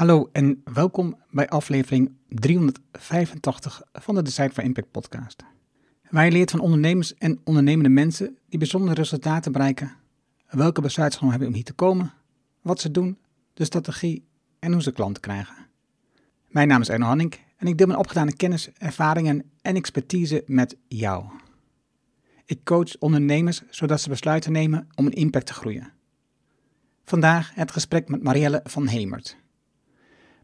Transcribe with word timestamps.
Hallo 0.00 0.28
en 0.32 0.62
welkom 0.72 1.16
bij 1.30 1.48
aflevering 1.48 2.12
385 2.28 3.82
van 3.92 4.14
de 4.14 4.22
Decide 4.22 4.50
for 4.50 4.62
Impact 4.62 4.90
podcast. 4.90 5.44
Je 6.10 6.30
leert 6.30 6.50
van 6.50 6.60
ondernemers 6.60 7.14
en 7.14 7.40
ondernemende 7.44 7.88
mensen 7.88 8.38
die 8.48 8.58
bijzondere 8.58 8.94
resultaten 8.94 9.52
bereiken, 9.52 9.96
welke 10.48 10.80
besluiten 10.80 11.18
ze 11.18 11.26
hebben 11.26 11.48
om 11.48 11.54
hier 11.54 11.64
te 11.64 11.72
komen, 11.72 12.12
wat 12.62 12.80
ze 12.80 12.90
doen, 12.90 13.18
de 13.54 13.64
strategie 13.64 14.24
en 14.58 14.72
hoe 14.72 14.82
ze 14.82 14.92
klanten 14.92 15.22
krijgen. 15.22 15.54
Mijn 16.48 16.68
naam 16.68 16.80
is 16.80 16.88
Erno 16.88 17.06
Hanning 17.06 17.34
en 17.56 17.66
ik 17.66 17.78
deel 17.78 17.86
mijn 17.86 17.98
opgedane 17.98 18.36
kennis, 18.36 18.70
ervaringen 18.78 19.50
en 19.62 19.76
expertise 19.76 20.42
met 20.46 20.76
jou. 20.88 21.24
Ik 22.44 22.64
coach 22.64 22.98
ondernemers 22.98 23.62
zodat 23.70 24.00
ze 24.00 24.08
besluiten 24.08 24.52
nemen 24.52 24.88
om 24.94 25.06
een 25.06 25.12
impact 25.12 25.46
te 25.46 25.54
groeien. 25.54 25.92
Vandaag 27.04 27.54
het 27.54 27.70
gesprek 27.70 28.08
met 28.08 28.22
Marielle 28.22 28.60
van 28.64 28.86
Hemert. 28.86 29.38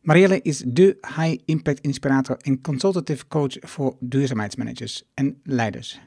Marielle 0.07 0.41
is 0.43 0.63
de 0.67 0.97
high 1.17 1.43
impact 1.45 1.81
inspirator 1.81 2.37
en 2.37 2.61
consultative 2.61 3.27
coach 3.29 3.57
voor 3.61 3.97
duurzaamheidsmanagers 4.01 5.03
en 5.15 5.41
leiders. 5.43 6.01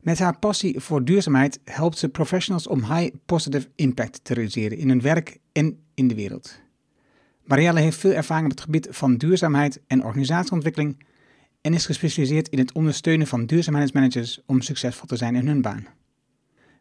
Met 0.00 0.18
haar 0.18 0.38
passie 0.38 0.80
voor 0.80 1.04
duurzaamheid 1.04 1.60
helpt 1.64 1.98
ze 1.98 2.08
professionals 2.08 2.66
om 2.66 2.84
high 2.84 3.14
positive 3.26 3.68
impact 3.74 4.24
te 4.24 4.34
realiseren 4.34 4.78
in 4.78 4.88
hun 4.88 5.00
werk 5.00 5.38
en 5.52 5.78
in 5.94 6.08
de 6.08 6.14
wereld. 6.14 6.60
Marielle 7.44 7.80
heeft 7.80 7.98
veel 7.98 8.12
ervaring 8.12 8.46
op 8.46 8.52
het 8.52 8.64
gebied 8.64 8.88
van 8.90 9.16
duurzaamheid 9.16 9.80
en 9.86 10.04
organisatieontwikkeling 10.04 11.06
en 11.60 11.74
is 11.74 11.86
gespecialiseerd 11.86 12.48
in 12.48 12.58
het 12.58 12.72
ondersteunen 12.72 13.26
van 13.26 13.46
duurzaamheidsmanagers 13.46 14.40
om 14.46 14.60
succesvol 14.60 15.06
te 15.06 15.16
zijn 15.16 15.34
in 15.34 15.46
hun 15.46 15.62
baan. 15.62 15.86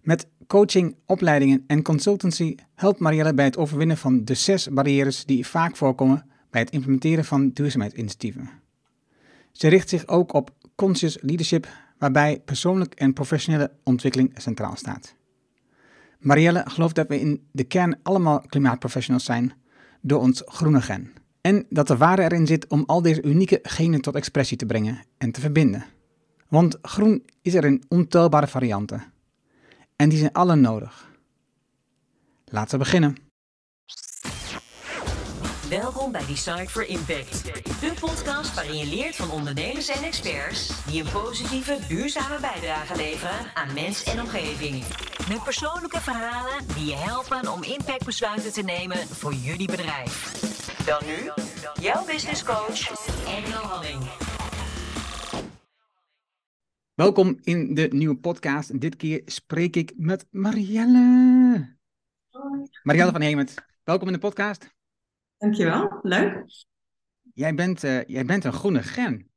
Met 0.03 0.27
coaching, 0.48 0.95
opleidingen 1.05 1.63
en 1.67 1.81
consultancy 1.81 2.55
helpt 2.75 2.99
Marielle 2.99 3.34
bij 3.34 3.45
het 3.45 3.57
overwinnen 3.57 3.98
van 3.98 4.26
de 4.26 4.34
zes 4.34 4.70
barrières 4.70 5.26
die 5.26 5.48
vaak 5.48 5.76
voorkomen 5.76 6.26
bij 6.49 6.62
het 6.62 6.70
implementeren 6.70 7.26
van 7.26 7.49
duurzaamheidsinitiatieven. 7.49 8.49
Ze 9.51 9.68
richt 9.68 9.90
zich 9.90 10.07
ook 10.07 10.34
op 10.34 10.51
conscious 10.76 11.18
leadership, 11.21 11.68
waarbij 11.98 12.41
persoonlijk 12.46 12.93
en 12.93 13.13
professionele 13.13 13.71
ontwikkeling 13.84 14.31
centraal 14.35 14.76
staat. 14.76 15.15
Marielle 16.20 16.63
gelooft 16.68 16.96
dat 16.96 17.07
we 17.07 17.20
in 17.20 17.48
de 17.51 17.63
kern 17.63 17.99
allemaal 18.01 18.41
klimaatprofessionals 18.48 19.26
zijn 19.26 19.54
door 20.01 20.20
ons 20.20 20.41
groene 20.46 20.81
gen. 20.81 21.13
En 21.41 21.65
dat 21.70 21.87
de 21.87 21.98
waarde 21.98 22.21
erin 22.21 22.48
zit 22.48 22.68
om 22.68 22.84
al 22.85 23.01
deze 23.01 23.24
unieke 23.24 23.59
genen 23.62 24.01
tot 24.01 24.15
expressie 24.15 24.57
te 24.57 24.65
brengen 24.65 25.04
en 25.18 25.31
te 25.31 25.41
verbinden. 25.41 25.85
Want 26.48 26.77
groen 26.81 27.24
is 27.41 27.54
er 27.54 27.65
in 27.65 27.84
ontelbare 27.87 28.48
varianten. 28.48 29.12
En 30.04 30.09
die 30.09 30.18
zijn 30.18 30.32
alle 30.32 30.55
nodig. 30.55 31.09
Laten 32.46 32.71
we 32.71 32.77
beginnen. 32.77 33.18
Welkom 35.70 36.12
bij 36.12 36.26
Design 36.26 36.65
for 36.65 36.85
Impact, 36.85 37.43
de 37.82 37.93
podcast 37.99 38.54
waarin 38.54 38.77
je 38.77 38.85
leert 38.85 39.15
van 39.15 39.31
ondernemers 39.31 39.87
en 39.87 40.04
experts 40.04 40.85
die 40.85 41.04
een 41.04 41.12
positieve, 41.12 41.77
duurzame 41.87 42.40
bijdrage 42.40 42.96
leveren 42.96 43.51
aan 43.54 43.74
mens 43.74 44.04
en 44.04 44.20
omgeving. 44.20 44.84
Met 45.29 45.43
persoonlijke 45.43 46.01
verhalen 46.01 46.68
die 46.76 46.85
je 46.85 46.96
helpen 46.96 47.51
om 47.51 47.63
impactbesluiten 47.63 48.54
te 48.54 48.62
nemen 48.62 48.98
voor 48.98 49.34
jullie 49.34 49.68
bedrijf. 49.68 50.31
Dan 50.85 51.01
nu, 51.05 51.31
jouw 51.81 52.05
business 52.05 52.43
coach, 52.43 53.05
Engel 53.27 53.62
Halling. 53.62 54.23
Welkom 56.94 57.38
in 57.41 57.74
de 57.74 57.88
nieuwe 57.91 58.18
podcast. 58.18 58.82
Dit 58.82 58.96
keer 58.96 59.22
spreek 59.26 59.76
ik 59.76 59.94
met 59.98 60.26
Marielle. 60.30 61.77
Marielle 62.84 63.12
van 63.12 63.22
Hemert, 63.22 63.66
welkom 63.84 64.08
in 64.08 64.13
de 64.13 64.19
podcast. 64.19 64.74
Dankjewel, 65.38 66.00
leuk. 66.02 66.46
Jij 67.34 67.56
bent, 67.56 67.84
uh, 67.84 68.03
jij 68.03 68.25
bent 68.25 68.44
een 68.44 68.53
groene 68.53 68.84
gen. 68.84 69.31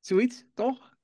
Zoiets, 0.00 0.44
toch? 0.54 0.96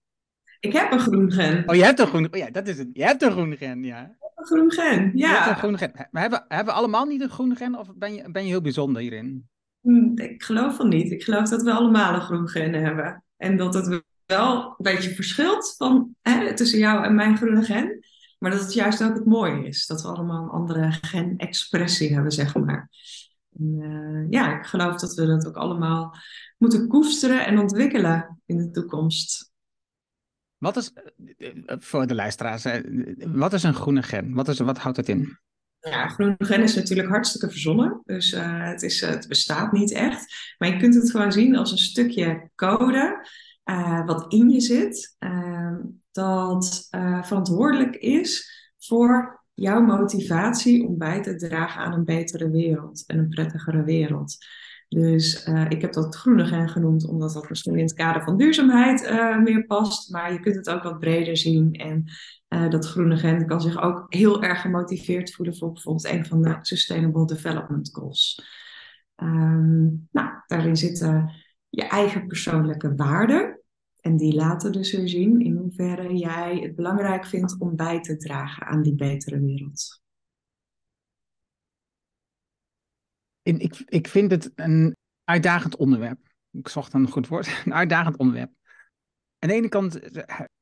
Ik 0.61 0.73
heb 0.73 0.93
een 0.93 1.01
groen 1.01 1.33
gen. 1.33 1.69
Oh, 1.69 1.75
je 1.75 1.85
hebt 1.85 1.99
een 1.99 2.07
groene 2.07 2.29
oh, 2.31 2.39
ja, 2.39 2.51
dat 2.51 2.69
is 2.69 2.79
het. 2.79 2.89
Je 2.93 3.05
hebt 3.05 3.23
een 3.23 3.33
groene 3.33 3.57
gen, 3.57 3.83
ja. 3.83 4.17
Een 4.35 4.47
groen 4.47 4.71
gen, 4.71 5.11
ja. 5.15 5.29
Je 5.29 5.37
hebt 5.37 5.51
een 5.51 5.57
groene 5.57 5.79
gen. 5.79 5.93
Maar 6.11 6.23
hebben, 6.23 6.45
hebben 6.49 6.75
we 6.75 6.81
allemaal 6.81 7.05
niet 7.05 7.21
een 7.21 7.31
groene 7.31 7.55
gen 7.55 7.79
of 7.79 7.95
ben 7.95 8.15
je, 8.15 8.31
ben 8.31 8.43
je 8.43 8.49
heel 8.49 8.61
bijzonder 8.61 9.03
hierin? 9.03 9.49
Hm, 9.81 10.19
ik 10.19 10.43
geloof 10.43 10.77
van 10.77 10.89
niet. 10.89 11.11
Ik 11.11 11.23
geloof 11.23 11.49
dat 11.49 11.63
we 11.63 11.73
allemaal 11.73 12.15
een 12.15 12.21
groen 12.21 12.49
gen 12.49 12.73
hebben. 12.73 13.25
En 13.37 13.57
dat 13.57 13.75
het 13.75 14.03
wel 14.29 14.65
een 14.65 14.75
beetje 14.79 15.15
verschilt 15.15 15.75
van, 15.77 16.17
hè, 16.23 16.55
tussen 16.55 16.79
jou 16.79 17.05
en 17.05 17.15
mijn 17.15 17.37
groene 17.37 17.63
gen. 17.63 18.07
Maar 18.39 18.51
dat 18.51 18.61
het 18.61 18.75
juist 18.75 19.05
ook 19.05 19.15
het 19.15 19.25
mooie 19.25 19.67
is. 19.67 19.87
Dat 19.87 20.03
we 20.03 20.09
allemaal 20.09 20.43
een 20.43 20.51
andere 20.51 20.93
gen-expressie 21.01 22.15
hebben, 22.15 22.33
zeg 22.33 22.55
maar. 22.55 22.91
En, 23.59 23.79
uh, 23.79 24.31
ja, 24.31 24.59
ik 24.59 24.67
geloof 24.67 25.01
dat 25.01 25.15
we 25.15 25.27
dat 25.27 25.47
ook 25.47 25.57
allemaal 25.57 26.17
moeten 26.59 26.89
koesteren 26.89 27.47
en 27.47 27.59
ontwikkelen 27.59 28.41
in 28.47 28.57
de 28.57 28.71
toekomst. 28.71 29.53
Wat 30.57 30.77
is, 30.77 30.93
voor 31.67 32.07
de 32.07 32.15
luisteraars, 32.15 32.65
wat 33.19 33.53
is 33.53 33.63
een 33.63 33.75
groene 33.75 34.03
gen? 34.03 34.35
Wat, 34.35 34.49
is, 34.49 34.59
wat 34.59 34.79
houdt 34.79 34.97
het 34.97 35.09
in? 35.09 35.39
Ja, 35.81 36.09
groene 36.09 36.37
gen 36.39 36.63
is 36.63 36.75
natuurlijk 36.75 37.09
hartstikke 37.09 37.51
verzonnen. 37.51 38.01
Dus 38.05 38.33
uh, 38.33 38.65
het, 38.65 38.83
is, 38.83 39.01
het 39.01 39.29
bestaat 39.29 39.73
niet 39.73 39.93
echt. 39.93 40.55
Maar 40.59 40.69
je 40.69 40.77
kunt 40.77 40.95
het 40.95 41.11
gewoon 41.11 41.33
zien 41.33 41.57
als 41.57 41.71
een 41.71 41.79
stukje 41.79 42.51
code 42.55 43.27
uh, 43.71 44.07
wat 44.07 44.33
in 44.33 44.51
je 44.51 44.61
zit, 44.61 45.17
uh, 45.19 45.77
dat 46.11 46.89
uh, 46.91 47.23
verantwoordelijk 47.23 47.97
is 47.97 48.51
voor 48.79 49.45
jouw 49.55 49.81
motivatie 49.81 50.87
om 50.87 50.99
bij 50.99 51.23
te 51.23 51.37
dragen 51.37 51.81
aan 51.81 51.93
een 51.93 52.05
betere 52.05 52.51
wereld 52.51 53.05
en 53.07 53.19
een 53.19 53.29
prettigere 53.29 53.85
wereld. 53.85 54.37
Dus 54.89 55.47
ik 55.69 55.81
heb 55.81 55.93
dat 55.93 56.17
groene 56.17 56.47
gen 56.47 56.69
genoemd, 56.69 57.09
omdat 57.09 57.33
dat 57.33 57.49
misschien 57.49 57.77
in 57.77 57.85
het 57.85 57.95
kader 57.95 58.23
van 58.23 58.37
duurzaamheid 58.37 59.11
meer 59.43 59.65
past. 59.67 60.11
Maar 60.11 60.33
je 60.33 60.41
kunt 60.41 60.55
het 60.55 60.71
ook 60.71 60.83
wat 60.83 60.99
breder 60.99 61.37
zien. 61.37 61.73
En 61.73 62.05
dat 62.71 62.87
groene 62.87 63.17
gen 63.17 63.47
kan 63.47 63.61
zich 63.61 63.83
ook 63.83 64.05
heel 64.09 64.43
erg 64.43 64.61
gemotiveerd 64.61 65.35
voelen 65.35 65.57
voor 65.57 65.73
bijvoorbeeld 65.73 66.13
een 66.13 66.27
van 66.27 66.43
de 66.43 66.59
Sustainable 66.61 67.27
Development 67.27 67.91
Goals. 67.93 68.43
Um, 69.17 70.09
nou, 70.11 70.31
daarin 70.47 70.77
zitten 70.77 71.33
je 71.69 71.85
eigen 71.85 72.27
persoonlijke 72.27 72.95
waarden. 72.95 73.58
En 74.01 74.17
die 74.17 74.35
laten 74.35 74.73
dus 74.73 74.93
weer 74.93 75.09
zien 75.09 75.41
in 75.41 75.57
hoeverre 75.57 76.17
jij 76.17 76.59
het 76.59 76.77
belangrijk 76.77 77.27
vindt 77.27 77.57
om 77.59 77.77
bij 77.77 78.01
te 78.01 78.17
dragen 78.17 78.67
aan 78.67 78.83
die 78.83 78.95
betere 78.95 79.41
wereld. 79.41 80.03
Ik, 83.43 83.83
ik 83.85 84.09
vind 84.09 84.31
het 84.31 84.53
een 84.55 84.97
uitdagend 85.25 85.77
onderwerp. 85.77 86.19
Ik 86.51 86.69
zocht 86.69 86.93
een 86.93 87.09
goed 87.09 87.29
woord. 87.29 87.47
Een 87.65 87.75
uitdagend 87.75 88.17
onderwerp. 88.17 88.51
Aan 89.39 89.49
de 89.49 89.55
ene 89.55 89.69
kant 89.69 90.01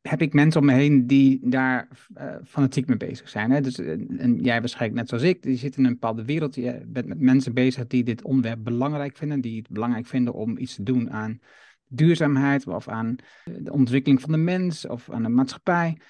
heb 0.01 0.23
ik 0.23 0.33
mensen 0.33 0.61
om 0.61 0.67
me 0.67 0.73
heen 0.73 1.07
die 1.07 1.49
daar 1.49 1.89
uh, 2.17 2.37
fanatiek 2.45 2.87
mee 2.87 2.97
bezig 2.97 3.29
zijn. 3.29 3.51
Hè? 3.51 3.61
Dus, 3.61 3.79
en 3.79 4.39
jij 4.41 4.61
waarschijnlijk 4.61 5.01
net 5.01 5.09
zoals 5.09 5.25
ik, 5.25 5.43
die 5.43 5.57
zit 5.57 5.77
in 5.77 5.85
een 5.85 5.93
bepaalde 5.93 6.25
wereld. 6.25 6.55
Je 6.55 6.85
bent 6.87 7.07
met 7.07 7.21
mensen 7.21 7.55
bezig 7.55 7.87
die 7.87 8.05
dit 8.05 8.23
onderwerp 8.23 8.65
belangrijk 8.65 9.17
vinden. 9.17 9.41
Die 9.41 9.59
het 9.59 9.69
belangrijk 9.69 10.07
vinden 10.07 10.35
om 10.35 10.59
iets 10.59 10.75
te 10.75 10.83
doen 10.83 11.11
aan 11.11 11.41
duurzaamheid 11.89 12.67
of 12.67 12.89
aan 12.89 13.17
de 13.45 13.73
ontwikkeling 13.73 14.21
van 14.21 14.33
de 14.33 14.39
mens 14.39 14.87
of 14.87 15.11
aan 15.11 15.23
de 15.23 15.29
maatschappij. 15.29 16.01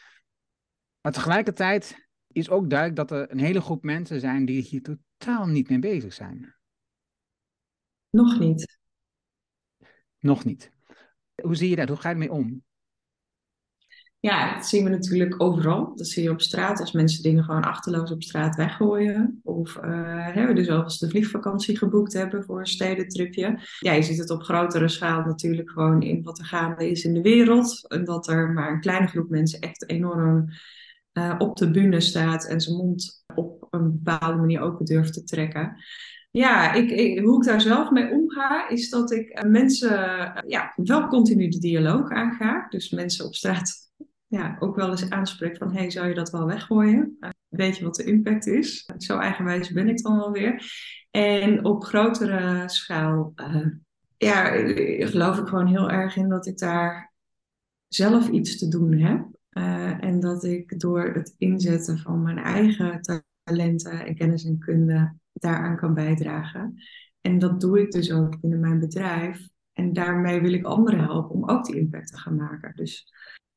Maar 1.01 1.13
tegelijkertijd 1.13 2.09
is 2.27 2.51
ook 2.51 2.71
duidelijk 2.71 3.09
dat 3.09 3.19
er 3.19 3.31
een 3.31 3.39
hele 3.39 3.61
groep 3.61 3.83
mensen 3.83 4.21
zijn 4.21 4.45
die 4.45 4.63
hier 4.63 4.83
totaal 4.83 5.47
niet 5.47 5.69
mee 5.69 5.79
bezig 5.79 6.13
zijn. 6.13 6.55
Nog 8.11 8.39
niet. 8.39 8.79
Nog 10.19 10.45
niet. 10.45 10.73
Hoe 11.43 11.55
zie 11.55 11.69
je 11.69 11.77
dat? 11.77 11.89
Hoe 11.89 11.97
ga 11.97 12.09
je 12.09 12.15
ermee 12.15 12.33
om? 12.33 12.65
Ja, 14.27 14.55
dat 14.55 14.67
zien 14.67 14.85
we 14.85 14.91
natuurlijk 14.91 15.43
overal. 15.43 15.93
Dat 15.95 16.07
zie 16.07 16.23
je 16.23 16.31
op 16.31 16.41
straat 16.41 16.81
als 16.81 16.93
mensen 16.93 17.23
dingen 17.23 17.45
gewoon 17.45 17.65
achterloos 17.65 18.11
op 18.11 18.23
straat 18.23 18.57
weggooien. 18.57 19.41
Of 19.43 19.77
uh, 19.77 20.35
hè, 20.35 20.55
dus 20.55 20.69
als 20.69 20.99
de 20.99 21.09
vliegvakantie 21.09 21.79
geboekt 21.79 22.13
hebben 22.13 22.45
voor 22.45 22.59
een 22.59 22.67
stedentripje. 22.67 23.59
Ja, 23.79 23.93
je 23.93 24.03
ziet 24.03 24.19
het 24.19 24.31
op 24.31 24.43
grotere 24.43 24.89
schaal 24.89 25.25
natuurlijk 25.25 25.71
gewoon 25.71 26.03
in 26.03 26.23
wat 26.23 26.39
er 26.39 26.45
gaande 26.45 26.91
is 26.91 27.05
in 27.05 27.15
de 27.15 27.21
wereld. 27.21 27.85
En 27.89 28.05
dat 28.05 28.29
er 28.29 28.51
maar 28.51 28.73
een 28.73 28.81
kleine 28.81 29.07
groep 29.07 29.29
mensen 29.31 29.61
echt 29.61 29.91
enorm 29.91 30.49
uh, 31.13 31.35
op 31.39 31.57
de 31.57 31.71
bühne 31.71 32.01
staat 32.01 32.47
en 32.47 32.61
zijn 32.61 32.77
mond 32.77 33.25
op 33.35 33.67
een 33.71 34.01
bepaalde 34.03 34.39
manier 34.39 34.61
open 34.61 34.85
durft 34.85 35.13
te 35.13 35.25
trekken. 35.25 35.77
Ja, 36.31 36.73
ik, 36.73 37.19
hoe 37.19 37.37
ik 37.37 37.45
daar 37.45 37.61
zelf 37.61 37.91
mee 37.91 38.11
omga, 38.11 38.69
is 38.69 38.91
dat 38.91 39.13
ik 39.13 39.45
mensen 39.47 39.91
ja, 40.47 40.73
wel 40.77 41.07
continu 41.07 41.49
de 41.49 41.59
dialoog 41.59 42.11
aanga. 42.11 42.67
Dus 42.69 42.91
mensen 42.91 43.25
op 43.25 43.35
straat 43.35 43.85
ja, 44.27 44.57
ook 44.59 44.77
wel 44.77 44.91
eens 44.91 45.11
aanspreekt 45.11 45.59
van, 45.59 45.73
hey, 45.73 45.91
zou 45.91 46.09
je 46.09 46.15
dat 46.15 46.31
wel 46.31 46.47
weggooien? 46.47 47.17
Uh, 47.21 47.31
weet 47.49 47.77
je 47.77 47.85
wat 47.85 47.95
de 47.95 48.05
impact 48.05 48.47
is? 48.47 48.91
Zo 48.99 49.19
eigenwijs 49.19 49.73
ben 49.73 49.89
ik 49.89 50.03
dan 50.03 50.17
wel 50.17 50.33
weer. 50.33 50.73
En 51.11 51.65
op 51.65 51.85
grotere 51.85 52.69
schaal, 52.69 53.33
uh, 53.37 53.67
ja, 54.17 54.45
geloof 55.07 55.39
ik 55.39 55.47
gewoon 55.47 55.67
heel 55.67 55.91
erg 55.91 56.17
in 56.17 56.29
dat 56.29 56.47
ik 56.47 56.59
daar 56.59 57.13
zelf 57.89 58.29
iets 58.29 58.59
te 58.59 58.69
doen 58.69 58.93
heb. 58.93 59.27
Uh, 59.51 60.05
en 60.05 60.21
dat 60.21 60.45
ik 60.45 60.81
door 60.81 61.05
het 61.15 61.35
inzetten 61.39 61.99
van 61.99 62.23
mijn 62.23 62.39
eigen 62.39 63.01
talenten 63.45 64.07
en 64.07 64.15
kennis 64.15 64.45
en 64.45 64.59
kunde 64.59 65.15
daaraan 65.33 65.77
kan 65.77 65.95
bijdragen. 65.95 66.83
En 67.21 67.39
dat 67.39 67.61
doe 67.61 67.81
ik 67.81 67.91
dus 67.91 68.13
ook 68.13 68.41
binnen 68.41 68.61
mijn 68.61 68.81
bedrijf. 68.81 69.49
En 69.73 69.93
daarmee 69.93 70.41
wil 70.41 70.53
ik 70.53 70.65
anderen 70.65 71.01
helpen 71.01 71.31
om 71.31 71.49
ook 71.49 71.65
die 71.65 71.77
impact 71.77 72.09
te 72.09 72.19
gaan 72.19 72.37
maken. 72.37 72.75
Dus 72.75 73.13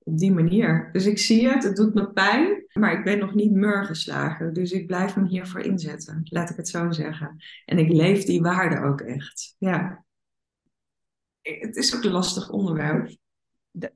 op 0.09 0.17
die 0.17 0.31
manier. 0.31 0.89
Dus 0.91 1.05
ik 1.05 1.17
zie 1.17 1.49
het, 1.49 1.63
het 1.63 1.75
doet 1.75 1.93
me 1.93 2.11
pijn, 2.11 2.65
maar 2.73 2.93
ik 2.97 3.03
ben 3.03 3.19
nog 3.19 3.33
niet 3.33 3.51
murgeslagen. 3.51 4.53
Dus 4.53 4.71
ik 4.71 4.87
blijf 4.87 5.15
me 5.15 5.27
hiervoor 5.27 5.61
inzetten, 5.61 6.21
laat 6.23 6.49
ik 6.49 6.55
het 6.55 6.67
zo 6.67 6.91
zeggen. 6.91 7.35
En 7.65 7.77
ik 7.77 7.91
leef 7.91 8.23
die 8.23 8.41
waarde 8.41 8.81
ook 8.87 9.01
echt. 9.01 9.55
Ja. 9.57 10.05
Het 11.41 11.75
is 11.75 11.95
ook 11.95 12.03
een 12.03 12.11
lastig 12.11 12.49
onderwerp. 12.49 13.17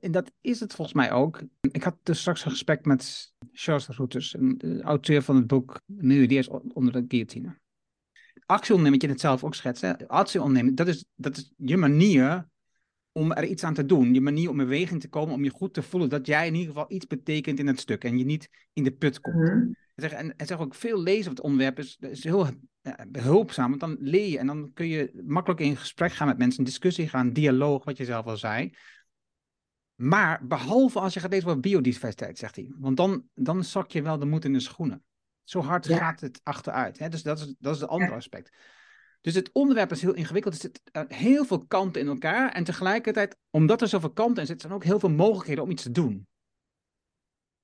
En 0.00 0.12
dat 0.12 0.32
is 0.40 0.60
het 0.60 0.74
volgens 0.74 0.96
mij 0.96 1.12
ook. 1.12 1.42
Ik 1.60 1.82
had 1.82 1.96
dus 2.02 2.20
straks 2.20 2.44
een 2.44 2.50
gesprek 2.50 2.84
met 2.84 3.32
Charles 3.52 3.88
Routers, 3.88 4.36
auteur 4.80 5.22
van 5.22 5.36
het 5.36 5.46
boek 5.46 5.80
Nu 5.86 6.26
die 6.26 6.38
is 6.38 6.48
onder 6.48 6.92
de 6.92 7.04
guillotine. 7.08 7.58
Actieondernemen, 8.46 9.00
wat 9.00 9.08
je 9.08 9.14
het 9.14 9.20
zelf 9.20 9.44
ook 9.44 9.54
schetst, 9.54 10.08
actieondernemen, 10.08 10.74
dat 10.74 10.88
is, 10.88 11.04
dat 11.14 11.36
is 11.36 11.52
je 11.56 11.76
manier 11.76 12.48
om 13.16 13.32
er 13.32 13.44
iets 13.44 13.64
aan 13.64 13.74
te 13.74 13.86
doen. 13.86 14.14
Je 14.14 14.20
manier 14.20 14.50
om 14.50 14.60
in 14.60 14.66
beweging 14.66 15.00
te 15.00 15.08
komen, 15.08 15.34
om 15.34 15.44
je 15.44 15.50
goed 15.50 15.74
te 15.74 15.82
voelen 15.82 16.08
dat 16.08 16.26
jij 16.26 16.46
in 16.46 16.54
ieder 16.54 16.68
geval 16.68 16.92
iets 16.92 17.06
betekent 17.06 17.58
in 17.58 17.66
het 17.66 17.80
stuk 17.80 18.04
en 18.04 18.18
je 18.18 18.24
niet 18.24 18.48
in 18.72 18.84
de 18.84 18.92
put 18.92 19.20
komt. 19.20 19.36
Mhm. 19.36 19.72
En, 19.94 20.36
en 20.36 20.46
zeg 20.46 20.58
ook 20.58 20.74
veel 20.74 21.02
lezen 21.02 21.30
op 21.30 21.36
het 21.36 21.44
onderwerp 21.44 21.78
is, 21.78 21.96
is 22.00 22.24
heel 22.24 22.48
behulpzaam, 23.08 23.68
want 23.68 23.80
dan 23.80 23.96
leer 24.00 24.28
je 24.28 24.38
en 24.38 24.46
dan 24.46 24.70
kun 24.72 24.88
je 24.88 25.22
makkelijk 25.26 25.60
in 25.60 25.76
gesprek 25.76 26.12
gaan 26.12 26.26
met 26.26 26.38
mensen, 26.38 26.64
discussie 26.64 27.08
gaan, 27.08 27.32
dialoog, 27.32 27.84
wat 27.84 27.96
je 27.96 28.04
zelf 28.04 28.26
al 28.26 28.36
zei. 28.36 28.74
Maar 29.94 30.46
behalve 30.46 31.00
als 31.00 31.14
je 31.14 31.20
gaat 31.20 31.30
lezen 31.30 31.48
over 31.48 31.60
biodiversiteit, 31.60 32.38
zegt 32.38 32.56
hij. 32.56 32.72
Want 32.78 32.96
dan, 32.96 33.24
dan 33.34 33.64
zak 33.64 33.90
je 33.90 34.02
wel 34.02 34.18
de 34.18 34.26
moed 34.26 34.44
in 34.44 34.52
de 34.52 34.60
schoenen. 34.60 35.04
Zo 35.42 35.60
hard 35.60 35.86
gaat 35.86 36.20
het 36.20 36.40
achteruit. 36.42 36.98
Hè? 36.98 37.08
Dus 37.08 37.22
dat 37.22 37.38
is, 37.38 37.54
dat 37.58 37.74
is 37.74 37.80
het 37.80 37.90
andere 37.90 38.14
aspect. 38.14 38.56
Dus 39.24 39.34
het 39.34 39.50
onderwerp 39.52 39.90
is 39.90 40.02
heel 40.02 40.14
ingewikkeld. 40.14 40.54
Er 40.54 40.60
zitten 40.60 40.82
heel 41.08 41.44
veel 41.44 41.66
kanten 41.66 42.00
in 42.00 42.06
elkaar. 42.06 42.52
En 42.52 42.64
tegelijkertijd, 42.64 43.36
omdat 43.50 43.80
er 43.80 43.88
zoveel 43.88 44.10
kanten 44.10 44.40
in 44.40 44.46
zitten, 44.46 44.68
zijn 44.68 44.80
ook 44.80 44.84
heel 44.84 44.98
veel 44.98 45.10
mogelijkheden 45.10 45.64
om 45.64 45.70
iets 45.70 45.82
te 45.82 45.90
doen. 45.90 46.26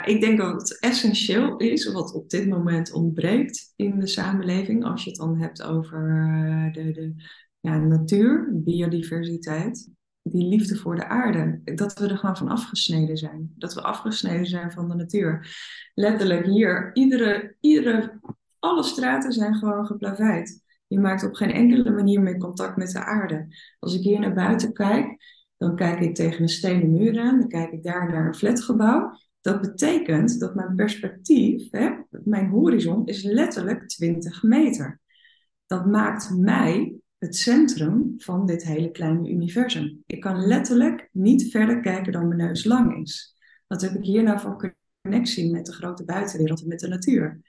Ik 0.04 0.20
denk 0.20 0.38
dat 0.38 0.52
het 0.52 0.78
essentieel 0.78 1.56
is, 1.56 1.92
wat 1.92 2.14
op 2.14 2.30
dit 2.30 2.48
moment 2.48 2.92
ontbreekt 2.92 3.72
in 3.76 3.98
de 3.98 4.06
samenleving, 4.06 4.84
als 4.84 5.04
je 5.04 5.10
het 5.10 5.18
dan 5.18 5.38
hebt 5.38 5.62
over 5.62 5.98
eh, 5.98 6.72
de, 6.72 6.92
de 6.92 7.14
ja, 7.60 7.78
natuur, 7.78 8.48
biodiversiteit, 8.52 9.90
die 10.22 10.48
liefde 10.48 10.76
voor 10.76 10.96
de 10.96 11.06
aarde, 11.06 11.60
dat 11.74 11.98
we 11.98 12.08
er 12.08 12.18
gewoon 12.18 12.36
van 12.36 12.48
afgesneden 12.48 13.16
zijn. 13.16 13.54
Dat 13.56 13.74
we 13.74 13.82
afgesneden 13.82 14.46
zijn 14.46 14.72
van 14.72 14.88
de 14.88 14.94
natuur. 14.94 15.56
Letterlijk 15.94 16.46
hier, 16.46 16.90
iedere, 16.92 17.56
iedere, 17.60 18.20
alle 18.58 18.82
straten 18.82 19.32
zijn 19.32 19.54
gewoon 19.54 19.86
geplaveid. 19.86 20.68
Je 20.90 20.98
maakt 20.98 21.24
op 21.24 21.34
geen 21.34 21.50
enkele 21.50 21.90
manier 21.90 22.20
meer 22.20 22.38
contact 22.38 22.76
met 22.76 22.90
de 22.90 23.04
aarde. 23.04 23.46
Als 23.78 23.94
ik 23.94 24.02
hier 24.02 24.20
naar 24.20 24.34
buiten 24.34 24.72
kijk, 24.72 25.16
dan 25.56 25.76
kijk 25.76 26.00
ik 26.00 26.14
tegen 26.14 26.42
een 26.42 26.48
stenen 26.48 26.92
muur 26.92 27.20
aan, 27.20 27.38
dan 27.38 27.48
kijk 27.48 27.72
ik 27.72 27.82
daar 27.82 28.10
naar 28.10 28.26
een 28.26 28.34
flatgebouw. 28.34 29.12
Dat 29.40 29.60
betekent 29.60 30.40
dat 30.40 30.54
mijn 30.54 30.74
perspectief, 30.74 31.70
hè, 31.70 31.90
mijn 32.24 32.48
horizon, 32.48 33.06
is 33.06 33.22
letterlijk 33.22 33.88
20 33.88 34.42
meter. 34.42 35.00
Dat 35.66 35.86
maakt 35.86 36.30
mij 36.36 36.94
het 37.18 37.36
centrum 37.36 38.14
van 38.16 38.46
dit 38.46 38.64
hele 38.64 38.90
kleine 38.90 39.30
universum. 39.30 40.02
Ik 40.06 40.20
kan 40.20 40.46
letterlijk 40.46 41.08
niet 41.12 41.50
verder 41.50 41.80
kijken 41.80 42.12
dan 42.12 42.28
mijn 42.28 42.40
neus 42.40 42.64
lang 42.64 43.02
is. 43.02 43.36
Wat 43.66 43.80
heb 43.80 43.94
ik 43.94 44.04
hier 44.04 44.22
nou 44.22 44.40
voor 44.40 44.74
connectie 45.02 45.50
met 45.50 45.66
de 45.66 45.72
grote 45.72 46.04
buitenwereld 46.04 46.62
en 46.62 46.68
met 46.68 46.80
de 46.80 46.88
natuur? 46.88 47.40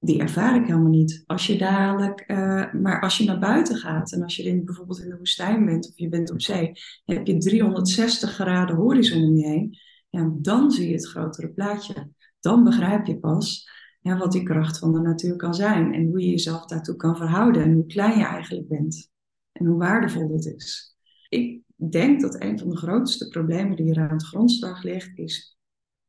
Die 0.00 0.20
ervaar 0.20 0.56
ik 0.56 0.66
helemaal 0.66 0.90
niet. 0.90 1.22
Als 1.26 1.46
je 1.46 1.58
dadelijk, 1.58 2.24
uh, 2.26 2.72
maar 2.72 3.00
als 3.00 3.18
je 3.18 3.24
naar 3.24 3.38
buiten 3.38 3.76
gaat 3.76 4.12
en 4.12 4.22
als 4.22 4.36
je 4.36 4.42
in, 4.42 4.64
bijvoorbeeld 4.64 5.02
in 5.02 5.08
de 5.08 5.16
woestijn 5.16 5.64
bent 5.64 5.88
of 5.88 5.98
je 5.98 6.08
bent 6.08 6.30
op 6.30 6.40
zee, 6.40 6.72
heb 7.04 7.26
je 7.26 7.38
360 7.38 8.30
graden 8.30 8.76
horizon 8.76 9.22
om 9.22 9.36
je 9.36 9.46
heen. 9.46 9.78
Ja, 10.10 10.32
dan 10.36 10.70
zie 10.70 10.88
je 10.88 10.94
het 10.94 11.08
grotere 11.08 11.48
plaatje. 11.48 12.10
Dan 12.40 12.64
begrijp 12.64 13.06
je 13.06 13.18
pas 13.18 13.68
ja, 14.00 14.16
wat 14.16 14.32
die 14.32 14.42
kracht 14.42 14.78
van 14.78 14.92
de 14.92 15.00
natuur 15.00 15.36
kan 15.36 15.54
zijn 15.54 15.94
en 15.94 16.06
hoe 16.06 16.20
je 16.20 16.30
jezelf 16.30 16.66
daartoe 16.66 16.96
kan 16.96 17.16
verhouden 17.16 17.62
en 17.62 17.72
hoe 17.72 17.86
klein 17.86 18.18
je 18.18 18.24
eigenlijk 18.24 18.68
bent 18.68 19.10
en 19.52 19.66
hoe 19.66 19.78
waardevol 19.78 20.28
dit 20.28 20.44
is. 20.46 20.96
Ik 21.28 21.62
denk 21.90 22.20
dat 22.20 22.42
een 22.42 22.58
van 22.58 22.68
de 22.68 22.76
grootste 22.76 23.28
problemen 23.28 23.76
die 23.76 23.84
hier 23.84 24.00
aan 24.00 24.12
het 24.12 24.26
grondslag 24.26 24.82
ligt, 24.82 25.18
is 25.18 25.58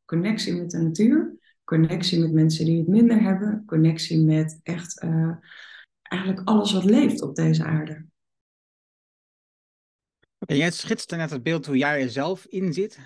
connectie 0.05 0.53
met 0.53 0.71
de 0.71 0.77
natuur 0.77 1.39
connectie 1.63 2.19
met 2.19 2.31
mensen 2.31 2.65
die 2.65 2.77
het 2.77 2.87
minder 2.87 3.21
hebben, 3.21 3.63
connectie 3.65 4.25
met 4.25 4.59
echt 4.63 5.03
uh, 5.03 5.31
eigenlijk 6.01 6.47
alles 6.47 6.71
wat 6.73 6.83
leeft 6.83 7.21
op 7.21 7.35
deze 7.35 7.63
aarde. 7.63 8.05
Oké, 10.39 10.53
jij 10.53 10.71
schetste 10.71 11.15
net 11.15 11.29
het 11.29 11.43
beeld 11.43 11.65
hoe 11.65 11.77
jij 11.77 12.01
er 12.01 12.09
zelf 12.09 12.45
in 12.45 12.73
zit, 12.73 12.99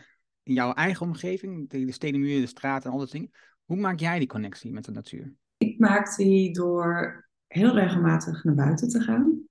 in 0.44 0.54
jouw 0.54 0.74
eigen 0.74 1.06
omgeving, 1.06 1.70
de 1.70 1.92
stenen 1.92 2.20
muren, 2.20 2.42
de 2.42 2.48
straten 2.48 2.88
en 2.90 2.96
al 2.96 3.00
dat 3.00 3.12
dingen. 3.12 3.32
Hoe 3.66 3.78
maak 3.78 4.00
jij 4.00 4.20
die 4.20 4.28
connectie 4.28 4.72
met 4.72 4.86
de 4.86 4.92
natuur? 4.92 5.34
Ik 5.58 5.80
maak 5.80 6.16
die 6.16 6.54
door 6.54 7.28
heel 7.48 7.74
regelmatig 7.74 8.44
naar 8.44 8.56
buiten 8.56 8.90
te 8.90 9.02
gaan. 9.02 9.44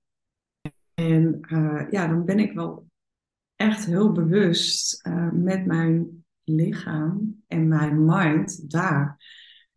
En 0.93 1.39
uh, 1.49 1.85
ja, 1.89 2.07
dan 2.07 2.25
ben 2.25 2.39
ik 2.39 2.53
wel 2.53 2.87
echt 3.55 3.85
heel 3.85 4.11
bewust 4.11 5.07
uh, 5.07 5.31
met 5.31 5.65
mijn 5.65 6.24
lichaam 6.45 7.43
en 7.47 7.67
mijn 7.67 8.05
mind 8.05 8.71
daar. 8.71 9.17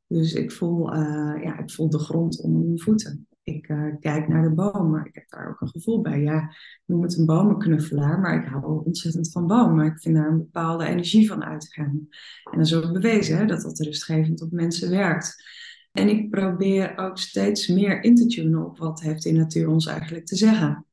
Dus 0.07 0.33
ik 0.33 0.53
voel, 0.53 0.95
uh, 0.95 1.43
ja, 1.43 1.59
ik 1.59 1.71
voel 1.71 1.91
de 1.91 1.99
grond 1.99 2.41
onder 2.41 2.63
mijn 2.63 2.81
voeten. 2.81 3.27
Ik 3.43 3.69
uh, 3.69 3.95
kijk 4.01 4.29
naar 4.29 4.43
de 4.43 4.55
bomen. 4.55 5.05
Ik 5.05 5.15
heb 5.15 5.29
daar 5.29 5.49
ook 5.49 5.61
een 5.61 5.69
gevoel 5.69 6.01
bij. 6.01 6.21
Ja, 6.21 6.43
ik 6.43 6.83
noem 6.85 7.03
het 7.03 7.19
een 7.19 7.27
bomenknuffelaar, 7.27 8.21
maar 8.21 8.43
ik 8.43 8.49
hou 8.49 8.85
ontzettend 8.85 9.33
van 9.33 9.47
bomen. 9.47 9.87
Ik 9.87 10.01
vind 10.01 10.15
daar 10.15 10.29
een 10.29 10.39
bepaalde 10.39 10.87
energie 10.87 11.29
van 11.29 11.45
uitgaan. 11.45 12.09
En 12.51 12.59
dat 12.59 12.67
is 12.67 12.75
ook 12.75 12.93
bewezen 12.93 13.37
hè, 13.37 13.47
dat 13.47 13.63
dat 13.63 13.79
rustgevend 13.79 14.43
op 14.43 14.51
mensen 14.51 14.91
werkt. 14.91 15.45
En 15.93 16.09
ik 16.09 16.31
probeer 16.31 16.97
ook 16.97 17.19
steeds 17.19 17.69
meer 17.69 18.03
in 18.03 18.15
te 18.15 18.27
tunen 18.27 18.67
op 18.67 18.79
wat 18.79 19.01
heeft 19.01 19.23
die 19.23 19.33
natuur 19.33 19.69
ons 19.69 19.87
eigenlijk 19.87 20.27
te 20.27 20.37
zeggen. 20.37 20.87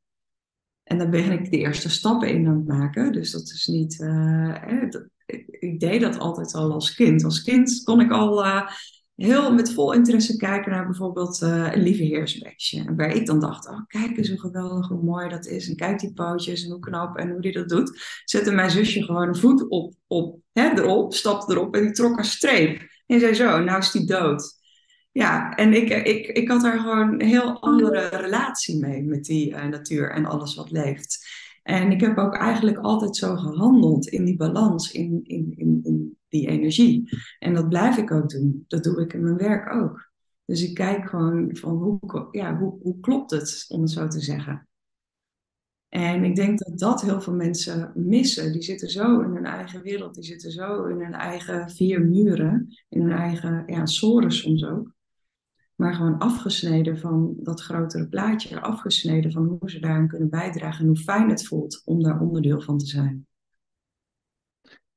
En 0.86 0.98
daar 0.98 1.10
ben 1.10 1.32
ik 1.32 1.52
de 1.52 1.58
eerste 1.58 1.90
stappen 1.90 2.30
in 2.30 2.48
aan 2.48 2.56
het 2.56 2.68
maken. 2.68 3.12
Dus 3.12 3.32
dat 3.32 3.42
is 3.42 3.68
niet. 3.68 4.00
Uh, 4.00 4.56
ik 5.60 5.80
deed 5.80 6.02
dat 6.02 6.20
altijd 6.20 6.54
al 6.54 6.72
als 6.72 6.94
kind. 6.94 7.24
Als 7.24 7.44
kind 7.44 7.84
kon 7.84 8.02
ik 8.02 8.12
al 8.12 8.46
uh, 8.46 8.70
heel 9.16 9.54
met 9.54 9.74
vol 9.74 9.94
interesse 9.94 10.38
kijken 10.38 10.72
naar 10.72 10.86
bijvoorbeeld 10.86 11.42
uh, 11.42 11.74
een 11.74 11.82
lieve 11.82 12.04
heersbeestje. 12.04 12.96
Waar 12.96 13.16
ik 13.16 13.26
dan 13.26 13.40
dacht, 13.40 13.68
oh 13.68 13.86
kijk 13.88 14.18
eens 14.18 14.30
hoe 14.30 14.40
geweldig, 14.40 14.88
hoe 14.88 15.04
mooi 15.04 15.30
dat 15.30 15.46
is. 15.46 15.70
En 15.70 15.76
kijk 15.76 16.00
die 16.00 16.14
pootjes 16.14 16.64
en 16.64 16.72
hoe 16.72 16.80
knap 16.80 17.18
en 17.18 17.30
hoe 17.30 17.42
die 17.42 17.52
dat 17.52 17.70
doet. 17.70 18.22
Zette 18.26 18.52
mijn 18.52 18.72
zusje 18.72 19.04
gewoon 19.04 19.28
een 19.28 19.36
voet 19.36 19.70
op, 19.70 19.94
op 20.08 20.40
hè, 20.54 20.70
erop, 20.70 21.14
stapte 21.14 21.54
erop 21.54 21.76
en 21.76 21.82
die 21.82 21.92
trok 21.92 22.18
een 22.18 22.26
streep. 22.26 22.94
En 23.06 23.20
zei 23.20 23.34
zo, 23.34 23.60
nou 23.60 23.80
is 23.80 23.92
die 23.92 24.06
dood. 24.06 24.64
Ja, 25.18 25.56
en 25.56 25.74
ik, 25.74 25.90
ik, 25.90 26.28
ik 26.28 26.50
had 26.50 26.62
daar 26.62 26.80
gewoon 26.80 27.14
een 27.14 27.28
heel 27.28 27.62
andere 27.62 28.08
relatie 28.08 28.80
mee 28.80 29.04
met 29.04 29.26
die 29.26 29.50
uh, 29.50 29.66
natuur 29.66 30.12
en 30.12 30.26
alles 30.26 30.56
wat 30.56 30.72
leeft. 30.72 31.28
En 31.64 31.92
ik 31.92 32.02
heb 32.02 32.18
ook 32.18 32.36
eigenlijk 32.36 32.78
altijd 32.78 33.16
zo 33.16 33.36
gehandeld 33.36 34.08
in 34.08 34.26
die 34.26 34.36
balans, 34.36 34.92
in, 34.92 35.20
in, 35.24 35.54
in, 35.58 35.80
in 35.84 36.18
die 36.28 36.48
energie. 36.48 37.10
En 37.40 37.54
dat 37.54 37.70
blijf 37.70 37.98
ik 37.98 38.12
ook 38.12 38.30
doen. 38.30 38.66
Dat 38.68 38.84
doe 38.84 39.02
ik 39.02 39.14
in 39.14 39.24
mijn 39.24 39.38
werk 39.38 39.74
ook. 39.74 40.12
Dus 40.46 40.64
ik 40.64 40.74
kijk 40.74 41.10
gewoon 41.10 41.56
van 41.56 41.72
hoe, 41.72 42.28
ja, 42.32 42.58
hoe, 42.58 42.80
hoe 42.82 43.00
klopt 43.00 43.32
het, 43.32 43.66
om 43.68 43.82
het 43.82 43.92
zo 43.92 44.08
te 44.08 44.22
zeggen. 44.22 44.68
En 45.90 46.24
ik 46.24 46.36
denk 46.36 46.60
dat 46.60 46.80
dat 46.80 47.02
heel 47.02 47.22
veel 47.22 47.34
mensen 47.34 47.92
missen. 47.96 48.52
Die 48.52 48.64
zitten 48.64 48.90
zo 48.90 49.20
in 49.20 49.32
hun 49.32 49.46
eigen 49.46 49.82
wereld, 49.82 50.16
die 50.16 50.24
zitten 50.24 50.52
zo 50.52 50.86
in 50.86 51.00
hun 51.00 51.14
eigen 51.14 51.70
vier 51.70 52.02
muren, 52.02 52.76
in 52.90 53.02
hun 53.02 53.18
eigen 53.18 53.64
ja, 53.68 53.86
soren 53.86 54.32
soms 54.32 54.66
ook 54.66 54.95
maar 55.76 55.94
gewoon 55.94 56.18
afgesneden 56.18 57.00
van 57.00 57.36
dat 57.38 57.62
grotere 57.62 58.08
plaatje, 58.08 58.62
afgesneden 58.62 59.32
van 59.32 59.46
hoe 59.46 59.70
ze 59.70 59.80
daaraan 59.80 60.08
kunnen 60.08 60.30
bijdragen 60.30 60.82
en 60.82 60.88
hoe 60.88 60.98
fijn 60.98 61.30
het 61.30 61.48
voelt 61.48 61.82
om 61.86 62.04
daar 62.04 62.20
onderdeel 62.20 62.62
van 62.62 62.78
te 62.78 62.86
zijn. 62.86 63.28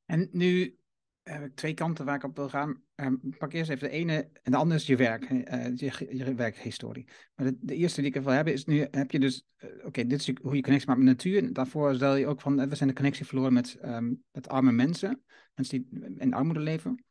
En 0.04 0.28
nu 0.32 0.78
heb 1.22 1.44
ik 1.44 1.54
twee 1.54 1.74
kanten 1.74 2.04
waar 2.04 2.14
ik 2.14 2.24
op 2.24 2.36
wil 2.36 2.48
gaan. 2.48 2.82
Ehm, 2.94 3.14
pak 3.38 3.52
eerst 3.52 3.70
even 3.70 3.88
de 3.88 3.94
ene 3.94 4.28
en 4.42 4.52
de 4.52 4.56
andere 4.56 4.80
is 4.80 4.86
je 4.86 4.96
werk, 4.96 5.30
uh, 5.30 5.76
je, 5.76 6.16
je, 6.16 6.34
werkhistorie. 6.34 7.08
Maar 7.34 7.52
de, 7.60 7.74
eerste 7.74 8.00
die 8.00 8.14
ik 8.14 8.22
wil 8.22 8.32
hebben 8.32 8.52
is 8.52 8.64
nu 8.64 8.86
heb 8.90 9.10
je 9.10 9.18
dus, 9.18 9.44
uh, 9.58 9.86
oké, 9.86 10.06
dit 10.06 10.20
is 10.20 10.34
hoe 10.42 10.56
je 10.56 10.62
connectie 10.62 10.88
maakt 10.88 11.02
met 11.02 11.08
natuur. 11.08 11.52
daarvoor 11.52 11.94
stel 11.94 12.14
je 12.14 12.26
ook 12.26 12.40
van, 12.40 12.68
we 12.68 12.74
zijn 12.74 12.88
de 12.88 12.94
connectie 12.94 13.26
verloren 13.26 13.52
met, 13.52 13.78
um, 13.84 14.22
met 14.32 14.48
arme 14.48 14.72
mensen, 14.72 15.22
mensen 15.54 15.86
die 15.90 16.16
in 16.18 16.34
armoede 16.34 16.60
leven. 16.60 17.04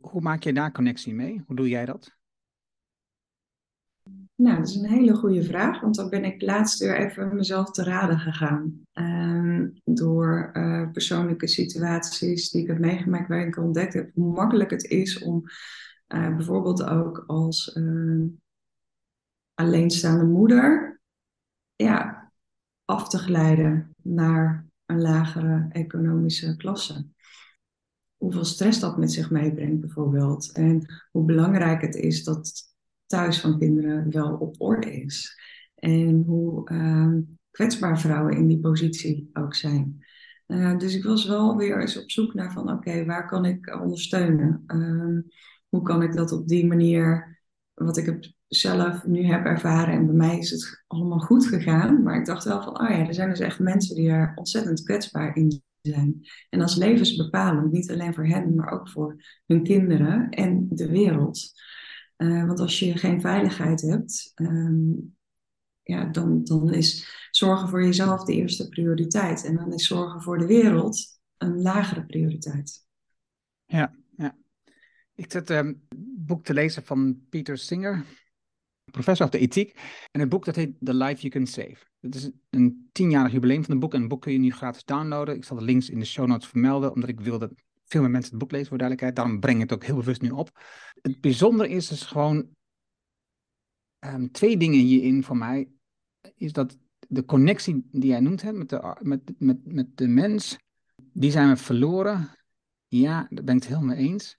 hoe 0.00 0.20
maak 0.20 0.42
je 0.42 0.52
daar 0.52 0.72
connectie 0.72 1.14
mee? 1.14 1.42
Hoe 1.46 1.56
doe 1.56 1.68
jij 1.68 1.84
dat? 1.84 2.18
Nou, 4.34 4.56
dat 4.56 4.68
is 4.68 4.74
een 4.74 4.88
hele 4.88 5.14
goede 5.14 5.42
vraag, 5.42 5.80
want 5.80 5.94
dan 5.94 6.08
ben 6.08 6.24
ik 6.24 6.42
laatst 6.42 6.78
weer 6.78 6.96
even 6.96 7.34
mezelf 7.34 7.70
te 7.70 7.82
raden 7.82 8.18
gegaan. 8.18 8.80
Uh, 8.94 9.68
door 9.84 10.50
uh, 10.52 10.90
persoonlijke 10.90 11.46
situaties 11.46 12.50
die 12.50 12.62
ik 12.62 12.68
heb 12.68 12.78
meegemaakt, 12.78 13.28
waarin 13.28 13.46
ik 13.46 13.56
ontdekt 13.56 13.94
heb 13.94 14.10
hoe 14.14 14.32
makkelijk 14.32 14.70
het 14.70 14.84
is 14.84 15.22
om 15.22 15.42
uh, 16.08 16.36
bijvoorbeeld 16.36 16.84
ook 16.84 17.24
als, 17.26 17.76
uh, 17.76 18.24
alleenstaande 19.54 20.24
moeder 20.24 21.00
ja, 21.76 22.30
af 22.84 23.08
te 23.08 23.18
glijden 23.18 23.94
naar 24.02 24.66
een 24.86 25.00
lagere 25.00 25.68
economische 25.72 26.56
klasse. 26.56 27.06
Hoeveel 28.16 28.44
stress 28.44 28.80
dat 28.80 28.98
met 28.98 29.12
zich 29.12 29.30
meebrengt 29.30 29.80
bijvoorbeeld. 29.80 30.52
En 30.52 31.06
hoe 31.10 31.24
belangrijk 31.24 31.80
het 31.80 31.94
is 31.94 32.24
dat 32.24 32.69
thuis 33.10 33.40
van 33.40 33.58
kinderen 33.58 34.10
wel 34.10 34.36
op 34.36 34.54
orde 34.58 35.02
is. 35.02 35.40
En 35.74 36.22
hoe 36.26 36.68
ehm, 36.68 37.20
kwetsbaar 37.50 38.00
vrouwen 38.00 38.36
in 38.36 38.46
die 38.46 38.60
positie 38.60 39.30
ook 39.32 39.54
zijn. 39.54 40.04
Uh, 40.46 40.78
dus 40.78 40.94
ik 40.94 41.04
was 41.04 41.26
wel 41.26 41.56
weer 41.56 41.80
eens 41.80 42.02
op 42.02 42.10
zoek 42.10 42.34
naar 42.34 42.52
van 42.52 42.70
oké, 42.70 43.04
waar 43.04 43.26
kan 43.26 43.44
ik 43.44 43.80
ondersteunen? 43.80 44.64
Uh, 44.66 45.32
hoe 45.68 45.82
kan 45.82 46.02
ik 46.02 46.12
dat 46.12 46.32
op 46.32 46.48
die 46.48 46.66
manier, 46.66 47.38
wat 47.74 47.96
ik 47.96 48.06
heb 48.06 48.24
zelf 48.48 49.06
nu 49.06 49.24
heb 49.24 49.44
ervaren 49.44 49.94
en 49.94 50.06
bij 50.06 50.14
mij 50.14 50.38
is 50.38 50.50
het 50.50 50.84
allemaal 50.86 51.18
goed 51.18 51.46
gegaan. 51.46 52.02
Maar 52.02 52.18
ik 52.18 52.26
dacht 52.26 52.44
wel 52.44 52.62
van, 52.62 52.80
oh 52.80 52.88
ja, 52.88 53.06
er 53.06 53.14
zijn 53.14 53.28
dus 53.28 53.40
echt 53.40 53.58
mensen 53.58 53.96
die 53.96 54.10
er 54.10 54.32
ontzettend 54.34 54.82
kwetsbaar 54.82 55.36
in 55.36 55.62
zijn. 55.80 56.20
En 56.50 56.60
is 56.60 56.76
levensbepalend, 56.76 57.72
niet 57.72 57.90
alleen 57.90 58.14
voor 58.14 58.26
hen, 58.26 58.54
maar 58.54 58.70
ook 58.72 58.88
voor 58.88 59.16
hun 59.46 59.62
kinderen 59.62 60.30
en 60.30 60.66
de 60.70 60.88
wereld. 60.88 61.52
Uh, 62.22 62.46
want 62.46 62.60
als 62.60 62.78
je 62.78 62.98
geen 62.98 63.20
veiligheid 63.20 63.80
hebt, 63.80 64.32
um, 64.34 65.16
ja, 65.82 66.04
dan, 66.04 66.44
dan 66.44 66.72
is 66.72 67.18
zorgen 67.30 67.68
voor 67.68 67.84
jezelf 67.84 68.24
de 68.24 68.34
eerste 68.34 68.68
prioriteit. 68.68 69.44
En 69.44 69.54
dan 69.54 69.72
is 69.72 69.86
zorgen 69.86 70.22
voor 70.22 70.38
de 70.38 70.46
wereld 70.46 71.20
een 71.36 71.62
lagere 71.62 72.06
prioriteit. 72.06 72.86
Ja, 73.64 73.94
ja. 74.16 74.36
Ik 75.14 75.32
zit 75.32 75.50
een 75.50 75.56
ehm, 75.56 75.74
boek 76.16 76.44
te 76.44 76.54
lezen 76.54 76.84
van 76.84 77.20
Peter 77.28 77.58
Singer, 77.58 78.04
professor 78.90 79.26
of 79.26 79.32
de 79.32 79.38
ethiek. 79.38 79.78
En 80.10 80.20
het 80.20 80.28
boek 80.28 80.44
dat 80.44 80.56
heet 80.56 80.76
The 80.80 80.94
Life 80.94 81.20
You 81.20 81.32
Can 81.32 81.46
Save. 81.46 81.86
Het 82.00 82.14
is 82.14 82.30
een 82.50 82.88
tienjarig 82.92 83.32
jubileum 83.32 83.62
van 83.64 83.70
het 83.70 83.80
boek. 83.80 83.94
En 83.94 84.00
het 84.00 84.08
boek 84.08 84.22
kun 84.22 84.32
je 84.32 84.38
nu 84.38 84.52
gratis 84.52 84.84
downloaden. 84.84 85.34
Ik 85.34 85.44
zal 85.44 85.56
de 85.56 85.64
links 85.64 85.90
in 85.90 85.98
de 85.98 86.04
show 86.04 86.26
notes 86.26 86.48
vermelden, 86.48 86.92
omdat 86.92 87.08
ik 87.08 87.20
wil 87.20 87.38
dat 87.38 87.52
veel 87.90 88.00
meer 88.00 88.10
mensen 88.10 88.30
het 88.30 88.40
boek 88.40 88.50
lezen, 88.50 88.68
voor 88.68 88.78
duidelijkheid. 88.78 89.16
Daarom 89.16 89.40
breng 89.40 89.56
ik 89.56 89.70
het 89.70 89.72
ook 89.72 89.84
heel 89.84 89.96
bewust 89.96 90.22
nu 90.22 90.30
op. 90.30 90.64
Het 91.02 91.20
bijzondere 91.20 91.68
is 91.68 91.88
dus 91.88 92.02
gewoon 92.02 92.48
um, 93.98 94.30
twee 94.30 94.56
dingen 94.56 94.80
hierin 94.80 95.24
voor 95.24 95.36
mij. 95.36 95.68
Is 96.34 96.52
dat 96.52 96.78
de 97.08 97.24
connectie 97.24 97.88
die 97.90 98.10
jij 98.10 98.20
noemt 98.20 98.42
hè, 98.42 98.52
met, 98.52 98.68
de, 98.68 98.96
met, 99.00 99.32
met, 99.38 99.58
met 99.64 99.96
de 99.96 100.08
mens, 100.08 100.58
die 100.96 101.30
zijn 101.30 101.48
we 101.48 101.56
verloren. 101.56 102.38
Ja, 102.88 103.26
daar 103.30 103.44
ben 103.44 103.56
ik 103.56 103.62
het 103.62 103.72
helemaal 103.72 103.96
mee 103.96 104.08
eens. 104.08 104.36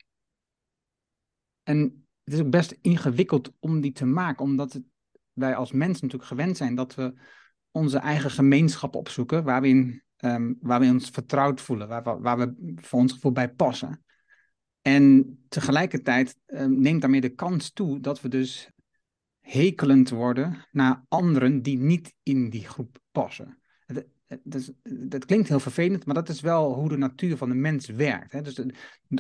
En 1.63 2.05
het 2.24 2.34
is 2.34 2.39
ook 2.39 2.50
best 2.50 2.77
ingewikkeld 2.81 3.53
om 3.60 3.81
die 3.81 3.91
te 3.91 4.05
maken, 4.05 4.46
omdat 4.46 4.81
wij 5.34 5.55
als 5.55 5.72
mens 5.72 6.01
natuurlijk 6.01 6.29
gewend 6.29 6.58
zijn 6.58 6.75
dat 6.75 6.96
we 6.96 7.13
onze 7.72 7.98
eigen 7.98 8.31
gemeenschap 8.31 8.96
opzoeken, 8.96 9.43
waar 9.43 9.62
we, 9.62 9.67
in, 9.67 10.03
um, 10.21 10.57
waar 10.61 10.79
we 10.79 10.85
ons 10.85 11.09
vertrouwd 11.09 11.61
voelen, 11.61 11.87
waar, 11.87 12.21
waar 12.21 12.37
we 12.37 12.73
voor 12.75 12.99
ons 12.99 13.13
gevoel 13.13 13.31
bij 13.31 13.49
passen. 13.49 14.03
En 14.81 15.37
tegelijkertijd 15.49 16.37
um, 16.47 16.79
neemt 16.79 17.01
daarmee 17.01 17.21
de 17.21 17.35
kans 17.35 17.71
toe 17.71 17.99
dat 17.99 18.21
we 18.21 18.27
dus 18.27 18.69
hekelend 19.39 20.09
worden 20.09 20.67
naar 20.71 21.05
anderen 21.07 21.61
die 21.61 21.77
niet 21.77 22.13
in 22.23 22.49
die 22.49 22.67
groep 22.67 22.99
passen. 23.11 23.61
Dat, 24.43 24.73
dat, 24.83 25.25
klinkt 25.25 25.47
heel 25.47 25.59
vervelend, 25.59 26.05
maar 26.05 26.15
dat 26.15 26.29
is 26.29 26.41
wel 26.41 26.73
hoe 26.73 26.89
de 26.89 26.97
natuur 26.97 27.37
van 27.37 27.49
de 27.49 27.55
mens 27.55 27.87
werkt. 27.87 28.31
Hè? 28.31 28.41
Dus 28.41 28.61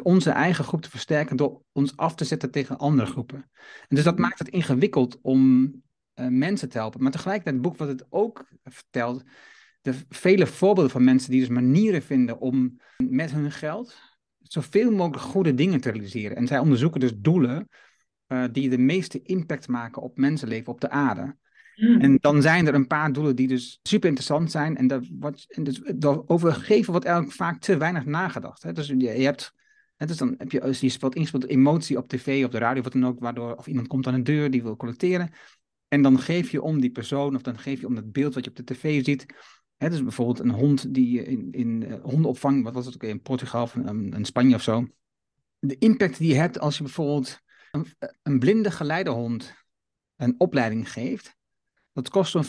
onze 0.03 0.29
eigen 0.29 0.63
groep 0.63 0.81
te 0.81 0.89
versterken 0.89 1.37
door 1.37 1.63
ons 1.71 1.97
af 1.97 2.15
te 2.15 2.25
zetten 2.25 2.51
tegen 2.51 2.77
andere 2.77 3.09
groepen. 3.09 3.49
En 3.87 3.95
dus 3.95 4.03
dat 4.03 4.19
maakt 4.19 4.39
het 4.39 4.47
ingewikkeld 4.47 5.21
om 5.21 5.63
uh, 6.15 6.27
mensen 6.27 6.69
te 6.69 6.77
helpen. 6.77 7.03
Maar 7.03 7.11
tegelijkertijd, 7.11 7.55
het 7.55 7.63
boek 7.63 7.77
wat 7.77 7.87
het 7.87 8.05
ook 8.09 8.45
vertelt, 8.63 9.23
de 9.81 9.93
vele 10.09 10.47
voorbeelden 10.47 10.91
van 10.91 11.03
mensen 11.03 11.31
die 11.31 11.39
dus 11.39 11.49
manieren 11.49 12.01
vinden 12.01 12.39
om 12.39 12.79
met 12.97 13.31
hun 13.31 13.51
geld 13.51 13.99
zoveel 14.41 14.91
mogelijk 14.91 15.23
goede 15.23 15.53
dingen 15.53 15.81
te 15.81 15.91
realiseren. 15.91 16.37
En 16.37 16.47
zij 16.47 16.59
onderzoeken 16.59 16.99
dus 16.99 17.13
doelen 17.17 17.69
uh, 18.27 18.43
die 18.51 18.69
de 18.69 18.77
meeste 18.77 19.21
impact 19.21 19.67
maken 19.67 20.01
op 20.01 20.17
mensenleven 20.17 20.73
op 20.73 20.81
de 20.81 20.89
aarde. 20.89 21.35
Hmm. 21.75 22.01
En 22.01 22.17
dan 22.19 22.41
zijn 22.41 22.67
er 22.67 22.73
een 22.73 22.87
paar 22.87 23.13
doelen 23.13 23.35
die 23.35 23.47
dus 23.47 23.79
super 23.83 24.09
interessant 24.09 24.51
zijn. 24.51 24.77
En, 24.77 24.87
dat 24.87 25.07
wordt, 25.19 25.45
en 25.47 25.63
dus, 25.63 25.81
over 26.25 26.53
geven 26.53 26.91
wordt 26.91 27.05
eigenlijk 27.05 27.35
vaak 27.35 27.61
te 27.61 27.77
weinig 27.77 28.05
nagedacht. 28.05 28.63
Hè? 28.63 28.71
Dus 28.71 28.87
je, 28.87 28.97
je 28.97 29.07
hebt. 29.07 29.53
Hè, 29.95 30.05
dus 30.05 30.17
dan 30.17 30.35
heb 30.37 30.51
je, 30.51 30.61
als 30.61 30.79
je 30.79 30.89
speelt 30.89 31.15
ingespeeld 31.15 31.47
emotie 31.47 31.97
op 31.97 32.07
tv, 32.07 32.45
op 32.45 32.51
de 32.51 32.57
radio, 32.57 32.81
wat 32.81 32.91
dan 32.91 33.05
ook, 33.05 33.19
waardoor 33.19 33.55
of 33.55 33.67
iemand 33.67 33.87
komt 33.87 34.07
aan 34.07 34.13
de 34.13 34.21
deur 34.21 34.51
die 34.51 34.63
wil 34.63 34.75
collecteren. 34.75 35.29
En 35.87 36.01
dan 36.01 36.19
geef 36.19 36.51
je 36.51 36.61
om 36.61 36.81
die 36.81 36.91
persoon, 36.91 37.35
of 37.35 37.41
dan 37.41 37.59
geef 37.59 37.79
je 37.79 37.87
om 37.87 37.95
het 37.95 38.11
beeld 38.11 38.33
wat 38.33 38.43
je 38.43 38.49
op 38.49 38.55
de 38.55 38.63
tv 38.63 39.03
ziet. 39.05 39.25
Hè, 39.81 39.89
dus 39.89 40.03
bijvoorbeeld 40.03 40.39
een 40.39 40.51
hond 40.51 40.93
die 40.93 41.23
in, 41.23 41.51
in 41.51 41.81
uh, 41.81 41.95
hondenopvang, 42.03 42.63
wat 42.63 42.73
was 42.73 42.85
het 42.85 42.95
ook 42.95 43.03
in 43.03 43.21
Portugal 43.21 43.61
of 43.61 43.75
in, 43.75 44.13
in 44.13 44.25
Spanje 44.25 44.55
of 44.55 44.61
zo. 44.61 44.87
De 45.59 45.77
impact 45.77 46.17
die 46.17 46.27
je 46.27 46.39
hebt 46.39 46.59
als 46.59 46.77
je 46.77 46.83
bijvoorbeeld 46.83 47.39
een, 47.71 47.85
een 48.23 48.39
blinde 48.39 48.71
geleidehond 48.71 49.53
een 50.15 50.35
opleiding 50.37 50.91
geeft, 50.91 51.35
dat 51.93 52.09
kost 52.09 52.31
zo'n 52.31 52.45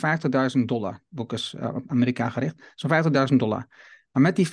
50.000 0.58 0.64
dollar. 0.64 1.02
Boek 1.08 1.32
is 1.32 1.54
op 1.54 1.82
Amerika 1.86 2.28
gericht. 2.28 2.72
Zo'n 2.74 2.90
50.000 3.30 3.36
dollar. 3.36 3.66
Maar 4.10 4.22
met 4.22 4.36
die 4.36 4.48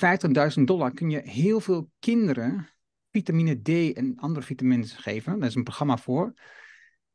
50.000 0.58 0.62
dollar 0.64 0.92
kun 0.92 1.10
je 1.10 1.20
heel 1.24 1.60
veel 1.60 1.90
kinderen 1.98 2.68
vitamine 3.10 3.62
D 3.62 3.96
en 3.96 4.16
andere 4.16 4.46
vitamines 4.46 4.92
geven. 4.92 5.38
Daar 5.38 5.48
is 5.48 5.54
een 5.54 5.62
programma 5.62 5.96
voor. 5.96 6.34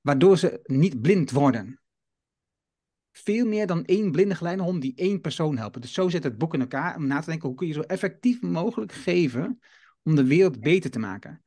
Waardoor 0.01 0.37
ze 0.37 0.59
niet 0.63 1.01
blind 1.01 1.31
worden. 1.31 1.79
Veel 3.17 3.45
meer 3.45 3.67
dan 3.67 3.85
één 3.85 4.11
blinde 4.11 4.35
geleidehond 4.35 4.81
die 4.81 4.93
één 4.95 5.21
persoon 5.21 5.57
helpen. 5.57 5.81
Dus 5.81 5.93
zo 5.93 6.09
zit 6.09 6.23
het 6.23 6.37
boek 6.37 6.53
in 6.53 6.59
elkaar 6.59 6.95
om 6.95 7.07
na 7.07 7.19
te 7.19 7.29
denken 7.29 7.47
hoe 7.47 7.57
kun 7.57 7.67
je 7.67 7.73
zo 7.73 7.81
effectief 7.81 8.41
mogelijk 8.41 8.91
geven 8.91 9.59
om 10.03 10.15
de 10.15 10.25
wereld 10.25 10.59
beter 10.59 10.91
te 10.91 10.99
maken. 10.99 11.41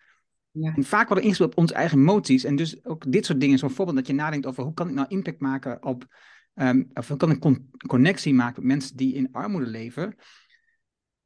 Ja. 0.50 0.74
En 0.74 0.84
vaak 0.84 1.06
worden 1.06 1.24
ingespeeld 1.24 1.52
op 1.52 1.58
onze 1.58 1.74
eigen 1.74 1.98
emoties. 1.98 2.44
En 2.44 2.56
dus 2.56 2.84
ook 2.84 3.12
dit 3.12 3.26
soort 3.26 3.40
dingen, 3.40 3.58
zo'n 3.58 3.70
voorbeeld 3.70 3.96
dat 3.96 4.06
je 4.06 4.12
nadenkt 4.12 4.46
over 4.46 4.62
hoe 4.62 4.74
kan 4.74 4.88
ik 4.88 4.94
nou 4.94 5.08
impact 5.08 5.40
maken 5.40 5.84
op, 5.84 6.06
um, 6.54 6.90
of 6.92 7.08
hoe 7.08 7.16
kan 7.16 7.30
ik 7.30 7.40
con 7.40 7.70
connectie 7.86 8.34
maken 8.34 8.62
met 8.62 8.72
mensen 8.72 8.96
die 8.96 9.14
in 9.14 9.32
armoede 9.32 9.66
leven. 9.66 10.16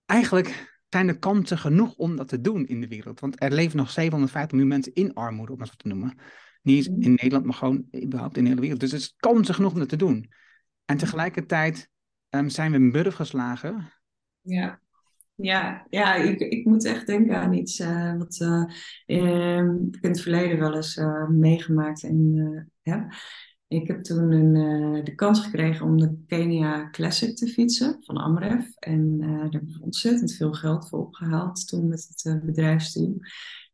Eigenlijk 0.06 0.80
zijn 0.88 1.08
er 1.08 1.18
kansen 1.18 1.58
genoeg 1.58 1.94
om 1.94 2.16
dat 2.16 2.28
te 2.28 2.40
doen 2.40 2.66
in 2.66 2.80
de 2.80 2.88
wereld. 2.88 3.20
Want 3.20 3.42
er 3.42 3.52
leven 3.52 3.76
nog 3.76 3.90
750 3.90 4.50
miljoen 4.50 4.68
mensen 4.68 4.94
in 4.94 5.14
armoede, 5.14 5.52
om 5.52 5.58
dat 5.58 5.68
zo 5.68 5.74
te 5.76 5.88
noemen. 5.88 6.18
Niet 6.62 6.90
mhm. 6.90 7.02
in 7.02 7.10
Nederland, 7.10 7.44
maar 7.44 7.54
gewoon 7.54 7.84
überhaupt 8.04 8.36
in 8.36 8.42
de 8.42 8.48
hele 8.48 8.60
wereld. 8.60 8.80
Dus 8.80 8.92
er 8.92 8.98
is 8.98 9.14
kansen 9.16 9.54
genoeg 9.54 9.72
om 9.72 9.78
dat 9.78 9.88
te 9.88 9.96
doen. 9.96 10.30
En 10.84 10.96
tegelijkertijd 10.96 11.88
um, 12.30 12.48
zijn 12.48 12.70
we 12.70 12.76
in 12.76 12.92
burf 12.92 13.14
geslagen. 13.14 13.92
Ja. 14.40 14.80
Ja, 15.34 15.86
ja 15.90 16.14
ik, 16.14 16.40
ik 16.40 16.64
moet 16.64 16.84
echt 16.84 17.06
denken 17.06 17.36
aan 17.36 17.52
iets 17.52 17.80
uh, 17.80 18.16
wat 18.16 18.40
uh, 18.42 18.64
ik 19.06 19.22
in 20.00 20.10
het 20.10 20.20
verleden 20.20 20.58
wel 20.58 20.74
eens 20.74 20.96
uh, 20.96 21.28
meegemaakt 21.28 22.02
en 22.02 22.72
heb. 22.82 23.12
Ik 23.66 23.86
heb 23.86 24.02
toen 24.02 24.32
een, 24.32 25.04
de 25.04 25.14
kans 25.14 25.40
gekregen 25.40 25.86
om 25.86 25.96
de 25.96 26.22
Kenia 26.26 26.90
Classic 26.90 27.36
te 27.36 27.46
fietsen 27.46 27.96
van 28.00 28.16
Amref. 28.16 28.74
En 28.74 29.18
daar 29.18 29.48
heb 29.50 29.62
ik 29.62 29.82
ontzettend 29.82 30.32
veel 30.32 30.52
geld 30.52 30.88
voor 30.88 30.98
opgehaald 30.98 31.68
toen 31.68 31.88
met 31.88 32.08
het 32.08 32.44
bedrijfsteam. 32.44 33.18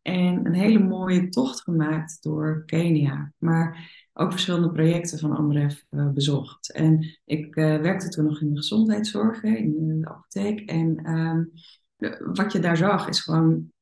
En 0.02 0.46
een 0.46 0.54
hele 0.54 0.78
mooie 0.78 1.28
tocht 1.28 1.60
gemaakt 1.60 2.22
door 2.22 2.62
Kenia. 2.66 3.32
Maar 3.38 3.96
ook 4.12 4.30
verschillende 4.30 4.70
projecten 4.70 5.18
van 5.18 5.36
Amref 5.36 5.84
uh, 5.90 6.10
bezocht. 6.10 6.72
En 6.72 7.18
ik 7.24 7.56
uh, 7.56 7.80
werkte 7.80 8.08
toen 8.08 8.24
nog 8.24 8.40
in 8.40 8.50
de 8.50 8.56
gezondheidszorg, 8.56 9.42
in 9.42 10.00
de 10.00 10.08
apotheek. 10.08 10.60
En 10.60 11.00
uh, 11.98 12.12
wat 12.34 12.52
je 12.52 12.60
daar 12.60 12.76
zag 12.76 13.08
is 13.08 13.20
gewoon 13.20 13.72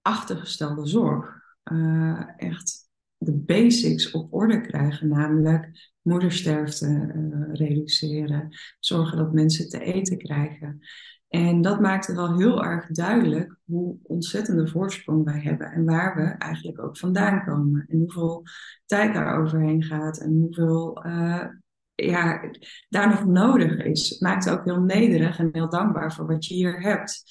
achtergestelde 0.00 0.86
zorg. 0.86 1.40
Uh, 1.72 2.22
echt 2.36 2.90
de 3.18 3.32
basics 3.32 4.10
op 4.10 4.34
orde 4.34 4.60
krijgen, 4.60 5.08
namelijk 5.08 5.90
moedersterfte 6.02 7.12
reduceren, 7.52 8.48
zorgen 8.78 9.16
dat 9.18 9.32
mensen 9.32 9.68
te 9.68 9.80
eten 9.80 10.18
krijgen. 10.18 10.80
En 11.32 11.62
dat 11.62 11.80
maakte 11.80 12.14
wel 12.14 12.38
heel 12.38 12.64
erg 12.64 12.86
duidelijk 12.86 13.56
hoe 13.64 13.96
ontzettende 14.02 14.68
voorsprong 14.68 15.24
wij 15.24 15.40
hebben 15.40 15.66
en 15.66 15.84
waar 15.84 16.16
we 16.16 16.22
eigenlijk 16.22 16.82
ook 16.82 16.98
vandaan 16.98 17.44
komen. 17.44 17.84
En 17.88 17.98
hoeveel 17.98 18.42
tijd 18.86 19.14
daar 19.14 19.38
overheen 19.40 19.82
gaat 19.82 20.18
en 20.20 20.32
hoeveel 20.40 21.06
uh, 21.06 21.44
ja, 21.94 22.50
daar 22.88 23.08
nog 23.08 23.24
nodig 23.24 23.76
is. 23.76 24.08
Het 24.08 24.20
maakt 24.20 24.50
ook 24.50 24.64
heel 24.64 24.80
nederig 24.80 25.38
en 25.38 25.48
heel 25.52 25.68
dankbaar 25.68 26.12
voor 26.12 26.26
wat 26.26 26.46
je 26.46 26.54
hier 26.54 26.80
hebt. 26.80 27.22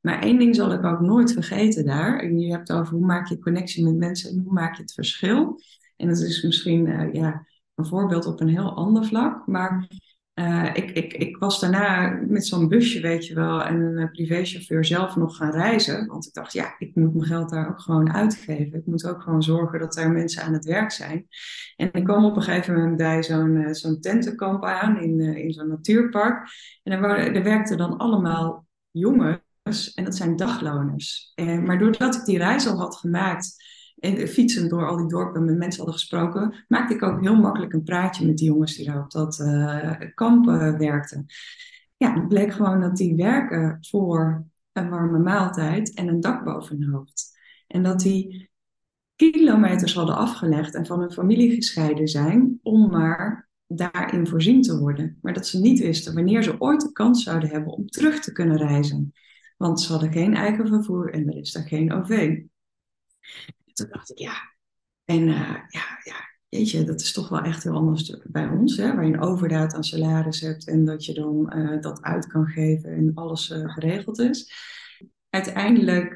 Maar 0.00 0.22
één 0.22 0.38
ding 0.38 0.54
zal 0.54 0.72
ik 0.72 0.84
ook 0.84 1.00
nooit 1.00 1.32
vergeten 1.32 1.84
daar. 1.84 2.30
Je 2.30 2.52
hebt 2.52 2.72
over 2.72 2.94
hoe 2.94 3.06
maak 3.06 3.28
je 3.28 3.38
connectie 3.38 3.84
met 3.84 3.96
mensen 3.96 4.30
en 4.30 4.42
hoe 4.44 4.52
maak 4.52 4.74
je 4.74 4.82
het 4.82 4.92
verschil. 4.92 5.60
En 5.96 6.08
dat 6.08 6.18
is 6.18 6.42
misschien 6.42 6.86
uh, 6.86 7.12
ja, 7.12 7.46
een 7.74 7.86
voorbeeld 7.86 8.26
op 8.26 8.40
een 8.40 8.48
heel 8.48 8.76
ander 8.76 9.04
vlak. 9.04 9.46
Maar 9.46 9.88
Uh, 10.38 10.70
ik, 10.72 10.90
ik, 10.90 11.12
ik 11.12 11.36
was 11.36 11.60
daarna 11.60 12.20
met 12.26 12.46
zo'n 12.46 12.68
busje, 12.68 13.00
weet 13.00 13.26
je 13.26 13.34
wel, 13.34 13.62
en 13.62 13.80
een 13.80 14.10
privéchauffeur 14.10 14.84
zelf 14.84 15.16
nog 15.16 15.36
gaan 15.36 15.50
reizen. 15.50 16.06
Want 16.06 16.26
ik 16.26 16.32
dacht, 16.32 16.52
ja, 16.52 16.74
ik 16.78 16.94
moet 16.94 17.14
mijn 17.14 17.26
geld 17.26 17.50
daar 17.50 17.68
ook 17.68 17.80
gewoon 17.80 18.12
uitgeven. 18.12 18.78
Ik 18.78 18.86
moet 18.86 19.06
ook 19.06 19.22
gewoon 19.22 19.42
zorgen 19.42 19.78
dat 19.78 19.96
er 19.96 20.10
mensen 20.10 20.42
aan 20.42 20.52
het 20.52 20.64
werk 20.64 20.90
zijn. 20.90 21.26
En 21.76 21.92
ik 21.92 22.04
kwam 22.04 22.24
op 22.24 22.36
een 22.36 22.42
gegeven 22.42 22.74
moment 22.74 22.96
bij 22.96 23.22
zo'n 23.22 23.74
zo'n 23.74 24.00
tentenkamp 24.00 24.64
aan 24.64 25.00
in, 25.00 25.20
in 25.20 25.52
zo'n 25.52 25.68
natuurpark. 25.68 26.50
En 26.82 26.92
er, 26.92 27.34
er 27.34 27.42
werkten 27.42 27.76
dan 27.76 27.96
allemaal 27.96 28.66
jongens 28.90 29.94
en 29.94 30.04
dat 30.04 30.16
zijn 30.16 30.36
dagloners. 30.36 31.32
Maar 31.36 31.78
doordat 31.78 32.14
ik 32.14 32.24
die 32.24 32.38
reis 32.38 32.66
al 32.66 32.78
had 32.78 32.96
gemaakt 32.96 33.56
en 34.00 34.28
fietsend 34.28 34.70
door 34.70 34.88
al 34.88 34.96
die 34.96 35.08
dorpen 35.08 35.44
met 35.44 35.56
mensen 35.56 35.76
hadden 35.76 35.98
gesproken, 35.98 36.64
maakte 36.68 36.94
ik 36.94 37.02
ook 37.02 37.20
heel 37.20 37.36
makkelijk 37.36 37.72
een 37.72 37.82
praatje 37.82 38.26
met 38.26 38.36
die 38.36 38.46
jongens 38.46 38.76
die 38.76 38.86
daar 38.86 39.02
op 39.02 39.10
dat 39.10 39.38
uh, 39.38 39.92
kamp 40.14 40.46
uh, 40.46 40.76
werkten. 40.76 41.26
Ja, 41.96 42.14
het 42.14 42.28
bleek 42.28 42.52
gewoon 42.52 42.80
dat 42.80 42.96
die 42.96 43.16
werken 43.16 43.78
voor 43.80 44.46
een 44.72 44.88
warme 44.88 45.18
maaltijd 45.18 45.94
en 45.94 46.08
een 46.08 46.20
dak 46.20 46.44
boven 46.44 46.80
hun 46.80 46.92
hoofd. 46.92 47.38
En 47.66 47.82
dat 47.82 48.00
die 48.00 48.50
kilometers 49.16 49.94
hadden 49.94 50.16
afgelegd 50.16 50.74
en 50.74 50.86
van 50.86 51.00
hun 51.00 51.12
familie 51.12 51.54
gescheiden 51.54 52.08
zijn 52.08 52.58
om 52.62 52.90
maar 52.90 53.48
daarin 53.66 54.26
voorzien 54.26 54.62
te 54.62 54.78
worden. 54.78 55.18
Maar 55.22 55.32
dat 55.32 55.46
ze 55.46 55.60
niet 55.60 55.80
wisten 55.80 56.14
wanneer 56.14 56.42
ze 56.42 56.60
ooit 56.60 56.80
de 56.80 56.92
kans 56.92 57.22
zouden 57.22 57.48
hebben 57.48 57.72
om 57.72 57.86
terug 57.86 58.20
te 58.20 58.32
kunnen 58.32 58.56
reizen. 58.56 59.12
Want 59.56 59.80
ze 59.80 59.92
hadden 59.92 60.12
geen 60.12 60.34
eigen 60.34 60.66
vervoer 60.66 61.12
en 61.12 61.28
er 61.28 61.36
is 61.36 61.52
daar 61.52 61.66
geen 61.66 61.92
OV 61.92 62.40
toen 63.78 63.88
dacht 63.90 64.10
ik, 64.10 64.18
ja. 64.18 64.56
En 65.04 65.28
uh, 65.28 65.56
ja, 65.68 66.00
ja, 66.04 66.16
weet 66.48 66.70
je, 66.70 66.84
dat 66.84 67.00
is 67.00 67.12
toch 67.12 67.28
wel 67.28 67.40
echt 67.40 67.62
heel 67.62 67.74
anders 67.74 68.16
bij 68.24 68.48
ons, 68.48 68.76
hè, 68.76 68.94
waar 68.94 69.06
je 69.06 69.12
een 69.12 69.20
overdaad 69.20 69.74
aan 69.74 69.84
salaris 69.84 70.40
hebt 70.40 70.68
en 70.68 70.84
dat 70.84 71.04
je 71.04 71.14
dan 71.14 71.52
uh, 71.56 71.80
dat 71.80 72.02
uit 72.02 72.26
kan 72.26 72.46
geven 72.46 72.90
en 72.90 73.14
alles 73.14 73.50
uh, 73.50 73.72
geregeld 73.72 74.18
is. 74.18 74.52
Uiteindelijk 75.30 76.14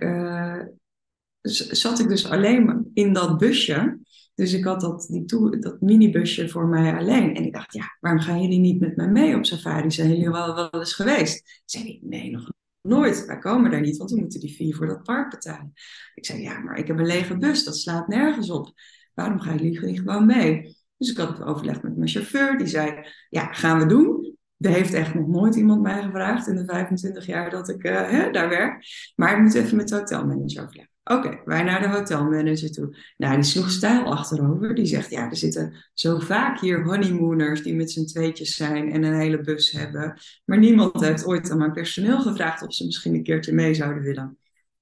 zat 1.71 1.99
ik 1.99 2.09
dus 2.09 2.29
alleen 2.29 2.91
in 2.95 3.13
dat 3.13 3.39
busje. 3.39 4.01
Dus 4.35 4.53
ik 4.53 4.65
had 4.65 4.81
dat, 4.81 5.07
die 5.11 5.25
toe, 5.25 5.59
dat 5.59 5.81
minibusje 5.81 6.49
voor 6.49 6.67
mij 6.67 6.97
alleen. 6.97 7.35
En 7.35 7.45
ik 7.45 7.53
dacht, 7.53 7.73
ja, 7.73 7.97
waarom 8.01 8.21
gaan 8.21 8.43
jullie 8.43 8.59
niet 8.59 8.81
met 8.81 8.97
mij 8.97 9.09
mee 9.09 9.37
op 9.37 9.45
safari? 9.45 9.91
Zijn 9.91 10.09
jullie 10.09 10.31
wel, 10.31 10.55
wel 10.55 10.71
eens 10.73 10.95
geweest? 10.95 11.63
Zei 11.65 11.89
ik, 11.89 12.03
nee, 12.03 12.31
nog 12.31 12.53
Nooit, 12.83 13.27
wij 13.27 13.39
komen 13.39 13.71
daar 13.71 13.81
niet, 13.81 13.97
want 13.97 14.11
we 14.11 14.21
moeten 14.21 14.41
die 14.41 14.55
fee 14.55 14.77
voor 14.77 14.87
dat 14.87 15.03
park 15.03 15.31
betalen. 15.31 15.73
Ik 16.15 16.27
zei, 16.27 16.41
ja, 16.43 16.59
maar 16.59 16.77
ik 16.77 16.87
heb 16.87 16.99
een 16.99 17.07
lege 17.07 17.37
bus, 17.37 17.65
dat 17.65 17.77
slaat 17.77 18.09
nergens 18.09 18.51
op. 18.51 18.73
Waarom 19.15 19.41
ga 19.41 19.53
je 19.53 19.61
niet 19.61 19.79
gewoon 19.79 20.27
mee? 20.27 20.77
Dus 20.97 21.11
ik 21.11 21.17
had 21.17 21.29
het 21.29 21.43
overlegd 21.43 21.83
met 21.83 21.97
mijn 21.97 22.09
chauffeur, 22.09 22.59
die 22.59 22.67
zei, 22.67 23.07
ja, 23.29 23.53
gaan 23.53 23.79
we 23.79 23.87
doen. 23.87 24.37
Er 24.59 24.71
heeft 24.71 24.93
echt 24.93 25.15
nog 25.15 25.29
nooit 25.29 25.55
iemand 25.55 25.83
mij 25.83 26.03
gevraagd 26.03 26.47
in 26.47 26.57
de 26.57 26.65
25 26.65 27.27
jaar 27.27 27.51
dat 27.51 27.69
ik 27.69 27.85
uh, 27.85 28.11
hè, 28.11 28.31
daar 28.31 28.49
werk. 28.49 28.85
Maar 29.17 29.37
ik 29.37 29.43
moet 29.43 29.55
even 29.55 29.77
met 29.77 29.89
de 29.89 29.95
hotelmanager 29.95 30.63
overleggen. 30.63 30.92
Oké, 31.05 31.41
wij 31.45 31.63
naar 31.63 31.81
de 31.81 31.89
hotelmanager 31.89 32.73
toe. 32.73 32.97
Nou, 33.17 33.35
die 33.35 33.45
sloeg 33.45 33.71
stijl 33.71 34.05
achterover. 34.05 34.75
Die 34.75 34.87
zegt, 34.87 35.11
ja, 35.11 35.31
er 35.31 35.37
zitten 35.37 35.75
zo 35.95 36.19
vaak 36.19 36.61
hier 36.61 36.85
honeymooners 36.85 37.63
die 37.63 37.75
met 37.75 37.91
z'n 37.91 38.05
tweetjes 38.05 38.57
zijn 38.57 38.93
en 38.93 39.03
een 39.03 39.19
hele 39.19 39.41
bus 39.41 39.71
hebben. 39.71 40.21
Maar 40.45 40.59
niemand 40.59 41.01
heeft 41.01 41.27
ooit 41.27 41.51
aan 41.51 41.59
mijn 41.59 41.73
personeel 41.73 42.21
gevraagd 42.21 42.63
of 42.63 42.75
ze 42.75 42.85
misschien 42.85 43.15
een 43.15 43.23
keertje 43.23 43.53
mee 43.53 43.75
zouden 43.75 44.03
willen. 44.03 44.39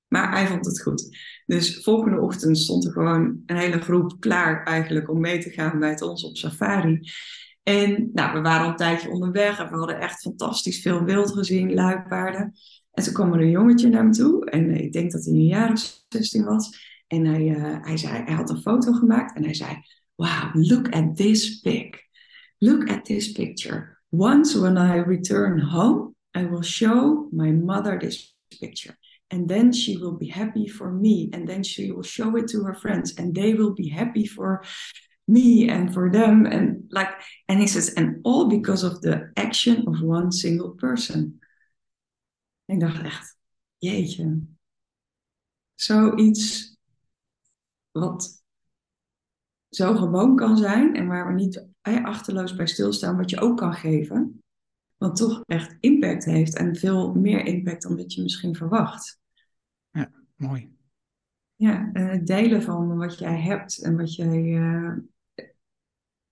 Maar 0.08 0.30
hij 0.30 0.46
vond 0.46 0.66
het 0.66 0.82
goed. 0.82 1.16
Dus 1.46 1.82
volgende 1.82 2.20
ochtend 2.20 2.58
stond 2.58 2.86
er 2.86 2.92
gewoon 2.92 3.42
een 3.46 3.56
hele 3.56 3.80
groep 3.80 4.20
klaar 4.20 4.64
eigenlijk 4.64 5.10
om 5.10 5.20
mee 5.20 5.38
te 5.38 5.50
gaan 5.50 5.78
bij 5.78 6.00
ons 6.00 6.24
op 6.24 6.36
safari. 6.36 7.00
En 7.62 8.10
nou, 8.12 8.32
we 8.32 8.40
waren 8.40 8.64
al 8.64 8.70
een 8.70 8.76
tijdje 8.76 9.10
onderweg 9.10 9.58
en 9.58 9.70
we 9.70 9.76
hadden 9.76 10.00
echt 10.00 10.20
fantastisch 10.20 10.80
veel 10.80 11.04
wild 11.04 11.32
gezien, 11.32 11.74
luipaarden. 11.74 12.52
En 12.90 13.02
toen 13.02 13.12
kwam 13.12 13.32
er 13.32 13.40
een 13.40 13.50
jongetje 13.50 13.88
naar 13.88 14.06
me 14.06 14.12
toe. 14.12 14.50
En 14.50 14.70
ik 14.70 14.92
denk 14.92 15.12
dat 15.12 15.24
hij 15.24 15.34
een 15.34 15.44
jaar 15.44 15.72
of 15.72 16.04
16 16.08 16.44
was. 16.44 16.88
En 17.06 17.24
hij, 17.24 17.48
uh, 17.48 17.76
hij, 17.80 17.96
zei, 17.96 18.22
hij 18.22 18.34
had 18.34 18.50
een 18.50 18.60
foto 18.60 18.92
gemaakt. 18.92 19.36
En 19.36 19.44
hij 19.44 19.54
zei, 19.54 19.82
wow, 20.14 20.54
look 20.54 20.88
at 20.88 21.16
this 21.16 21.60
pic. 21.60 22.08
Look 22.58 22.90
at 22.90 23.04
this 23.04 23.32
picture. 23.32 23.98
Once 24.08 24.58
when 24.58 24.76
I 24.76 25.02
return 25.02 25.60
home, 25.60 26.14
I 26.36 26.46
will 26.46 26.62
show 26.62 27.28
my 27.32 27.52
mother 27.52 27.98
this 27.98 28.36
picture. 28.60 28.96
And 29.26 29.48
then 29.48 29.72
she 29.72 29.98
will 29.98 30.16
be 30.16 30.30
happy 30.30 30.68
for 30.68 30.90
me. 30.90 31.28
And 31.32 31.46
then 31.46 31.62
she 31.62 31.92
will 31.92 32.02
show 32.02 32.36
it 32.36 32.48
to 32.48 32.64
her 32.64 32.74
friends. 32.74 33.14
And 33.14 33.34
they 33.34 33.54
will 33.54 33.74
be 33.74 33.88
happy 33.88 34.26
for 34.26 34.62
me 35.26 35.68
and 35.68 35.92
for 35.92 36.10
them. 36.10 36.46
And 36.46 36.84
like, 36.90 37.10
and 37.48 37.60
he 37.60 37.66
says, 37.66 37.94
and 37.96 38.20
all 38.24 38.48
because 38.48 38.82
of 38.82 39.00
the 39.00 39.30
action 39.36 39.86
of 39.86 40.02
one 40.02 40.32
single 40.32 40.70
person 40.70 41.40
ik 42.70 42.80
dacht 42.80 43.02
echt, 43.02 43.36
jeetje. 43.78 44.40
Zoiets 45.74 46.76
wat 47.90 48.44
zo 49.68 49.94
gewoon 49.94 50.36
kan 50.36 50.56
zijn 50.56 50.96
en 50.96 51.06
waar 51.06 51.26
we 51.26 51.32
niet 51.32 51.66
achterloos 51.82 52.56
bij 52.56 52.66
stilstaan, 52.66 53.16
wat 53.16 53.30
je 53.30 53.40
ook 53.40 53.56
kan 53.56 53.74
geven, 53.74 54.42
wat 54.96 55.16
toch 55.16 55.42
echt 55.46 55.76
impact 55.80 56.24
heeft 56.24 56.56
en 56.56 56.76
veel 56.76 57.14
meer 57.14 57.46
impact 57.46 57.82
dan 57.82 57.96
dat 57.96 58.14
je 58.14 58.22
misschien 58.22 58.54
verwacht. 58.54 59.20
Ja, 59.90 60.10
mooi. 60.36 60.78
Ja, 61.54 61.90
het 61.92 62.26
delen 62.26 62.62
van 62.62 62.96
wat 62.96 63.18
jij 63.18 63.40
hebt 63.40 63.82
en 63.82 63.96
wat 63.96 64.14
jij. 64.14 64.58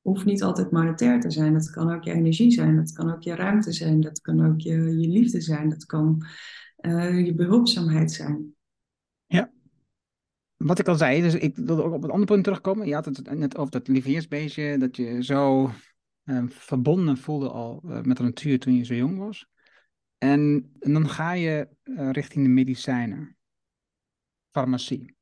Hoeft 0.08 0.24
niet 0.24 0.42
altijd 0.42 0.70
monetair 0.70 1.20
te 1.20 1.30
zijn. 1.30 1.52
Dat 1.52 1.70
kan 1.70 1.92
ook 1.92 2.04
je 2.04 2.12
energie 2.12 2.50
zijn, 2.50 2.76
dat 2.76 2.92
kan 2.92 3.12
ook 3.12 3.22
je 3.22 3.34
ruimte 3.34 3.72
zijn, 3.72 4.00
dat 4.00 4.20
kan 4.20 4.46
ook 4.46 4.60
je, 4.60 4.72
je 4.72 5.08
liefde 5.08 5.40
zijn, 5.40 5.68
dat 5.68 5.86
kan 5.86 6.26
uh, 6.80 7.26
je 7.26 7.34
behulpzaamheid 7.34 8.12
zijn. 8.12 8.54
Ja. 9.26 9.52
Wat 10.56 10.78
ik 10.78 10.88
al 10.88 10.94
zei, 10.94 11.20
dus 11.20 11.34
ik 11.34 11.56
wilde 11.56 11.82
ook 11.82 11.92
op 11.92 12.04
een 12.04 12.10
ander 12.10 12.26
punt 12.26 12.44
terugkomen. 12.44 12.86
Je 12.86 12.94
had 12.94 13.04
het 13.04 13.34
net 13.34 13.56
over 13.56 13.72
dat 13.72 13.88
lieveheersbeestje, 13.88 14.78
dat 14.78 14.96
je 14.96 15.24
zo 15.24 15.70
uh, 16.24 16.44
verbonden 16.48 17.16
voelde 17.16 17.48
al 17.48 17.82
uh, 17.84 18.02
met 18.02 18.16
de 18.16 18.22
natuur 18.22 18.58
toen 18.58 18.74
je 18.74 18.84
zo 18.84 18.94
jong 18.94 19.18
was. 19.18 19.48
En, 20.18 20.70
dan 20.78 21.08
ga 21.08 21.32
je 21.32 21.68
richting 22.12 22.44
de 22.44 22.50
medicijnen, 22.50 23.36
farmacie. 24.50 25.16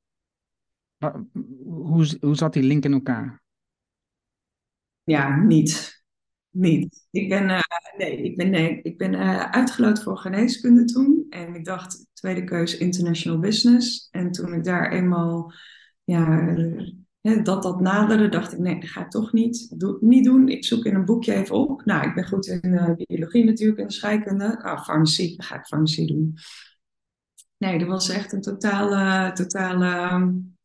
Hoe, 1.65 2.17
hoe 2.21 2.35
zat 2.35 2.53
die 2.53 2.63
link 2.63 2.85
in 2.85 2.93
elkaar? 2.93 3.45
Ja, 5.07 5.37
niet. 5.37 6.03
Niet. 6.51 7.07
Ik 7.11 7.29
ben, 7.29 7.49
uh, 7.49 7.61
nee, 7.97 8.23
ik 8.23 8.37
ben, 8.37 8.51
nee, 8.51 8.83
ik 8.83 8.99
ben 8.99 9.13
uh, 9.13 9.51
uitgeloot 9.51 10.03
voor 10.03 10.19
geneeskunde 10.19 10.85
toen. 10.85 11.27
En 11.31 11.55
ik 11.55 11.65
dacht, 11.65 12.07
tweede 12.13 12.45
keus 12.45 12.77
international 12.77 13.39
business. 13.39 14.09
En 14.11 14.31
toen 14.31 14.55
ik 14.55 14.65
daar 14.65 14.93
eenmaal, 14.93 15.53
ja, 16.05 16.55
dat 17.21 17.63
dat 17.63 17.81
naderde, 17.81 18.29
dacht 18.29 18.53
ik, 18.53 18.59
nee, 18.59 18.81
dat 18.81 18.89
ga 18.89 19.05
ik 19.05 19.11
toch 19.11 19.33
niet, 19.33 19.81
doe, 19.81 19.99
niet 20.01 20.25
doen. 20.25 20.49
Ik 20.49 20.65
zoek 20.65 20.85
in 20.85 20.95
een 20.95 21.05
boekje 21.05 21.35
even 21.35 21.57
op. 21.57 21.85
Nou, 21.85 22.09
ik 22.09 22.15
ben 22.15 22.29
goed 22.29 22.47
in 22.47 22.95
biologie 23.07 23.45
natuurlijk 23.45 23.79
en 23.79 23.91
scheikunde. 23.91 24.63
Ah, 24.63 24.85
farmacie, 24.85 25.37
dan 25.37 25.47
ga 25.47 25.59
ik 25.59 25.67
farmacie 25.67 26.07
doen. 26.07 26.35
Nee, 27.57 27.79
dat 27.79 27.89
was 27.89 28.09
echt 28.09 28.33
een 28.33 28.41
totale, 28.41 29.33
totale 29.33 30.13
um, 30.13 30.57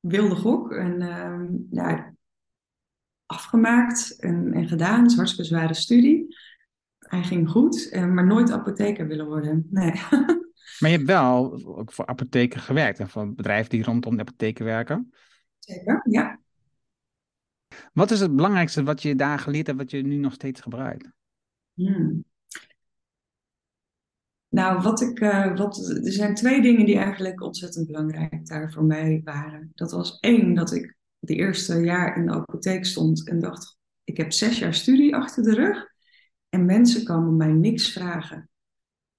wilde 0.00 0.34
gok. 0.34 0.72
En 0.72 1.00
uh, 1.00 1.48
ja, 1.70 2.13
afgemaakt 3.26 4.16
en, 4.20 4.52
en 4.52 4.68
gedaan. 4.68 5.02
Het 5.02 5.10
is 5.10 5.16
hartstikke 5.16 5.50
zware 5.50 5.74
studie. 5.74 6.36
Hij 6.98 7.22
ging 7.22 7.50
goed, 7.50 7.88
eh, 7.88 8.06
maar 8.06 8.26
nooit 8.26 8.50
apotheker 8.50 9.06
willen 9.06 9.26
worden. 9.26 9.66
Nee. 9.70 9.92
Maar 10.78 10.90
je 10.90 10.96
hebt 10.96 11.08
wel 11.08 11.64
ook 11.64 11.92
voor 11.92 12.06
apotheken 12.06 12.60
gewerkt 12.60 12.98
en 12.98 13.08
voor 13.08 13.34
bedrijven 13.34 13.70
die 13.70 13.82
rondom 13.84 14.14
de 14.14 14.20
apotheken 14.20 14.64
werken. 14.64 15.12
Zeker, 15.58 16.00
ja. 16.10 16.40
Wat 17.92 18.10
is 18.10 18.20
het 18.20 18.36
belangrijkste 18.36 18.82
wat 18.82 19.02
je 19.02 19.14
daar 19.14 19.38
geleerd 19.38 19.66
hebt, 19.66 19.78
wat 19.78 19.90
je 19.90 20.02
nu 20.02 20.16
nog 20.16 20.32
steeds 20.32 20.60
gebruikt? 20.60 21.10
Hmm. 21.74 22.24
Nou, 24.48 24.82
wat 24.82 25.00
ik, 25.00 25.20
uh, 25.20 25.56
wat, 25.56 25.78
er 26.04 26.12
zijn 26.12 26.34
twee 26.34 26.62
dingen 26.62 26.86
die 26.86 26.96
eigenlijk 26.96 27.42
ontzettend 27.42 27.86
belangrijk 27.86 28.46
daar 28.46 28.72
voor 28.72 28.84
mij 28.84 29.20
waren. 29.24 29.70
Dat 29.74 29.92
was 29.92 30.18
één, 30.18 30.54
dat 30.54 30.72
ik 30.72 30.96
de 31.26 31.34
eerste 31.34 31.80
jaar 31.80 32.16
in 32.16 32.26
de 32.26 32.32
apotheek 32.32 32.84
stond 32.84 33.28
en 33.28 33.40
dacht, 33.40 33.78
ik 34.04 34.16
heb 34.16 34.32
zes 34.32 34.58
jaar 34.58 34.74
studie 34.74 35.16
achter 35.16 35.42
de 35.42 35.54
rug 35.54 35.86
en 36.48 36.64
mensen 36.64 37.04
komen 37.04 37.36
mij 37.36 37.52
niks 37.52 37.92
vragen. 37.92 38.48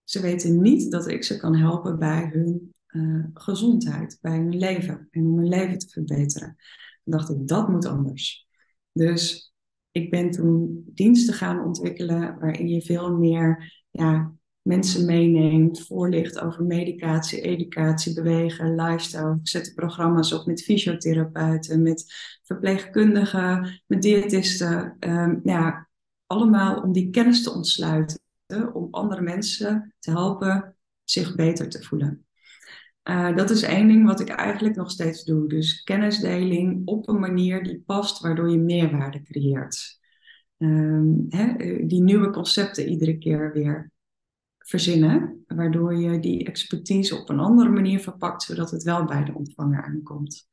Ze 0.03 0.21
weten 0.21 0.61
niet 0.61 0.91
dat 0.91 1.07
ik 1.07 1.23
ze 1.23 1.37
kan 1.37 1.55
helpen 1.55 1.99
bij 1.99 2.29
hun 2.31 2.73
uh, 2.87 3.25
gezondheid, 3.33 4.17
bij 4.21 4.37
hun 4.37 4.57
leven 4.57 5.07
en 5.11 5.25
om 5.25 5.37
hun 5.37 5.47
leven 5.47 5.77
te 5.77 5.89
verbeteren. 5.89 6.55
Dan 7.03 7.17
dacht 7.17 7.29
ik, 7.29 7.47
dat 7.47 7.69
moet 7.69 7.85
anders. 7.85 8.47
Dus 8.91 9.53
ik 9.91 10.09
ben 10.09 10.31
toen 10.31 10.83
diensten 10.93 11.33
gaan 11.33 11.65
ontwikkelen 11.65 12.39
waarin 12.39 12.67
je 12.67 12.81
veel 12.81 13.17
meer 13.17 13.83
ja, 13.89 14.33
mensen 14.67 15.05
meeneemt, 15.05 15.85
voorlicht 15.85 16.39
over 16.39 16.63
medicatie, 16.63 17.41
educatie, 17.41 18.13
bewegen, 18.13 18.75
lifestyle. 18.75 19.37
Ik 19.41 19.47
zet 19.47 19.73
programma's 19.75 20.31
op 20.31 20.45
met 20.45 20.63
fysiotherapeuten, 20.63 21.81
met 21.81 22.13
verpleegkundigen, 22.43 23.81
met 23.87 24.01
diëtisten. 24.01 24.97
Um, 24.99 25.39
ja, 25.43 25.89
allemaal 26.25 26.81
om 26.81 26.91
die 26.91 27.09
kennis 27.09 27.43
te 27.43 27.51
ontsluiten, 27.51 28.19
om 28.73 28.87
andere 28.91 29.21
mensen 29.21 29.93
te 29.99 30.11
helpen 30.11 30.75
zich 31.03 31.35
beter 31.35 31.69
te 31.69 31.83
voelen. 31.83 32.25
Uh, 33.03 33.35
dat 33.35 33.49
is 33.49 33.61
één 33.61 33.87
ding 33.87 34.05
wat 34.05 34.19
ik 34.19 34.29
eigenlijk 34.29 34.75
nog 34.75 34.91
steeds 34.91 35.23
doe. 35.23 35.47
Dus 35.47 35.83
kennisdeling 35.83 36.87
op 36.87 37.07
een 37.07 37.19
manier 37.19 37.63
die 37.63 37.83
past, 37.85 38.21
waardoor 38.21 38.49
je 38.49 38.57
meerwaarde 38.57 39.21
creëert. 39.21 39.99
Um, 40.57 41.25
hè, 41.29 41.53
die 41.87 42.01
nieuwe 42.01 42.29
concepten 42.29 42.87
iedere 42.87 43.17
keer 43.17 43.53
weer 43.53 43.93
verzinnen, 44.65 45.43
waardoor 45.47 45.95
je 45.95 46.19
die 46.19 46.45
expertise 46.45 47.15
op 47.15 47.29
een 47.29 47.39
andere 47.39 47.69
manier 47.69 47.99
verpakt, 47.99 48.43
zodat 48.43 48.71
het 48.71 48.83
wel 48.83 49.05
bij 49.05 49.23
de 49.23 49.33
ontvanger 49.33 49.83
aankomt. 49.83 50.47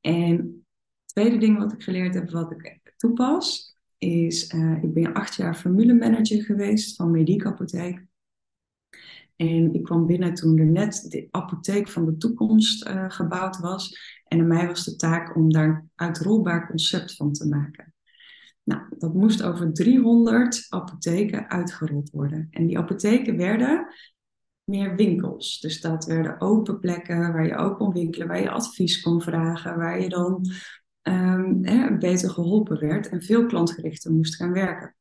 En 0.00 0.36
het 0.36 1.06
tweede 1.06 1.38
ding 1.38 1.58
wat 1.58 1.72
ik 1.72 1.82
geleerd 1.82 2.14
heb, 2.14 2.30
wat 2.30 2.50
ik 2.50 2.92
toepas, 2.96 3.76
is, 3.98 4.52
uh, 4.52 4.82
ik 4.82 4.94
ben 4.94 5.12
acht 5.12 5.34
jaar 5.34 5.54
formulemanager 5.54 6.42
geweest 6.42 6.96
van 6.96 7.10
Mediek 7.10 7.46
Apotheek. 7.46 8.04
En 9.36 9.74
ik 9.74 9.82
kwam 9.82 10.06
binnen 10.06 10.34
toen 10.34 10.58
er 10.58 10.66
net 10.66 11.06
de 11.08 11.28
apotheek 11.30 11.88
van 11.88 12.04
de 12.04 12.16
toekomst 12.16 12.88
uh, 12.88 13.04
gebouwd 13.10 13.58
was. 13.58 13.98
En 14.24 14.40
aan 14.40 14.46
mij 14.46 14.66
was 14.66 14.84
de 14.84 14.96
taak 14.96 15.36
om 15.36 15.52
daar 15.52 15.68
een 15.68 15.90
uitrolbaar 15.94 16.66
concept 16.66 17.16
van 17.16 17.32
te 17.32 17.48
maken. 17.48 17.93
Nou, 18.64 18.82
dat 18.98 19.14
moest 19.14 19.42
over 19.42 19.72
300 19.72 20.66
apotheken 20.68 21.50
uitgerold 21.50 22.10
worden. 22.10 22.48
En 22.50 22.66
die 22.66 22.78
apotheken 22.78 23.36
werden 23.36 23.86
meer 24.64 24.96
winkels. 24.96 25.60
Dus 25.60 25.80
dat 25.80 26.04
werden 26.04 26.40
open 26.40 26.78
plekken 26.78 27.32
waar 27.32 27.46
je 27.46 27.56
ook 27.56 27.76
kon 27.76 27.92
winkelen, 27.92 28.28
waar 28.28 28.40
je 28.40 28.50
advies 28.50 29.00
kon 29.00 29.22
vragen, 29.22 29.76
waar 29.76 30.00
je 30.00 30.08
dan 30.08 30.50
um, 31.02 31.98
beter 31.98 32.30
geholpen 32.30 32.80
werd 32.80 33.08
en 33.08 33.22
veel 33.22 33.46
klantgerichter 33.46 34.12
moest 34.12 34.36
gaan 34.36 34.52
werken. 34.52 34.96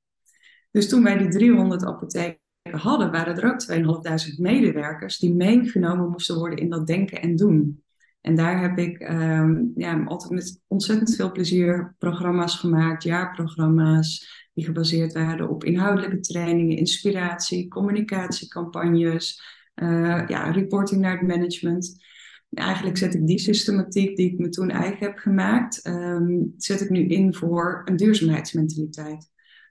Dus 0.71 0.89
toen 0.89 1.03
wij 1.03 1.17
die 1.17 1.29
300 1.29 1.85
apotheken 1.85 2.39
hadden, 2.71 3.11
waren 3.11 3.37
er 3.37 3.53
ook 3.53 4.31
2.500 4.33 4.35
medewerkers 4.37 5.17
die 5.17 5.33
meegenomen 5.33 6.09
moesten 6.09 6.37
worden 6.37 6.59
in 6.59 6.69
dat 6.69 6.87
denken 6.87 7.21
en 7.21 7.35
doen. 7.35 7.83
En 8.23 8.35
daar 8.35 8.61
heb 8.61 8.77
ik 8.77 9.09
um, 9.09 9.71
ja, 9.75 10.03
altijd 10.03 10.31
met 10.31 10.61
ontzettend 10.67 11.15
veel 11.15 11.31
plezier 11.31 11.95
programma's 11.97 12.55
gemaakt, 12.55 13.03
jaarprogramma's, 13.03 14.41
die 14.53 14.65
gebaseerd 14.65 15.13
waren 15.13 15.49
op 15.49 15.63
inhoudelijke 15.63 16.19
trainingen, 16.19 16.77
inspiratie, 16.77 17.67
communicatiecampagnes, 17.67 19.41
uh, 19.75 20.23
ja, 20.27 20.51
reporting 20.51 21.01
naar 21.01 21.17
het 21.17 21.27
management. 21.27 22.03
Eigenlijk 22.49 22.97
zet 22.97 23.13
ik 23.13 23.27
die 23.27 23.39
systematiek 23.39 24.15
die 24.15 24.31
ik 24.31 24.39
me 24.39 24.49
toen 24.49 24.69
eigen 24.69 25.05
heb 25.05 25.17
gemaakt, 25.17 25.87
um, 25.87 26.53
zet 26.57 26.81
ik 26.81 26.89
nu 26.89 27.07
in 27.07 27.33
voor 27.33 27.81
een 27.85 27.95
duurzaamheidsmentaliteit. 27.95 29.29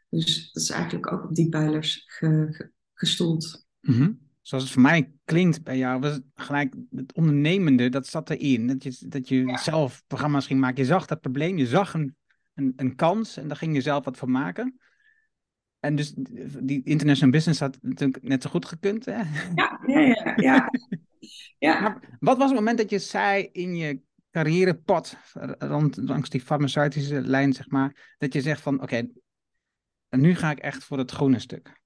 Dus 0.08 0.50
dat 0.52 0.62
is 0.62 0.70
eigenlijk 0.70 1.12
ook 1.12 1.24
op 1.24 1.34
die 1.34 1.48
pijlers 1.48 2.04
ge, 2.06 2.70
gestoeld. 2.94 3.66
Mm 3.80 4.30
zoals 4.42 4.64
het 4.64 4.72
voor 4.72 4.82
mij 4.82 5.12
klinkt 5.24 5.62
bij 5.62 5.78
jou, 5.78 6.00
was 6.00 6.12
het 6.12 6.24
gelijk 6.34 6.74
het 6.90 7.12
ondernemende, 7.12 7.88
dat 7.88 8.06
zat 8.06 8.30
erin. 8.30 8.66
Dat 8.66 8.82
je, 8.82 9.08
dat 9.08 9.28
je 9.28 9.58
zelf 9.62 10.02
programma's 10.06 10.46
ging 10.46 10.60
maken. 10.60 10.82
Je 10.82 10.88
zag 10.88 11.06
dat 11.06 11.20
probleem, 11.20 11.58
je 11.58 11.66
zag 11.66 11.94
een, 11.94 12.16
een, 12.54 12.72
een 12.76 12.94
kans 12.94 13.36
en 13.36 13.48
daar 13.48 13.56
ging 13.56 13.74
je 13.74 13.80
zelf 13.80 14.04
wat 14.04 14.18
van 14.18 14.30
maken. 14.30 14.78
En 15.80 15.96
dus 15.96 16.14
die 16.62 16.82
international 16.84 17.30
business 17.30 17.60
had 17.60 17.78
natuurlijk 17.80 18.22
net 18.22 18.42
zo 18.42 18.50
goed 18.50 18.66
gekund, 18.66 19.04
hè? 19.04 19.22
Ja, 19.54 19.80
ja, 19.86 20.00
ja. 20.00 20.32
ja. 20.36 20.70
ja. 21.58 22.00
wat 22.20 22.36
was 22.36 22.46
het 22.46 22.58
moment 22.58 22.78
dat 22.78 22.90
je 22.90 22.98
zei 22.98 23.48
in 23.52 23.76
je 23.76 24.00
carrièrepad, 24.30 25.16
rond, 25.58 25.96
langs 25.96 26.30
die 26.30 26.40
farmaceutische 26.40 27.20
lijn, 27.20 27.52
zeg 27.52 27.70
maar, 27.70 28.14
dat 28.18 28.32
je 28.32 28.40
zegt 28.40 28.60
van, 28.60 28.82
oké, 28.82 29.08
nu 30.08 30.34
ga 30.34 30.50
ik 30.50 30.58
echt 30.58 30.84
voor 30.84 30.98
het 30.98 31.10
groene 31.10 31.38
stuk? 31.38 31.81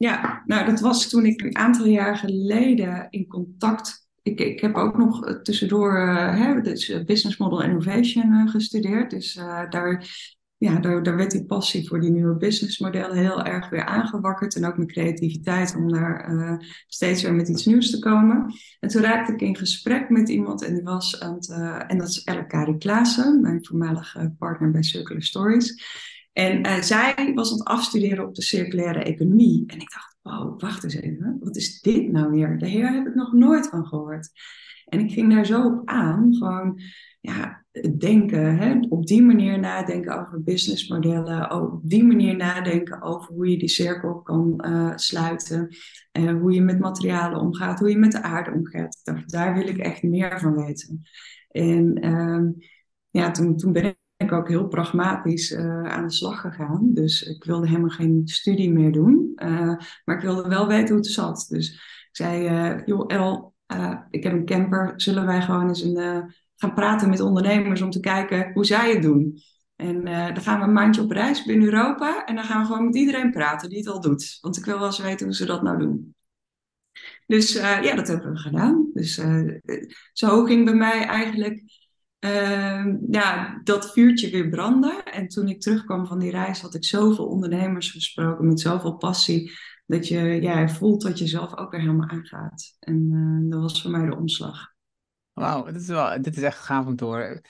Ja, 0.00 0.42
nou 0.46 0.66
dat 0.66 0.80
was 0.80 1.08
toen 1.08 1.26
ik 1.26 1.42
een 1.42 1.56
aantal 1.56 1.86
jaar 1.86 2.16
geleden 2.16 3.06
in 3.10 3.26
contact. 3.26 4.08
Ik, 4.22 4.40
ik 4.40 4.60
heb 4.60 4.74
ook 4.74 4.98
nog 4.98 5.26
eh, 5.26 5.34
tussendoor 5.34 5.98
uh, 5.98 6.38
hè, 6.38 6.60
dus 6.60 6.88
eh, 6.88 7.04
Business 7.04 7.38
Model 7.38 7.62
Innovation 7.62 8.48
gestudeerd. 8.48 9.10
Dus 9.10 9.34
daar, 9.70 10.04
ja, 10.56 10.78
daar, 10.78 11.02
daar 11.02 11.16
werd 11.16 11.30
die 11.30 11.44
passie 11.44 11.88
voor 11.88 12.00
die 12.00 12.10
nieuwe 12.10 12.36
businessmodellen 12.36 13.16
heel 13.16 13.44
erg 13.44 13.68
weer 13.68 13.84
aangewakkerd. 13.84 14.56
En 14.56 14.66
ook 14.66 14.76
mijn 14.76 14.88
creativiteit 14.88 15.76
om 15.76 15.92
daar 15.92 16.64
steeds 16.86 17.22
weer 17.22 17.34
met 17.34 17.48
iets 17.48 17.66
nieuws 17.66 17.90
te 17.90 17.98
komen. 17.98 18.54
En 18.78 18.88
toen 18.88 19.02
raakte 19.02 19.32
ik 19.32 19.40
in 19.40 19.56
gesprek 19.56 20.10
met 20.10 20.28
iemand 20.28 20.64
en 20.64 20.74
die 20.74 20.82
was 20.82 21.20
aan 21.20 21.34
het, 21.34 21.48
en 21.88 21.98
dat 21.98 22.08
is 22.08 22.24
Elke 22.24 22.76
Klaassen, 22.78 23.40
mijn 23.40 23.66
voormalige 23.66 24.34
partner 24.38 24.70
bij 24.70 24.82
Circular 24.82 25.22
Stories. 25.22 25.82
En 26.32 26.66
uh, 26.66 26.80
zij 26.80 27.32
was 27.34 27.52
aan 27.52 27.58
het 27.58 27.66
afstuderen 27.66 28.26
op 28.26 28.34
de 28.34 28.42
circulaire 28.42 29.02
economie. 29.02 29.64
En 29.66 29.80
ik 29.80 29.90
dacht, 29.90 30.16
wow, 30.22 30.60
wacht 30.60 30.84
eens 30.84 30.94
even, 30.94 31.36
wat 31.40 31.56
is 31.56 31.80
dit 31.80 32.12
nou 32.12 32.30
weer? 32.30 32.58
De 32.58 32.68
heer 32.68 32.92
heb 32.92 33.06
ik 33.06 33.14
nog 33.14 33.32
nooit 33.32 33.68
van 33.68 33.86
gehoord. 33.86 34.30
En 34.86 35.00
ik 35.00 35.12
ging 35.12 35.32
daar 35.34 35.46
zo 35.46 35.66
op 35.66 35.82
aan, 35.84 36.34
gewoon 36.34 36.80
ja, 37.20 37.64
denken, 37.98 38.56
hè, 38.56 38.78
op 38.88 39.06
die 39.06 39.22
manier 39.22 39.58
nadenken 39.58 40.20
over 40.20 40.42
businessmodellen, 40.42 41.52
op 41.52 41.80
die 41.82 42.04
manier 42.04 42.36
nadenken 42.36 43.02
over 43.02 43.34
hoe 43.34 43.50
je 43.50 43.58
die 43.58 43.68
cirkel 43.68 44.20
kan 44.20 44.64
uh, 44.66 44.92
sluiten, 44.94 45.76
uh, 46.18 46.40
hoe 46.40 46.52
je 46.52 46.60
met 46.60 46.78
materialen 46.78 47.40
omgaat, 47.40 47.78
hoe 47.78 47.90
je 47.90 47.96
met 47.96 48.12
de 48.12 48.22
aarde 48.22 48.52
omgaat. 48.52 49.00
Daar 49.26 49.54
wil 49.54 49.68
ik 49.68 49.78
echt 49.78 50.02
meer 50.02 50.40
van 50.40 50.54
weten. 50.54 51.02
En 51.48 52.06
uh, 52.06 52.48
ja, 53.10 53.30
toen, 53.30 53.56
toen 53.56 53.72
ben 53.72 53.96
ik 54.20 54.32
ook 54.32 54.48
heel 54.48 54.68
pragmatisch 54.68 55.50
uh, 55.50 55.82
aan 55.82 56.06
de 56.06 56.12
slag 56.12 56.40
gegaan. 56.40 56.90
Dus 56.94 57.22
ik 57.22 57.44
wilde 57.44 57.68
helemaal 57.68 57.90
geen 57.90 58.22
studie 58.24 58.72
meer 58.72 58.92
doen. 58.92 59.32
Uh, 59.36 59.76
maar 60.04 60.16
ik 60.16 60.22
wilde 60.22 60.48
wel 60.48 60.66
weten 60.66 60.88
hoe 60.88 60.96
het 60.96 61.06
zat. 61.06 61.46
Dus 61.48 61.72
ik 61.72 62.08
zei, 62.16 62.48
uh, 62.48 62.86
joh 62.86 63.04
El, 63.06 63.54
ik 64.10 64.22
heb 64.22 64.32
een 64.32 64.44
camper. 64.44 64.92
Zullen 64.96 65.26
wij 65.26 65.42
gewoon 65.42 65.68
eens 65.68 65.82
een, 65.82 66.32
gaan 66.56 66.74
praten 66.74 67.08
met 67.08 67.20
ondernemers 67.20 67.80
om 67.80 67.90
te 67.90 68.00
kijken 68.00 68.52
hoe 68.52 68.64
zij 68.64 68.92
het 68.92 69.02
doen? 69.02 69.38
En 69.76 70.04
dan 70.04 70.40
gaan 70.40 70.58
we 70.58 70.64
een 70.64 70.72
maandje 70.72 71.02
op 71.02 71.10
reis 71.10 71.44
binnen 71.44 71.72
Europa. 71.72 72.24
En 72.24 72.34
dan 72.34 72.44
gaan 72.44 72.60
we 72.60 72.66
gewoon 72.66 72.84
met 72.84 72.96
iedereen 72.96 73.30
praten 73.30 73.68
die 73.68 73.78
het 73.78 73.88
al 73.88 74.00
doet. 74.00 74.38
Want 74.40 74.56
ik 74.56 74.64
wil 74.64 74.78
wel 74.78 74.86
eens 74.86 74.98
weten 74.98 75.26
hoe 75.26 75.34
ze 75.34 75.46
dat 75.46 75.62
nou 75.62 75.78
doen. 75.78 76.14
Dus 77.26 77.52
ja, 77.52 77.94
dat 77.94 78.08
hebben 78.08 78.32
we 78.32 78.38
gedaan. 78.38 78.90
Dus 78.94 79.20
zo 80.12 80.44
ging 80.44 80.64
bij 80.64 80.74
mij 80.74 81.06
eigenlijk 81.06 81.62
uh, 82.20 82.94
ja, 83.10 83.60
dat 83.64 83.92
vuurtje 83.92 84.30
weer 84.30 84.48
brandde. 84.48 85.02
En 85.02 85.28
toen 85.28 85.48
ik 85.48 85.60
terugkwam 85.60 86.06
van 86.06 86.18
die 86.18 86.30
reis, 86.30 86.60
had 86.60 86.74
ik 86.74 86.84
zoveel 86.84 87.26
ondernemers 87.26 87.90
gesproken 87.90 88.46
met 88.46 88.60
zoveel 88.60 88.96
passie. 88.96 89.52
Dat 89.86 90.08
je 90.08 90.18
ja, 90.18 90.68
voelt 90.68 91.02
dat 91.02 91.18
je 91.18 91.26
zelf 91.26 91.56
ook 91.56 91.70
weer 91.70 91.80
helemaal 91.80 92.08
aangaat. 92.08 92.76
En 92.78 93.10
uh, 93.12 93.50
dat 93.50 93.60
was 93.60 93.82
voor 93.82 93.90
mij 93.90 94.06
de 94.06 94.16
omslag. 94.16 94.72
Wauw, 95.32 95.64
dit, 95.64 95.80
is 95.80 95.86
wel, 95.86 96.22
dit 96.22 96.36
is 96.36 96.42
echt 96.42 96.58
gaaf 96.58 96.86
om 96.86 96.94
horen. 96.96 97.40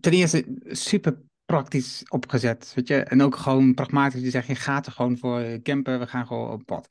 Ten 0.00 0.12
eerste 0.12 0.58
super 0.62 1.20
praktisch 1.44 2.04
opgezet, 2.08 2.72
weet 2.74 2.88
je. 2.88 2.96
En 2.96 3.22
ook 3.22 3.36
gewoon 3.36 3.74
pragmatisch. 3.74 4.20
Je 4.20 4.30
zegt, 4.30 4.46
je 4.46 4.54
gaat 4.54 4.86
er 4.86 4.92
gewoon 4.92 5.18
voor 5.18 5.62
campen, 5.62 5.98
we 5.98 6.06
gaan 6.06 6.26
gewoon 6.26 6.50
op 6.50 6.64
pad. 6.64 6.88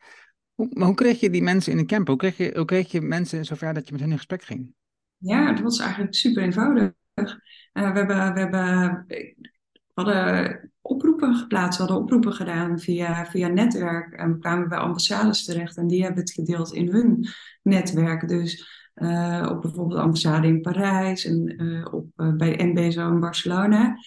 Hoe, 0.53 0.67
maar 0.73 0.85
hoe 0.85 0.95
kreeg 0.95 1.19
je 1.19 1.29
die 1.29 1.43
mensen 1.43 1.71
in 1.71 1.77
de 1.77 1.85
camper? 1.85 2.09
Hoe 2.09 2.17
kreeg 2.17 2.37
je, 2.37 2.55
hoe 2.55 2.65
kreeg 2.65 2.91
je 2.91 3.01
mensen 3.01 3.45
zover 3.45 3.73
dat 3.73 3.85
je 3.85 3.91
met 3.91 4.01
hen 4.01 4.11
in 4.11 4.17
gesprek 4.17 4.43
ging? 4.43 4.73
Ja, 5.17 5.53
dat 5.53 5.63
was 5.63 5.79
eigenlijk 5.79 6.15
super 6.15 6.43
eenvoudig. 6.43 6.91
Uh, 7.13 7.23
we, 7.73 7.81
hebben, 7.81 8.33
we, 8.33 8.39
hebben, 8.39 9.05
hadden 9.93 10.71
oproepen 10.81 11.35
geplaatst, 11.35 11.79
we 11.79 11.85
hadden 11.85 12.03
oproepen 12.03 12.33
gedaan 12.33 12.79
via, 12.79 13.25
via 13.25 13.47
netwerk. 13.47 14.13
En 14.13 14.39
kwamen 14.39 14.69
bij 14.69 14.77
ambassades 14.77 15.45
terecht 15.45 15.77
en 15.77 15.87
die 15.87 16.03
hebben 16.03 16.19
het 16.19 16.31
gedeeld 16.31 16.73
in 16.73 16.91
hun 16.91 17.27
netwerk. 17.61 18.27
Dus 18.27 18.75
uh, 18.95 19.47
op 19.51 19.61
bijvoorbeeld 19.61 19.97
de 19.97 20.03
ambassade 20.03 20.47
in 20.47 20.61
Parijs 20.61 21.25
en 21.25 21.61
uh, 21.63 21.93
op, 21.93 22.07
bij 22.15 22.73
NBSO 22.73 23.07
in 23.07 23.19
Barcelona. 23.19 23.97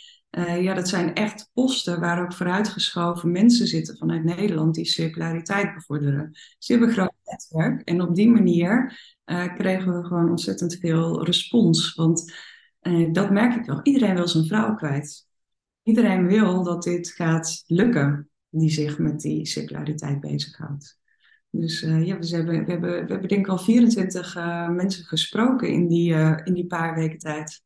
ja, 0.60 0.74
dat 0.74 0.88
zijn 0.88 1.14
echt 1.14 1.50
posten 1.52 2.00
waar 2.00 2.22
ook 2.22 2.32
vooruitgeschoven 2.32 3.30
mensen 3.30 3.66
zitten 3.66 3.96
vanuit 3.96 4.24
Nederland 4.24 4.74
die 4.74 4.84
circulariteit 4.84 5.74
bevorderen. 5.74 6.30
Ze 6.58 6.72
hebben 6.72 6.88
een 6.88 6.94
groot 6.94 7.14
netwerk 7.24 7.88
en 7.88 8.00
op 8.00 8.14
die 8.14 8.28
manier 8.28 8.98
uh, 9.30 9.54
kregen 9.54 10.00
we 10.00 10.06
gewoon 10.06 10.30
ontzettend 10.30 10.76
veel 10.76 11.24
respons. 11.24 11.94
Want 11.94 12.32
uh, 12.82 13.12
dat 13.12 13.30
merk 13.30 13.54
ik 13.54 13.64
wel. 13.64 13.80
Iedereen 13.82 14.14
wil 14.14 14.28
zijn 14.28 14.46
vrouw 14.46 14.74
kwijt. 14.74 15.28
Iedereen 15.82 16.26
wil 16.26 16.64
dat 16.64 16.82
dit 16.82 17.10
gaat 17.10 17.62
lukken, 17.66 18.30
die 18.48 18.70
zich 18.70 18.98
met 18.98 19.20
die 19.20 19.46
circulariteit 19.46 20.20
bezighoudt. 20.20 20.98
Dus 21.50 21.82
uh, 21.82 22.06
ja, 22.06 22.18
we 22.18 22.26
hebben, 22.26 22.64
we, 22.64 22.70
hebben, 22.70 22.90
we 22.90 23.12
hebben 23.12 23.28
denk 23.28 23.46
ik 23.46 23.48
al 23.48 23.58
24 23.58 24.34
mensen 24.70 25.04
gesproken 25.04 25.68
in 25.68 25.88
die, 25.88 26.14
in 26.44 26.54
die 26.54 26.66
paar 26.66 26.94
weken 26.94 27.18
tijd. 27.18 27.62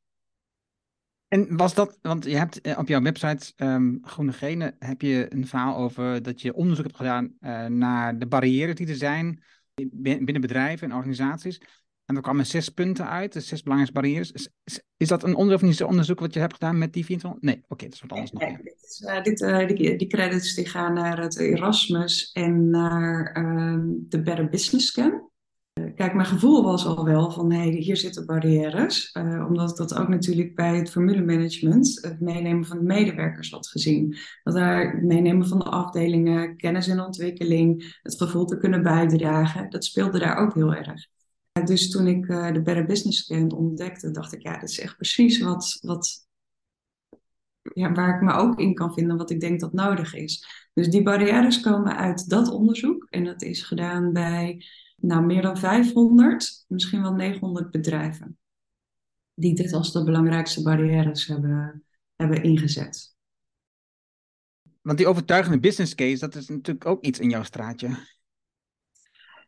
En 1.28 1.56
was 1.56 1.74
dat, 1.74 1.98
want 2.02 2.24
je 2.24 2.36
hebt 2.36 2.76
op 2.76 2.88
jouw 2.88 3.02
website 3.02 3.52
um, 3.56 3.98
Groene 4.02 4.32
Genen, 4.32 4.76
heb 4.78 5.00
je 5.00 5.26
een 5.28 5.46
verhaal 5.46 5.76
over 5.76 6.22
dat 6.22 6.40
je 6.40 6.54
onderzoek 6.54 6.84
hebt 6.84 6.96
gedaan 6.96 7.34
naar 7.78 8.18
de 8.18 8.26
barrières 8.26 8.74
die 8.74 8.88
er 8.88 8.94
zijn 8.94 9.42
binnen 9.92 10.40
bedrijven 10.40 10.90
en 10.90 10.96
organisaties. 10.96 11.60
En 12.04 12.16
er 12.16 12.22
kwamen 12.22 12.46
zes 12.46 12.68
punten 12.68 13.08
uit, 13.08 13.32
de 13.32 13.40
zes 13.40 13.62
belangrijkste 13.62 14.00
barrières. 14.00 14.32
Is, 14.32 14.80
is, 14.96 15.08
dat 15.08 15.22
een 15.22 15.34
onderzoek 15.34 16.20
wat 16.20 16.34
je 16.34 16.40
hebt 16.40 16.52
gedaan 16.52 16.78
met 16.78 16.92
die 16.92 17.04
24? 17.04 17.42
Nee, 17.42 17.64
oké, 17.68 17.84
dat 17.84 17.94
is 17.94 18.00
wat 18.00 18.12
anders 18.12 18.30
nog. 18.30 18.42
Dit 18.42 18.82
is, 18.82 19.00
uh, 19.00 19.22
dit, 19.22 19.40
uh, 19.40 19.98
die, 19.98 20.06
credits 20.06 20.54
die 20.54 20.68
gaan 20.68 20.94
naar 20.94 21.20
het 21.20 21.38
Erasmus 21.38 22.32
en 22.32 22.70
naar 22.70 23.36
uh, 23.38 23.78
de 24.08 24.22
Better 24.22 24.48
Business 24.48 24.86
Scan. 24.86 25.30
Kijk, 25.74 26.14
mijn 26.14 26.26
gevoel 26.26 26.62
was 26.62 26.86
al 26.86 27.04
wel 27.04 27.30
van 27.30 27.52
hey, 27.52 27.68
hier 27.68 27.96
zitten 27.96 28.26
barrières. 28.26 29.14
Uh, 29.14 29.46
omdat 29.48 29.70
ik 29.70 29.76
dat 29.76 29.94
ook 29.94 30.08
natuurlijk 30.08 30.54
bij 30.54 30.76
het 30.76 30.90
formulemanagement, 30.90 31.98
het 32.00 32.20
meenemen 32.20 32.64
van 32.64 32.78
de 32.78 32.84
medewerkers 32.84 33.50
had 33.50 33.66
gezien. 33.66 34.16
Dat 34.42 34.54
daar 34.54 34.92
het 34.92 35.02
meenemen 35.02 35.48
van 35.48 35.58
de 35.58 35.64
afdelingen, 35.64 36.56
kennis 36.56 36.88
en 36.88 37.00
ontwikkeling, 37.00 37.98
het 38.02 38.16
gevoel 38.16 38.44
te 38.44 38.56
kunnen 38.56 38.82
bijdragen, 38.82 39.70
dat 39.70 39.84
speelde 39.84 40.18
daar 40.18 40.36
ook 40.36 40.54
heel 40.54 40.74
erg. 40.74 41.06
Dus 41.64 41.90
toen 41.90 42.06
ik 42.06 42.26
de 42.26 42.60
Better 42.64 42.84
Business 42.84 43.24
Scan 43.24 43.52
ontdekte, 43.52 44.10
dacht 44.10 44.32
ik, 44.32 44.42
ja, 44.42 44.58
dat 44.58 44.68
is 44.68 44.80
echt 44.80 44.96
precies 44.96 45.40
wat, 45.40 45.78
wat, 45.80 46.28
ja, 47.74 47.92
waar 47.92 48.14
ik 48.14 48.22
me 48.22 48.32
ook 48.32 48.58
in 48.58 48.74
kan 48.74 48.94
vinden, 48.94 49.16
wat 49.16 49.30
ik 49.30 49.40
denk 49.40 49.60
dat 49.60 49.72
nodig 49.72 50.14
is. 50.14 50.46
Dus 50.74 50.88
die 50.88 51.02
barrières 51.02 51.60
komen 51.60 51.96
uit 51.96 52.28
dat 52.28 52.50
onderzoek 52.50 53.06
en 53.10 53.24
dat 53.24 53.42
is 53.42 53.62
gedaan 53.62 54.12
bij 54.12 54.64
nou, 55.06 55.24
meer 55.24 55.42
dan 55.42 55.58
500, 55.58 56.64
misschien 56.68 57.02
wel 57.02 57.12
900 57.12 57.70
bedrijven. 57.70 58.38
Die 59.34 59.54
dit 59.54 59.72
als 59.72 59.92
de 59.92 60.04
belangrijkste 60.04 60.62
barrières 60.62 61.26
hebben, 61.26 61.84
hebben 62.16 62.42
ingezet. 62.42 63.14
Want 64.82 64.98
die 64.98 65.06
overtuigende 65.06 65.60
business 65.60 65.94
case, 65.94 66.18
dat 66.18 66.34
is 66.34 66.48
natuurlijk 66.48 66.86
ook 66.86 67.04
iets 67.04 67.18
in 67.18 67.30
jouw 67.30 67.42
straatje. 67.42 67.96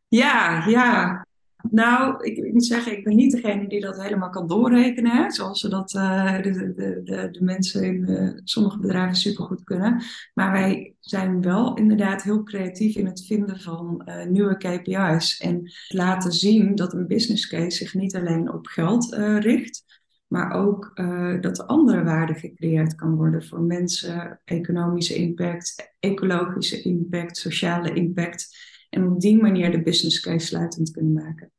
Ja, 0.08 0.66
ja. 0.66 1.25
Nou, 1.70 2.24
ik, 2.24 2.52
moet 2.52 2.64
zeggen, 2.64 2.92
ik 2.92 3.04
ben 3.04 3.16
niet 3.16 3.32
degene 3.32 3.68
die 3.68 3.80
dat 3.80 4.02
helemaal 4.02 4.30
kan 4.30 4.46
doorrekenen, 4.46 5.10
hè, 5.10 5.30
zoals 5.30 5.60
ze 5.60 5.68
dat 5.68 5.94
uh, 5.94 6.42
de, 6.42 6.72
de, 6.74 7.30
de, 7.30 7.44
mensen 7.44 7.84
in 7.84 8.10
uh, 8.10 8.30
sommige 8.44 8.78
bedrijven 8.78 9.16
supergoed 9.16 9.64
kunnen. 9.64 10.02
Maar 10.34 10.52
wij 10.52 10.94
zijn 11.00 11.42
wel 11.42 11.74
inderdaad 11.74 12.22
heel 12.22 12.42
creatief 12.42 12.96
in 12.96 13.06
het 13.06 13.26
vinden 13.26 13.60
van 13.60 14.02
uh, 14.08 14.24
nieuwe 14.24 14.56
KPI's 14.56 15.40
en 15.40 15.72
laten 15.88 16.32
zien 16.32 16.74
dat 16.74 16.92
een 16.92 17.06
business 17.06 17.46
case 17.46 17.76
zich 17.76 17.94
niet 17.94 18.16
alleen 18.16 18.52
op 18.52 18.66
geld 18.66 19.14
richt, 19.38 19.84
maar 20.26 20.52
ook 20.52 20.92
dat 21.40 21.58
er 21.58 21.64
andere 21.64 22.02
waarde 22.04 22.34
gecreëerd 22.34 22.94
kan 22.94 23.14
worden 23.14 23.44
voor 23.44 23.60
mensen, 23.60 24.40
economische 24.44 25.14
impact, 25.14 25.94
ecologische 26.00 26.82
impact, 26.82 27.36
sociale 27.36 27.92
impact. 27.92 28.74
En 28.90 29.08
op 29.08 29.20
die 29.20 29.42
manier 29.42 29.70
de 29.70 29.82
business 29.82 30.20
case 30.20 30.46
sluitend 30.46 30.90
kunnen 30.90 31.12
maken. 31.12 31.50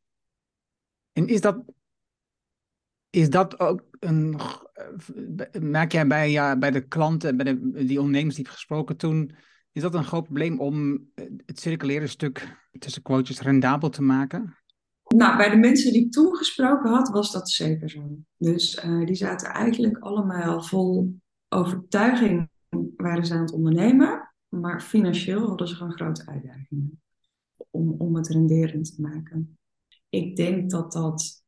En 1.11 1.27
is 1.27 1.41
dat, 1.41 1.63
is 3.09 3.29
dat 3.29 3.59
ook 3.59 3.85
een. 3.99 4.39
Merk 5.59 5.91
jij 5.91 6.07
bij, 6.07 6.31
ja, 6.31 6.57
bij 6.57 6.71
de 6.71 6.87
klanten, 6.87 7.37
bij 7.37 7.45
de, 7.45 7.85
die 7.85 7.99
ondernemers 7.99 8.35
die 8.35 8.45
je 8.45 8.51
gesproken 8.51 8.97
toen. 8.97 9.35
Is 9.71 9.81
dat 9.81 9.93
een 9.93 10.03
groot 10.03 10.23
probleem 10.23 10.59
om 10.59 11.07
het 11.45 11.59
circulaire 11.59 12.07
stuk 12.07 12.57
tussen 12.79 13.01
quotes 13.01 13.41
rendabel 13.41 13.89
te 13.89 14.01
maken? 14.01 14.57
Nou, 15.07 15.37
bij 15.37 15.49
de 15.49 15.57
mensen 15.57 15.93
die 15.93 16.05
ik 16.05 16.11
toen 16.11 16.35
gesproken 16.35 16.89
had, 16.89 17.09
was 17.09 17.31
dat 17.31 17.49
zeker 17.49 17.89
zo. 17.89 18.17
Dus 18.37 18.83
uh, 18.85 19.05
die 19.05 19.15
zaten 19.15 19.49
eigenlijk 19.49 19.97
allemaal 19.97 20.63
vol 20.63 21.19
overtuiging, 21.49 22.49
waren 22.95 23.25
ze 23.25 23.33
aan 23.33 23.41
het 23.41 23.51
ondernemen, 23.51 24.33
maar 24.47 24.81
financieel 24.81 25.47
hadden 25.47 25.67
ze 25.67 25.75
gewoon 25.75 25.93
grote 25.93 26.25
uitdagingen 26.25 27.01
om, 27.69 27.91
om 27.91 28.15
het 28.15 28.27
renderend 28.27 28.95
te 28.95 29.01
maken 29.01 29.57
ik 30.09 30.35
denk 30.35 30.69
dat 30.69 30.91
dat 30.91 31.45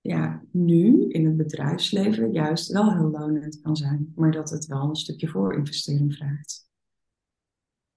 ja, 0.00 0.42
nu 0.52 1.08
in 1.08 1.26
het 1.26 1.36
bedrijfsleven 1.36 2.32
juist 2.32 2.72
wel 2.72 2.92
heel 2.92 3.10
lonend 3.10 3.60
kan 3.60 3.76
zijn, 3.76 4.12
maar 4.14 4.30
dat 4.30 4.50
het 4.50 4.66
wel 4.66 4.88
een 4.88 4.96
stukje 4.96 5.28
voorinvestering 5.28 6.14
vraagt. 6.14 6.68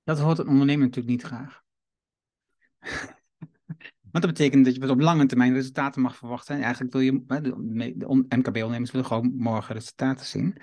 Dat 0.04 0.20
hoort 0.20 0.38
een 0.38 0.48
ondernemer 0.48 0.86
natuurlijk 0.86 1.16
niet 1.16 1.24
graag. 1.24 1.62
Want 4.12 4.26
dat 4.26 4.34
betekent 4.34 4.66
dat 4.66 4.76
je 4.76 4.90
op 4.90 5.00
lange 5.00 5.26
termijn 5.26 5.54
resultaten 5.54 6.02
mag 6.02 6.16
verwachten. 6.16 6.56
En 6.56 6.62
eigenlijk 6.62 6.94
wil 6.94 7.02
je, 7.02 7.24
de 7.96 8.06
MKB-ondernemers 8.36 8.92
willen 8.92 9.08
gewoon 9.08 9.36
morgen 9.36 9.76
resultaten 9.76 10.26
zien. 10.26 10.62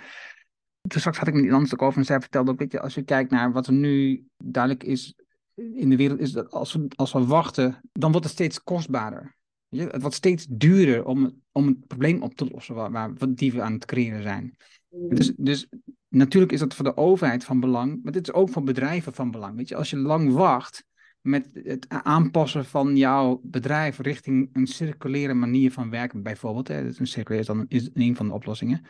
Toen 0.81 1.01
straks 1.01 1.19
had 1.19 1.29
ik 1.29 1.35
met 1.35 1.45
iemand 1.45 1.73
ook 1.73 1.83
over 1.83 1.99
en 1.99 2.05
zij 2.05 2.21
vertelde 2.21 2.51
ook, 2.51 2.59
weet 2.59 2.79
als 2.79 2.95
je 2.95 3.03
kijkt 3.03 3.31
naar 3.31 3.53
wat 3.53 3.67
er 3.67 3.73
nu 3.73 4.27
duidelijk 4.37 4.85
is 4.85 5.15
in 5.55 5.91
de 5.91 5.97
wereld 5.97 6.21
is 6.21 6.33
dat 6.33 6.51
als 6.51 6.73
we, 6.73 6.87
als 6.97 7.13
we 7.13 7.25
wachten, 7.25 7.81
dan 7.93 8.11
wordt 8.11 8.27
het 8.27 8.35
steeds 8.35 8.63
kostbaarder. 8.63 9.39
Het 9.69 10.01
wordt 10.01 10.17
steeds 10.17 10.47
duurder 10.49 11.05
om, 11.05 11.43
om 11.53 11.67
het 11.67 11.87
probleem 11.87 12.23
op 12.23 12.35
te 12.35 12.49
lossen 12.53 12.75
waar, 12.75 12.93
waar, 12.93 13.13
die 13.29 13.53
we 13.53 13.63
aan 13.63 13.73
het 13.73 13.85
creëren 13.85 14.23
zijn. 14.23 14.57
Mm. 14.89 15.15
Dus, 15.15 15.33
dus 15.37 15.69
natuurlijk 16.09 16.53
is 16.53 16.61
dat 16.61 16.75
voor 16.75 16.85
de 16.85 16.97
overheid 16.97 17.45
van 17.45 17.61
belang, 17.61 18.01
maar 18.03 18.13
dit 18.13 18.29
is 18.29 18.35
ook 18.35 18.49
voor 18.49 18.63
bedrijven 18.63 19.15
van 19.15 19.31
belang. 19.31 19.57
Weet 19.57 19.69
je, 19.69 19.77
als 19.77 19.91
je 19.91 19.97
lang 19.97 20.33
wacht 20.33 20.85
met 21.21 21.51
het 21.53 21.89
aanpassen 21.89 22.65
van 22.65 22.97
jouw 22.97 23.41
bedrijf 23.43 23.99
richting 23.99 24.51
een 24.53 24.67
circulaire 24.67 25.35
manier 25.35 25.73
van 25.73 25.91
werken, 25.91 26.23
bijvoorbeeld, 26.23 26.69
hè, 26.69 26.83
dus 26.83 26.99
een 26.99 27.07
circulaire 27.07 27.53
is 27.53 27.57
dan 27.57 27.67
is 27.69 27.91
een 27.95 28.17
van 28.17 28.27
de 28.27 28.35
oplossingen, 28.35 28.81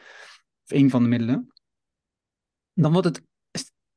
of 0.64 0.70
een 0.70 0.90
van 0.90 1.02
de 1.02 1.08
middelen, 1.08 1.52
dan 2.74 2.92
wordt 2.92 3.06
het 3.08 3.22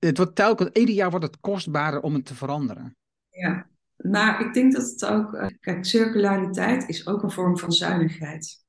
het 0.06 0.18
wordt 0.18 0.36
telkens, 0.36 0.70
ieder 0.74 0.96
jaar 0.96 1.10
wordt 1.10 1.26
het 1.26 1.40
kostbaarder 1.40 2.02
om 2.02 2.14
het 2.14 2.26
te 2.26 2.36
veranderen. 2.36 2.96
Ja, 3.30 3.68
maar 3.96 4.46
ik 4.46 4.54
denk 4.54 4.74
dat 4.74 4.90
het 4.90 5.06
ook, 5.06 5.34
uh, 5.34 5.48
kijk, 5.60 5.86
circulariteit 5.86 6.90
is 6.90 7.08
ook 7.08 7.24
een 7.24 7.32
vorm 7.32 7.58
van 7.58 7.72
zuinigheid. 7.72 8.62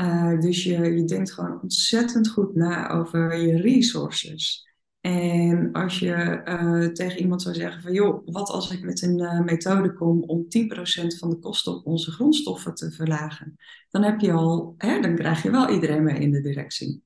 Uh, 0.00 0.40
dus 0.40 0.64
je, 0.64 0.78
je 0.78 1.04
denkt 1.04 1.32
gewoon 1.32 1.62
ontzettend 1.62 2.28
goed 2.28 2.54
na 2.54 2.90
over 2.90 3.36
je 3.36 3.60
resources. 3.60 4.70
En 5.00 5.72
als 5.72 5.98
je 5.98 6.40
uh, 6.44 6.86
tegen 6.86 7.20
iemand 7.20 7.42
zou 7.42 7.54
zeggen 7.54 7.82
van 7.82 7.92
joh, 7.92 8.22
wat 8.24 8.48
als 8.48 8.70
ik 8.70 8.82
met 8.82 9.02
een 9.02 9.44
methode 9.44 9.92
kom 9.92 10.22
om 10.22 10.42
10% 10.42 10.46
van 11.18 11.30
de 11.30 11.38
kosten 11.38 11.74
op 11.74 11.86
onze 11.86 12.10
grondstoffen 12.10 12.74
te 12.74 12.90
verlagen, 12.90 13.56
dan 13.90 14.02
heb 14.02 14.20
je 14.20 14.32
al, 14.32 14.74
hè, 14.76 15.00
dan 15.00 15.14
krijg 15.14 15.42
je 15.42 15.50
wel 15.50 15.70
iedereen 15.70 16.02
mee 16.02 16.18
in 16.18 16.30
de 16.30 16.40
directie. 16.40 17.02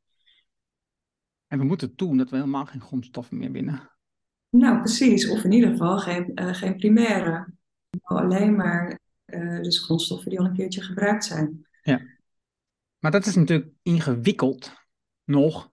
En 1.46 1.58
we 1.58 1.64
moeten 1.64 1.94
toe 1.94 2.16
dat 2.16 2.30
we 2.30 2.36
helemaal 2.36 2.66
geen 2.66 2.80
grondstoffen 2.80 3.38
meer 3.38 3.52
winnen. 3.52 3.90
Nou, 4.48 4.78
precies. 4.78 5.28
Of 5.28 5.44
in 5.44 5.52
ieder 5.52 5.70
geval 5.70 5.98
geen, 5.98 6.32
uh, 6.34 6.54
geen 6.54 6.76
primaire. 6.76 7.54
Alleen 8.02 8.56
maar 8.56 9.00
uh, 9.26 9.62
dus 9.62 9.84
grondstoffen 9.84 10.30
die 10.30 10.38
al 10.38 10.46
een 10.46 10.54
keertje 10.54 10.82
gebruikt 10.82 11.24
zijn. 11.24 11.66
Ja. 11.82 12.00
Maar 12.98 13.10
dat 13.10 13.26
is 13.26 13.34
natuurlijk 13.34 13.70
ingewikkeld 13.82 14.72
nog 15.24 15.70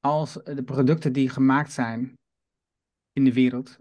als 0.00 0.32
de 0.32 0.62
producten 0.64 1.12
die 1.12 1.28
gemaakt 1.28 1.72
zijn 1.72 2.18
in 3.12 3.24
de 3.24 3.32
wereld 3.32 3.78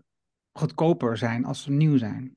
goedkoper 0.52 1.18
zijn 1.18 1.46
als 1.46 1.62
ze 1.64 1.72
nieuw 1.72 1.98
zijn. 1.98 2.36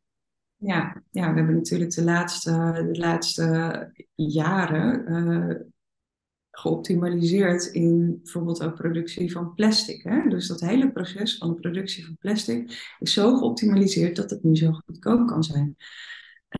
Ja, 0.56 1.02
ja 1.10 1.30
we 1.30 1.36
hebben 1.36 1.54
natuurlijk 1.54 1.90
de 1.90 2.04
laatste, 2.04 2.50
de 2.92 2.98
laatste 2.98 3.90
jaren 4.14 5.12
uh, 5.12 5.60
geoptimaliseerd 6.52 7.66
in 7.66 8.20
bijvoorbeeld 8.22 8.62
ook 8.62 8.74
productie 8.74 9.32
van 9.32 9.54
plastic. 9.54 10.02
Hè? 10.02 10.28
Dus 10.28 10.48
dat 10.48 10.60
hele 10.60 10.92
proces 10.92 11.38
van 11.38 11.48
de 11.48 11.54
productie 11.54 12.04
van 12.04 12.16
plastic 12.18 12.94
is 12.98 13.12
zo 13.12 13.36
geoptimaliseerd 13.36 14.16
dat 14.16 14.30
het 14.30 14.42
nu 14.42 14.56
zo 14.56 14.72
goedkoop 14.72 15.26
kan 15.26 15.44
zijn. 15.44 15.76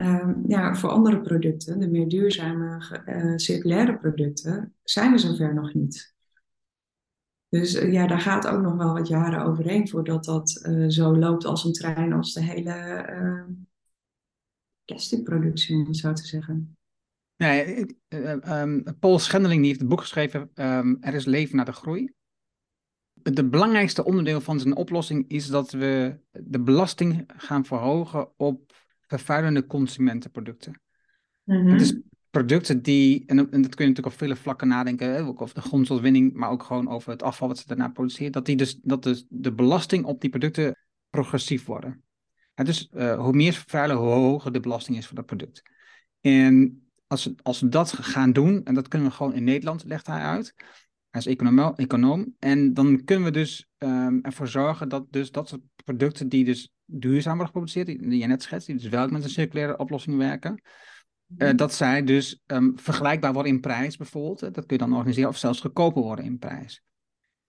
Uh, 0.02 0.28
ja, 0.46 0.74
voor 0.74 0.90
andere 0.90 1.20
producten, 1.20 1.78
de 1.78 1.88
meer 1.88 2.08
duurzame 2.08 3.02
uh, 3.06 3.36
circulaire 3.36 3.98
producten, 3.98 4.74
zijn 4.82 5.12
we 5.12 5.18
zover 5.18 5.54
nog 5.54 5.74
niet. 5.74 6.14
Dus 7.48 7.74
uh, 7.74 7.92
ja, 7.92 8.06
daar 8.06 8.20
gaat 8.20 8.46
ook 8.46 8.60
nog 8.60 8.76
wel 8.76 8.92
wat 8.92 9.08
jaren 9.08 9.44
overheen 9.44 9.88
voordat 9.88 10.24
dat 10.24 10.60
eh, 10.62 10.88
zo 10.88 11.16
loopt 11.16 11.44
als 11.44 11.64
een 11.64 11.72
trein, 11.72 12.12
als 12.12 12.32
de 12.32 12.42
hele 12.42 13.46
plasticproductie, 14.84 15.76
om 15.76 15.86
het 15.86 15.96
zo 15.96 16.12
te 16.12 16.26
zeggen. 16.26 16.76
Nee, 17.36 17.86
um, 18.08 18.84
Paul 18.98 19.18
Schendeling 19.18 19.60
die 19.60 19.68
heeft 19.68 19.80
een 19.80 19.88
boek 19.88 20.00
geschreven, 20.00 20.50
um, 20.54 20.96
Er 21.00 21.14
is 21.14 21.24
leven 21.24 21.56
na 21.56 21.64
de 21.64 21.72
groei. 21.72 22.12
Het 23.22 23.50
belangrijkste 23.50 24.04
onderdeel 24.04 24.40
van 24.40 24.60
zijn 24.60 24.76
oplossing 24.76 25.28
is 25.28 25.46
dat 25.46 25.70
we 25.70 26.18
de 26.30 26.60
belasting 26.60 27.24
gaan 27.36 27.64
verhogen 27.64 28.32
op 28.36 28.72
vervuilende 29.06 29.66
consumentenproducten. 29.66 30.80
Mm 31.44 31.66
-hmm. 31.66 31.78
Dus 31.78 32.00
producten 32.30 32.82
die, 32.82 33.22
en, 33.26 33.38
en, 33.38 33.62
dat 33.62 33.74
kun 33.74 33.84
je 33.84 33.90
natuurlijk 33.90 34.06
op 34.06 34.12
vele 34.12 34.36
vlakken 34.36 34.68
nadenken, 34.68 35.08
hè, 35.08 35.24
ook 35.24 35.42
over 35.42 35.54
de 35.54 35.60
grondstofwinning, 35.60 36.32
maar 36.34 36.50
ook 36.50 36.62
gewoon 36.62 36.88
over 36.88 37.10
het 37.10 37.22
afval 37.22 37.48
wat 37.48 37.58
ze 37.58 37.66
daarna 37.66 37.88
produceren, 37.88 38.32
dat, 38.32 38.46
die 38.46 38.56
dus, 38.56 38.78
dat 38.82 39.02
dus 39.02 39.26
de 39.28 39.52
belasting 39.52 40.04
op 40.04 40.20
die 40.20 40.30
producten 40.30 40.76
progressief 41.10 41.64
worden. 41.64 42.02
En 42.54 42.64
dus 42.64 42.88
uh, 42.94 43.18
hoe 43.18 43.32
meer 43.32 43.52
vervuilen, 43.52 43.96
hoe 43.96 44.08
hoger 44.08 44.52
de 44.52 44.60
belasting 44.60 44.96
is 44.96 45.06
voor 45.06 45.16
dat 45.16 45.26
product. 45.26 45.62
En 46.20 46.81
als 47.12 47.24
we, 47.24 47.34
als 47.42 47.60
we 47.60 47.68
dat 47.68 47.92
gaan 47.92 48.32
doen, 48.32 48.64
en 48.64 48.74
dat 48.74 48.88
kunnen 48.88 49.08
we 49.08 49.14
gewoon 49.14 49.34
in 49.34 49.44
Nederland, 49.44 49.84
legt 49.84 50.06
hij 50.06 50.20
uit, 50.20 50.54
hij 51.10 51.20
is 51.20 51.26
econoom, 51.76 52.34
En 52.38 52.74
dan 52.74 53.04
kunnen 53.04 53.24
we 53.24 53.30
dus 53.30 53.68
um, 53.78 54.20
ervoor 54.22 54.48
zorgen 54.48 54.88
dat 54.88 55.06
dus 55.10 55.30
dat 55.30 55.48
soort 55.48 55.62
producten 55.84 56.28
die 56.28 56.44
dus 56.44 56.72
duurzaam 56.84 57.36
wordt 57.36 57.50
geproduceerd, 57.50 57.86
die, 57.86 58.08
die 58.08 58.18
je 58.18 58.26
net 58.26 58.42
schetst, 58.42 58.66
die 58.66 58.76
dus 58.76 58.88
wel 58.88 59.08
met 59.08 59.24
een 59.24 59.30
circulaire 59.30 59.76
oplossing 59.76 60.16
werken. 60.16 60.62
Mhm. 61.26 61.42
Eh, 61.42 61.56
dat 61.56 61.74
zij 61.74 62.02
dus 62.04 62.42
ehm, 62.46 62.70
vergelijkbaar 62.74 63.32
worden 63.32 63.52
in 63.52 63.60
prijs 63.60 63.96
bijvoorbeeld. 63.96 64.40
Dat 64.40 64.66
kun 64.66 64.76
je 64.76 64.84
dan 64.84 64.92
organiseren 64.92 65.30
of 65.30 65.36
zelfs 65.36 65.60
goedkoper 65.60 66.02
worden 66.02 66.24
in 66.24 66.38
prijs. 66.38 66.82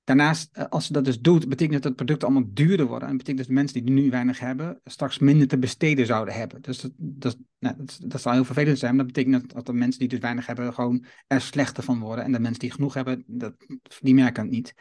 Daarnaast, 0.03 0.49
eh, 0.51 0.65
als 0.69 0.85
ze 0.85 0.93
dat 0.93 1.05
dus 1.05 1.19
doet, 1.19 1.49
betekent 1.49 1.73
dat 1.73 1.83
dat 1.83 1.95
producten 1.95 2.27
allemaal 2.27 2.49
duurder 2.53 2.85
worden. 2.85 3.07
En 3.09 3.17
betekent 3.17 3.45
dat 3.45 3.55
mensen 3.55 3.85
die 3.85 3.93
nu 3.93 4.09
weinig 4.09 4.39
hebben, 4.39 4.81
straks 4.83 5.19
minder 5.19 5.47
te 5.47 5.57
besteden 5.57 6.05
zouden 6.05 6.33
hebben. 6.33 6.61
Dus 6.61 6.81
dat, 6.81 6.91
dat, 6.97 7.37
nou, 7.59 7.75
dat, 8.05 8.21
zou 8.21 8.35
heel 8.35 8.45
vervelend 8.45 8.79
zijn. 8.79 8.95
Maar 8.95 9.05
dat 9.05 9.13
betekent 9.13 9.41
dat, 9.41 9.51
dat 9.55 9.65
de 9.65 9.73
mensen 9.73 9.99
die 9.99 10.09
dus 10.09 10.19
weinig 10.19 10.45
hebben, 10.45 10.73
gewoon 10.73 11.05
er 11.27 11.41
slechter 11.41 11.83
van 11.83 11.99
worden. 11.99 12.23
En 12.23 12.31
de 12.31 12.39
mensen 12.39 12.59
die 12.59 12.71
genoeg 12.71 12.93
hebben, 12.93 13.23
dat, 13.27 13.53
die 13.99 14.13
merken 14.13 14.43
het 14.43 14.51
niet. 14.51 14.73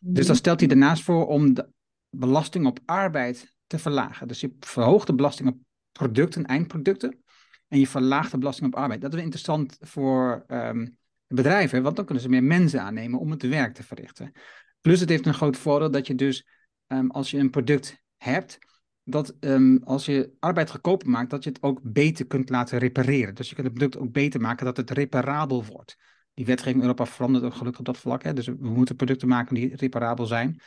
Dus 0.00 0.26
dan 0.26 0.36
stelt 0.36 0.60
hij 0.60 0.68
daarnaast 0.68 1.02
voor 1.02 1.26
om 1.26 1.54
de 1.54 1.68
belasting 2.10 2.66
op 2.66 2.78
arbeid 2.84 3.54
te 3.66 3.78
verlagen. 3.78 4.28
Dus 4.28 4.40
je 4.40 4.56
verhoogt 4.60 5.06
de 5.06 5.14
belasting 5.14 5.48
op 5.48 5.56
producten, 5.92 6.44
eindproducten. 6.44 7.22
En 7.68 7.78
je 7.78 7.86
verlaagt 7.86 8.30
de 8.30 8.38
belasting 8.38 8.66
op 8.66 8.80
arbeid. 8.80 9.00
Dat 9.00 9.14
is 9.14 9.20
interessant 9.20 9.76
voor 9.80 10.44
ehm, 10.46 10.86
bedrijven, 11.34 11.82
want 11.82 11.96
dan 11.96 12.04
kunnen 12.04 12.22
ze 12.22 12.28
meer 12.28 12.44
mensen 12.44 12.82
aannemen 12.82 13.18
om 13.18 13.30
het 13.30 13.42
werk 13.42 13.74
te 13.74 13.82
verrichten. 13.82 14.32
Plus 14.80 15.00
het 15.00 15.08
heeft 15.08 15.26
een 15.26 15.34
groot 15.34 15.56
voordeel 15.56 15.90
dat 15.90 16.06
je 16.06 16.14
dus, 16.14 16.46
ehm, 16.86 17.06
als 17.06 17.30
je 17.30 17.38
een 17.38 17.50
product 17.50 18.02
hebt, 18.16 18.58
dat 19.04 19.36
ehm, 19.40 19.76
als 19.76 20.04
je 20.04 20.32
arbeid 20.38 20.70
goedkoper 20.70 21.08
maakt, 21.08 21.30
dat 21.30 21.44
je 21.44 21.50
het 21.50 21.62
ook 21.62 21.80
beter 21.82 22.26
kunt 22.26 22.50
laten 22.50 22.78
repareren. 22.78 23.34
Dus 23.34 23.48
je 23.48 23.54
kunt 23.54 23.66
het 23.66 23.76
product 23.76 23.98
ook 23.98 24.12
beter 24.12 24.40
maken 24.40 24.64
dat 24.64 24.76
het 24.76 24.90
reparabel 24.90 25.64
wordt. 25.64 25.96
Die 26.34 26.46
wetgeving 26.46 26.76
in 26.76 26.82
Europa 26.82 27.06
verandert 27.06 27.44
ook 27.44 27.54
gelukkig 27.54 27.80
op 27.80 27.86
dat 27.86 27.98
vlak. 27.98 28.22
Hè? 28.22 28.32
Dus 28.32 28.46
we 28.46 28.56
moeten 28.60 28.96
producten 28.96 29.28
maken 29.28 29.54
die 29.54 29.76
reparabel 29.76 30.26
zijn. 30.26 30.60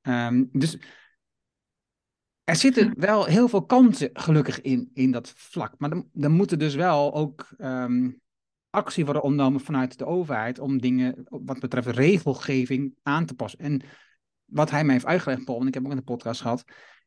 Ehm, 0.00 0.44
dus 0.52 0.78
er 2.44 2.56
zitten 2.56 2.94
wel 2.96 3.24
heel 3.24 3.48
veel 3.48 3.64
kansen 3.64 4.10
gelukkig 4.12 4.60
in, 4.60 4.90
in 4.94 5.10
dat 5.10 5.32
vlak. 5.36 5.74
Maar 5.78 5.90
dan, 5.90 6.08
dan 6.12 6.32
moet 6.32 6.50
er 6.50 6.58
dus 6.58 6.74
wel 6.74 7.14
ook 7.14 7.48
actie 8.74 9.04
worden 9.04 9.22
ondernomen 9.22 9.60
vanuit 9.60 9.98
de 9.98 10.06
overheid 10.06 10.58
om 10.58 10.80
dingen 10.80 11.26
wat 11.28 11.60
betreft 11.60 11.88
regelgeving 11.88 12.94
aan 13.02 13.26
te 13.26 13.34
passen. 13.34 13.58
En 13.58 13.82
wat 14.44 14.70
hij 14.70 14.84
mij 14.84 14.94
heeft 14.94 15.06
uitgelegd, 15.06 15.44
Paul, 15.44 15.60
en 15.60 15.66
ik 15.66 15.74
heb 15.74 15.84
ook 15.84 15.90
in 15.90 15.96
de 15.96 16.02
podcast 16.02 16.40
gehad, 16.40 16.64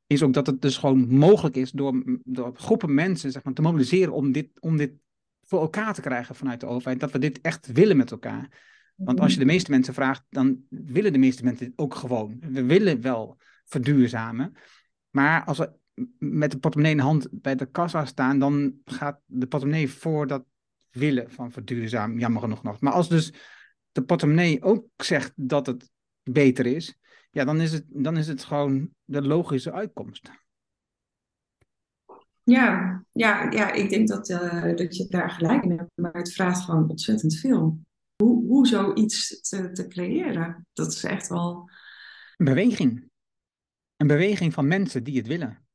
is 0.08 0.24
ook 0.24 0.34
dat 0.34 0.48
het 0.48 0.62
dus 0.62 0.78
gewoon 0.78 1.08
mogelijk 1.08 1.56
is 1.56 1.72
door, 1.72 2.20
door 2.24 2.56
groepen 2.56 2.94
mensen 2.94 3.32
zeg 3.32 3.44
maar, 3.44 3.54
te 3.54 3.62
mobiliseren 3.62 4.14
om 4.14 4.32
dit, 4.32 4.50
om 4.60 4.78
dit 4.78 4.92
voor 5.42 5.62
elkaar 5.62 5.94
te 5.94 6.02
krijgen 6.02 6.36
vanuit 6.36 6.60
de 6.60 6.66
overheid. 6.66 7.00
Dat 7.00 7.12
we 7.12 7.20
dit 7.20 7.42
echt 7.42 7.72
willen 7.72 7.98
met 7.98 8.12
elkaar. 8.12 8.66
Want 8.96 9.20
als 9.20 9.34
je 9.34 9.40
de 9.40 9.46
meeste 9.46 9.72
mensen 9.72 9.94
vraagt, 9.94 10.24
dan 10.30 10.64
willen 10.70 11.14
de 11.14 11.20
meeste 11.20 11.44
mensen 11.44 11.66
dit 11.66 11.78
ook 11.78 11.96
gewoon. 11.96 12.38
We 12.40 12.64
willen 12.64 13.02
wel 13.02 13.38
verduurzamen. 13.66 14.54
Maar 15.10 15.46
als 15.46 15.58
we 15.58 15.72
met 16.20 16.52
de 16.52 16.60
portemonnee 16.60 16.92
in 16.92 16.98
de 16.98 17.04
hand 17.04 17.28
bij 17.32 17.56
de 17.56 17.66
kassa 17.66 18.06
staan, 18.06 18.40
dan 18.40 18.74
gaat 18.86 19.20
de 19.26 19.48
portemonnee 19.48 19.90
voor 19.90 20.28
dat 20.28 20.46
willen 20.92 21.32
van 21.32 21.52
verduurzamen, 21.52 22.20
jammer 22.20 22.42
genoeg 22.42 22.64
nog. 22.64 22.82
Maar 22.82 22.94
als 22.94 23.10
dus 23.10 23.34
de 23.92 24.04
portemonnee 24.04 24.64
ook 24.64 24.88
zegt 24.96 25.32
dat 25.36 25.66
het 25.66 25.90
beter 26.24 26.66
is, 26.66 26.98
ja, 27.32 27.46
dan 27.46 27.62
is 27.62 27.72
het, 27.72 27.86
dan 27.88 28.18
is 28.18 28.28
het 28.28 28.44
gewoon 28.44 28.90
de 29.04 29.22
logische 29.22 29.72
uitkomst. 29.72 30.32
Ja, 32.44 33.04
ja, 33.12 33.52
ja 33.52 33.72
ik 33.72 33.90
denk 33.90 34.08
dat, 34.08 34.30
uh, 34.30 34.76
dat 34.76 34.96
je 34.96 35.08
daar 35.08 35.30
gelijk 35.30 35.64
in 35.64 35.78
hebt, 35.78 35.92
maar 35.96 36.14
het 36.14 36.34
vraagt 36.34 36.62
gewoon 36.62 36.90
ontzettend 36.90 37.36
veel. 37.36 37.80
Hoe, 38.16 38.46
hoe 38.46 38.68
zoiets 38.68 39.42
te, 39.50 39.72
te 39.72 39.88
creëren, 39.88 40.68
dat 40.74 40.88
is 40.88 41.04
echt 41.04 41.28
wel... 41.28 41.70
Een 42.38 42.46
beweging. 42.46 43.10
Een 43.96 44.08
beweging 44.08 44.54
van 44.54 44.68
mensen 44.68 45.04
die 45.04 45.18
het 45.18 45.28
willen. 45.28 45.66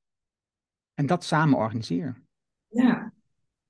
En 0.94 1.06
dat 1.06 1.24
samen 1.24 1.58
organiseren. 1.58 2.28
Ja. 2.68 3.01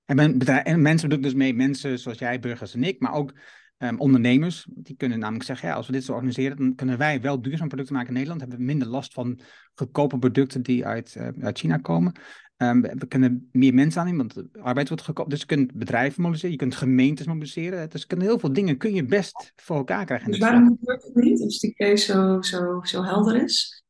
En, 0.04 0.16
men, 0.16 0.38
en 0.38 0.82
mensen 0.82 1.08
doen 1.08 1.20
dus 1.20 1.34
mee, 1.34 1.54
mensen 1.54 1.98
zoals 1.98 2.18
jij, 2.18 2.40
burgers 2.40 2.74
en 2.74 2.84
ik, 2.84 3.00
maar 3.00 3.12
ook 3.12 3.32
um, 3.78 4.00
ondernemers. 4.00 4.66
Die 4.70 4.96
kunnen 4.96 5.18
namelijk 5.18 5.44
zeggen, 5.44 5.68
ja, 5.68 5.74
als 5.74 5.86
we 5.86 5.92
dit 5.92 6.04
zo 6.04 6.12
organiseren, 6.12 6.56
dan 6.56 6.74
kunnen 6.74 6.98
wij 6.98 7.20
wel 7.20 7.42
duurzaam 7.42 7.68
producten 7.68 7.94
maken 7.94 8.08
in 8.10 8.14
Nederland. 8.14 8.40
Hebben 8.40 8.58
we 8.58 8.64
minder 8.64 8.88
last 8.88 9.12
van 9.12 9.40
goedkope 9.74 10.18
producten 10.18 10.62
die 10.62 10.86
uit, 10.86 11.14
uh, 11.18 11.28
uit 11.40 11.58
China 11.58 11.76
komen. 11.76 12.12
Um, 12.56 12.80
we 12.80 13.06
kunnen 13.08 13.48
meer 13.52 13.74
mensen 13.74 14.00
aannemen, 14.00 14.26
want 14.34 14.48
arbeid 14.64 14.88
wordt 14.88 15.04
goedkoop. 15.04 15.30
Dus 15.30 15.40
je 15.40 15.46
kunt 15.46 15.72
bedrijven 15.72 16.22
mobiliseren, 16.22 16.52
je 16.52 16.60
kunt 16.60 16.74
gemeentes 16.74 17.26
mobiliseren. 17.26 17.90
Dus 17.90 18.06
kunnen 18.06 18.26
heel 18.26 18.38
veel 18.38 18.52
dingen 18.52 18.76
kun 18.76 18.94
je 18.94 19.04
best 19.04 19.52
voor 19.56 19.76
elkaar 19.76 20.04
krijgen. 20.04 20.30
Dus 20.30 20.38
waarom 20.38 20.76
gebeurt 20.78 21.02
het 21.02 21.14
niet 21.14 21.40
als 21.40 21.58
die 21.58 21.74
case 21.74 22.12
zo, 22.12 22.42
zo, 22.42 22.80
zo 22.82 23.04
helder 23.04 23.42
is? 23.42 23.81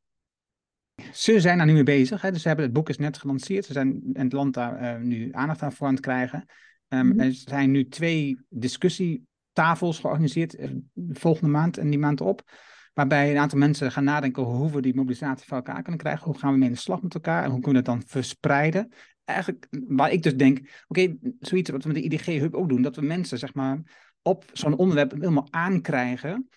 Ze 1.13 1.39
zijn 1.39 1.57
daar 1.57 1.65
nu 1.65 1.73
mee 1.73 1.83
bezig. 1.83 2.21
Hè? 2.21 2.31
Dus 2.31 2.41
ze 2.41 2.47
hebben 2.47 2.65
het 2.65 2.73
boek 2.73 2.89
is 2.89 2.97
net 2.97 3.17
gelanceerd. 3.17 3.65
Ze 3.65 3.73
zijn 3.73 4.01
in 4.13 4.23
het 4.23 4.33
land 4.33 4.53
daar 4.53 4.81
uh, 4.81 5.01
nu 5.01 5.29
aandacht 5.31 5.61
aan 5.61 5.71
voor 5.71 5.87
aan 5.87 5.93
het 5.93 6.03
krijgen. 6.03 6.45
Um. 6.87 7.19
Er 7.19 7.33
zijn 7.33 7.71
nu 7.71 7.87
twee 7.87 8.39
discussietafels 8.49 9.99
georganiseerd 9.99 10.59
uh, 10.59 10.69
volgende 11.09 11.51
maand 11.51 11.77
en 11.77 11.89
die 11.89 11.99
maand 11.99 12.21
op. 12.21 12.51
Waarbij 12.93 13.31
een 13.31 13.37
aantal 13.37 13.59
mensen 13.59 13.91
gaan 13.91 14.03
nadenken 14.03 14.43
hoe 14.43 14.71
we 14.71 14.81
die 14.81 14.95
mobilisatie 14.95 15.47
voor 15.47 15.57
elkaar 15.57 15.81
kunnen 15.81 16.01
krijgen. 16.01 16.25
Hoe 16.25 16.37
gaan 16.37 16.51
we 16.51 16.57
mee 16.57 16.67
in 16.67 16.73
de 16.73 16.79
slag 16.79 17.01
met 17.01 17.13
elkaar 17.13 17.43
en 17.43 17.51
hoe 17.51 17.61
kunnen 17.61 17.83
we 17.83 17.89
het 17.89 17.99
dan 17.99 18.09
verspreiden? 18.09 18.91
Eigenlijk, 19.25 19.67
waar 19.87 20.11
ik 20.11 20.23
dus 20.23 20.35
denk, 20.35 20.57
oké, 20.57 20.69
okay, 20.87 21.17
zoiets 21.39 21.69
wat 21.69 21.83
we 21.83 21.91
met 21.91 21.97
de 21.97 22.03
IDG-hub 22.03 22.55
ook 22.55 22.69
doen, 22.69 22.81
dat 22.81 22.95
we 22.95 23.01
mensen 23.01 23.37
zeg 23.37 23.53
maar 23.53 23.81
op 24.21 24.45
zo'n 24.53 24.77
onderwerp 24.77 25.11
helemaal 25.11 25.47
aankrijgen 25.49 26.49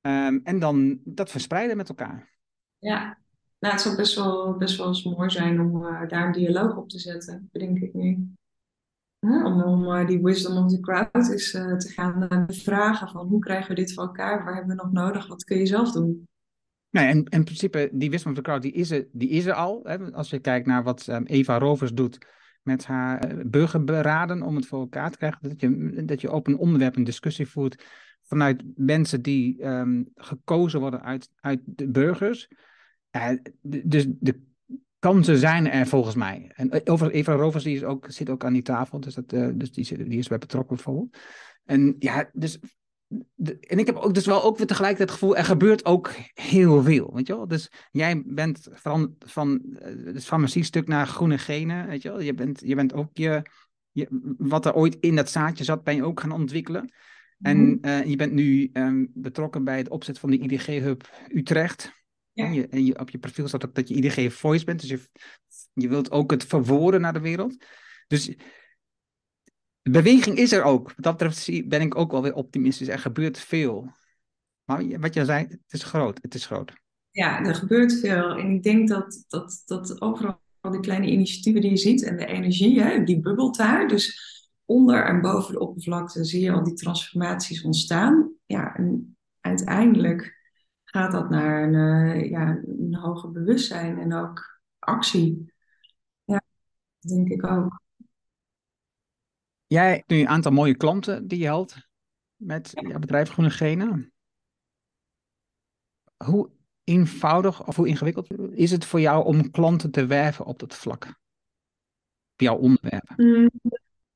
um, 0.00 0.40
en 0.44 0.58
dan 0.58 1.00
dat 1.04 1.30
verspreiden 1.30 1.76
met 1.76 1.88
elkaar. 1.88 2.30
Ja, 2.78 3.21
nou, 3.62 3.74
het 3.74 3.82
zou 3.82 3.96
best 3.96 4.14
wel, 4.14 4.56
best 4.56 4.76
wel 4.76 4.86
eens 4.86 5.04
mooi 5.04 5.30
zijn 5.30 5.60
om 5.60 5.82
uh, 5.82 6.08
daar 6.08 6.26
een 6.26 6.32
dialoog 6.32 6.76
op 6.76 6.88
te 6.88 6.98
zetten, 6.98 7.48
bedenk 7.52 7.78
ik 7.78 7.94
nu. 7.94 8.28
Huh? 9.18 9.44
Om, 9.44 9.62
om 9.62 9.84
uh, 9.84 10.06
die 10.06 10.22
wisdom 10.22 10.64
of 10.64 10.70
the 10.70 10.80
crowd 10.80 11.08
eens 11.14 11.54
uh, 11.54 11.76
te 11.76 11.88
gaan 11.88 12.44
vragen 12.46 13.08
van 13.08 13.26
hoe 13.26 13.40
krijgen 13.40 13.68
we 13.68 13.74
dit 13.74 13.94
voor 13.94 14.02
elkaar? 14.02 14.44
Waar 14.44 14.54
hebben 14.54 14.76
we 14.76 14.82
nog 14.82 14.92
nodig? 14.92 15.26
Wat 15.26 15.44
kun 15.44 15.58
je 15.58 15.66
zelf 15.66 15.92
doen? 15.92 16.28
Nee, 16.90 17.06
en 17.06 17.24
in 17.24 17.44
principe, 17.44 17.90
die 17.92 18.10
wisdom 18.10 18.30
of 18.30 18.36
the 18.36 18.42
crowd, 18.42 18.62
die 18.62 18.72
is 18.72 18.90
er, 18.90 19.08
die 19.12 19.28
is 19.28 19.44
er 19.44 19.54
al. 19.54 19.80
Hè? 19.82 20.12
Als 20.12 20.30
je 20.30 20.38
kijkt 20.38 20.66
naar 20.66 20.82
wat 20.82 21.06
um, 21.06 21.24
Eva 21.24 21.58
Rovers 21.58 21.92
doet 21.92 22.26
met 22.62 22.86
haar 22.86 23.42
burgerberaden 23.46 24.42
om 24.42 24.56
het 24.56 24.66
voor 24.66 24.80
elkaar 24.80 25.10
te 25.10 25.16
krijgen. 25.16 25.48
Dat 25.48 25.60
je, 25.60 26.02
dat 26.04 26.20
je 26.20 26.32
op 26.32 26.46
een 26.46 26.58
onderwerp 26.58 26.96
een 26.96 27.04
discussie 27.04 27.46
voert 27.46 27.84
vanuit 28.22 28.62
mensen 28.74 29.22
die 29.22 29.66
um, 29.66 30.08
gekozen 30.14 30.80
worden 30.80 31.02
uit, 31.02 31.30
uit 31.40 31.60
de 31.64 31.90
burgers. 31.90 32.48
Uh, 33.16 33.30
dus 33.82 34.06
de 34.20 34.40
kansen 34.98 35.38
zijn 35.38 35.70
er 35.70 35.86
volgens 35.86 36.14
mij. 36.14 36.50
En 36.54 36.88
over 36.88 37.10
Eva 37.10 37.32
Rovers 37.32 37.64
die 37.64 37.76
is 37.76 37.84
ook, 37.84 38.06
zit 38.08 38.30
ook 38.30 38.44
aan 38.44 38.52
die 38.52 38.62
tafel, 38.62 39.00
dus, 39.00 39.14
dat, 39.14 39.32
uh, 39.32 39.48
dus 39.54 39.72
die, 39.72 40.08
die 40.08 40.18
is 40.18 40.28
bij 40.28 40.38
betrokken 40.38 40.76
bijvoorbeeld. 40.76 41.16
En 41.64 41.96
ja, 41.98 42.30
dus. 42.32 42.58
En 43.60 43.78
ik 43.78 43.86
heb 43.86 43.96
ook 43.96 44.14
dus 44.14 44.26
wel 44.26 44.42
ook 44.42 44.56
weer 44.58 44.66
tegelijkertijd 44.66 45.10
het 45.10 45.18
gevoel, 45.18 45.36
er 45.36 45.44
gebeurt 45.44 45.84
ook 45.84 46.10
heel 46.34 46.82
veel, 46.82 47.14
weet 47.14 47.26
je 47.26 47.36
wel. 47.36 47.48
Dus 47.48 47.70
jij 47.90 48.22
bent 48.26 48.68
van, 48.70 49.14
van 49.18 49.76
het 50.04 50.24
farmacie-stuk 50.24 50.88
naar 50.88 51.06
groene 51.06 51.38
genen, 51.38 51.86
weet 51.86 52.02
je 52.02 52.08
wel. 52.08 52.20
Je 52.20 52.34
bent, 52.34 52.60
je 52.64 52.74
bent 52.74 52.92
ook 52.92 53.10
je, 53.12 53.42
je, 53.90 54.34
wat 54.38 54.66
er 54.66 54.74
ooit 54.74 54.96
in 55.00 55.16
dat 55.16 55.30
zaadje 55.30 55.64
zat, 55.64 55.84
ben 55.84 55.94
je 55.94 56.04
ook 56.04 56.20
gaan 56.20 56.32
ontwikkelen. 56.32 56.92
En 57.40 57.78
uh, 57.82 58.04
je 58.04 58.16
bent 58.16 58.32
nu 58.32 58.70
um, 58.72 59.10
betrokken 59.14 59.64
bij 59.64 59.76
het 59.76 59.88
opzet 59.88 60.18
van 60.18 60.30
de 60.30 60.38
IDG-hub 60.38 61.10
Utrecht. 61.28 62.01
Ja. 62.32 62.44
En, 62.44 62.52
je, 62.52 62.68
en 62.68 62.84
je, 62.84 62.98
op 62.98 63.10
je 63.10 63.18
profiel 63.18 63.48
staat 63.48 63.64
ook 63.64 63.74
dat 63.74 63.88
je 63.88 63.94
IDG 63.94 64.32
voice 64.32 64.64
bent. 64.64 64.80
Dus 64.80 64.90
je, 64.90 65.00
je 65.72 65.88
wilt 65.88 66.10
ook 66.10 66.30
het 66.30 66.44
verwoorden 66.44 67.00
naar 67.00 67.12
de 67.12 67.20
wereld. 67.20 67.64
Dus 68.06 68.34
beweging 69.82 70.36
is 70.36 70.52
er 70.52 70.62
ook. 70.62 70.86
Wat 70.86 71.04
dat 71.04 71.16
betreft 71.16 71.68
ben 71.68 71.80
ik 71.80 71.96
ook 71.96 72.10
wel 72.10 72.22
weer 72.22 72.34
optimistisch. 72.34 72.88
Er 72.88 72.98
gebeurt 72.98 73.38
veel. 73.38 73.92
Maar 74.64 75.00
wat 75.00 75.14
je 75.14 75.24
zei, 75.24 75.46
het 75.46 75.60
is 75.72 75.82
groot. 75.82 76.18
Het 76.22 76.34
is 76.34 76.46
groot. 76.46 76.72
Ja, 77.10 77.44
er 77.44 77.54
gebeurt 77.54 78.00
veel. 78.00 78.36
En 78.36 78.50
ik 78.50 78.62
denk 78.62 78.88
dat, 78.88 79.24
dat, 79.28 79.62
dat 79.64 80.00
overal 80.00 80.40
die 80.70 80.80
kleine 80.80 81.06
initiatieven 81.06 81.60
die 81.60 81.70
je 81.70 81.76
ziet 81.76 82.02
en 82.02 82.16
de 82.16 82.26
energie, 82.26 82.82
hè, 82.82 83.04
die 83.04 83.20
bubbelt 83.20 83.56
daar. 83.56 83.88
Dus 83.88 84.30
onder 84.64 85.04
en 85.04 85.20
boven 85.20 85.52
de 85.52 85.60
oppervlakte 85.60 86.24
zie 86.24 86.40
je 86.40 86.52
al 86.52 86.64
die 86.64 86.74
transformaties 86.74 87.62
ontstaan. 87.62 88.32
Ja, 88.46 88.74
en 88.76 89.16
uiteindelijk 89.40 90.41
gaat 90.92 91.12
dat 91.12 91.30
naar 91.30 91.62
een, 91.62 91.74
uh, 91.74 92.30
ja, 92.30 92.48
een 92.48 92.94
hoger 92.94 93.32
bewustzijn 93.32 93.98
en 93.98 94.14
ook 94.14 94.60
actie. 94.78 95.52
Ja, 96.24 96.42
dat 96.98 97.10
denk 97.10 97.28
ik 97.28 97.46
ook. 97.46 97.80
Jij 99.66 99.94
hebt 99.94 100.08
nu 100.08 100.20
een 100.20 100.28
aantal 100.28 100.52
mooie 100.52 100.76
klanten 100.76 101.28
die 101.28 101.38
je 101.38 101.44
helpt 101.44 101.88
met 102.36 102.70
jouw 102.72 102.98
bedrijf 102.98 103.30
Groene 103.30 103.50
Genen. 103.50 104.12
Hoe 106.24 106.50
eenvoudig 106.84 107.66
of 107.66 107.76
hoe 107.76 107.88
ingewikkeld 107.88 108.30
is 108.52 108.70
het 108.70 108.84
voor 108.84 109.00
jou 109.00 109.24
om 109.24 109.50
klanten 109.50 109.90
te 109.90 110.06
werven 110.06 110.44
op 110.44 110.58
dat 110.58 110.74
vlak? 110.74 111.04
Op 112.32 112.40
jouw 112.40 112.56
onderwerp? 112.56 113.12
Mm, 113.16 113.50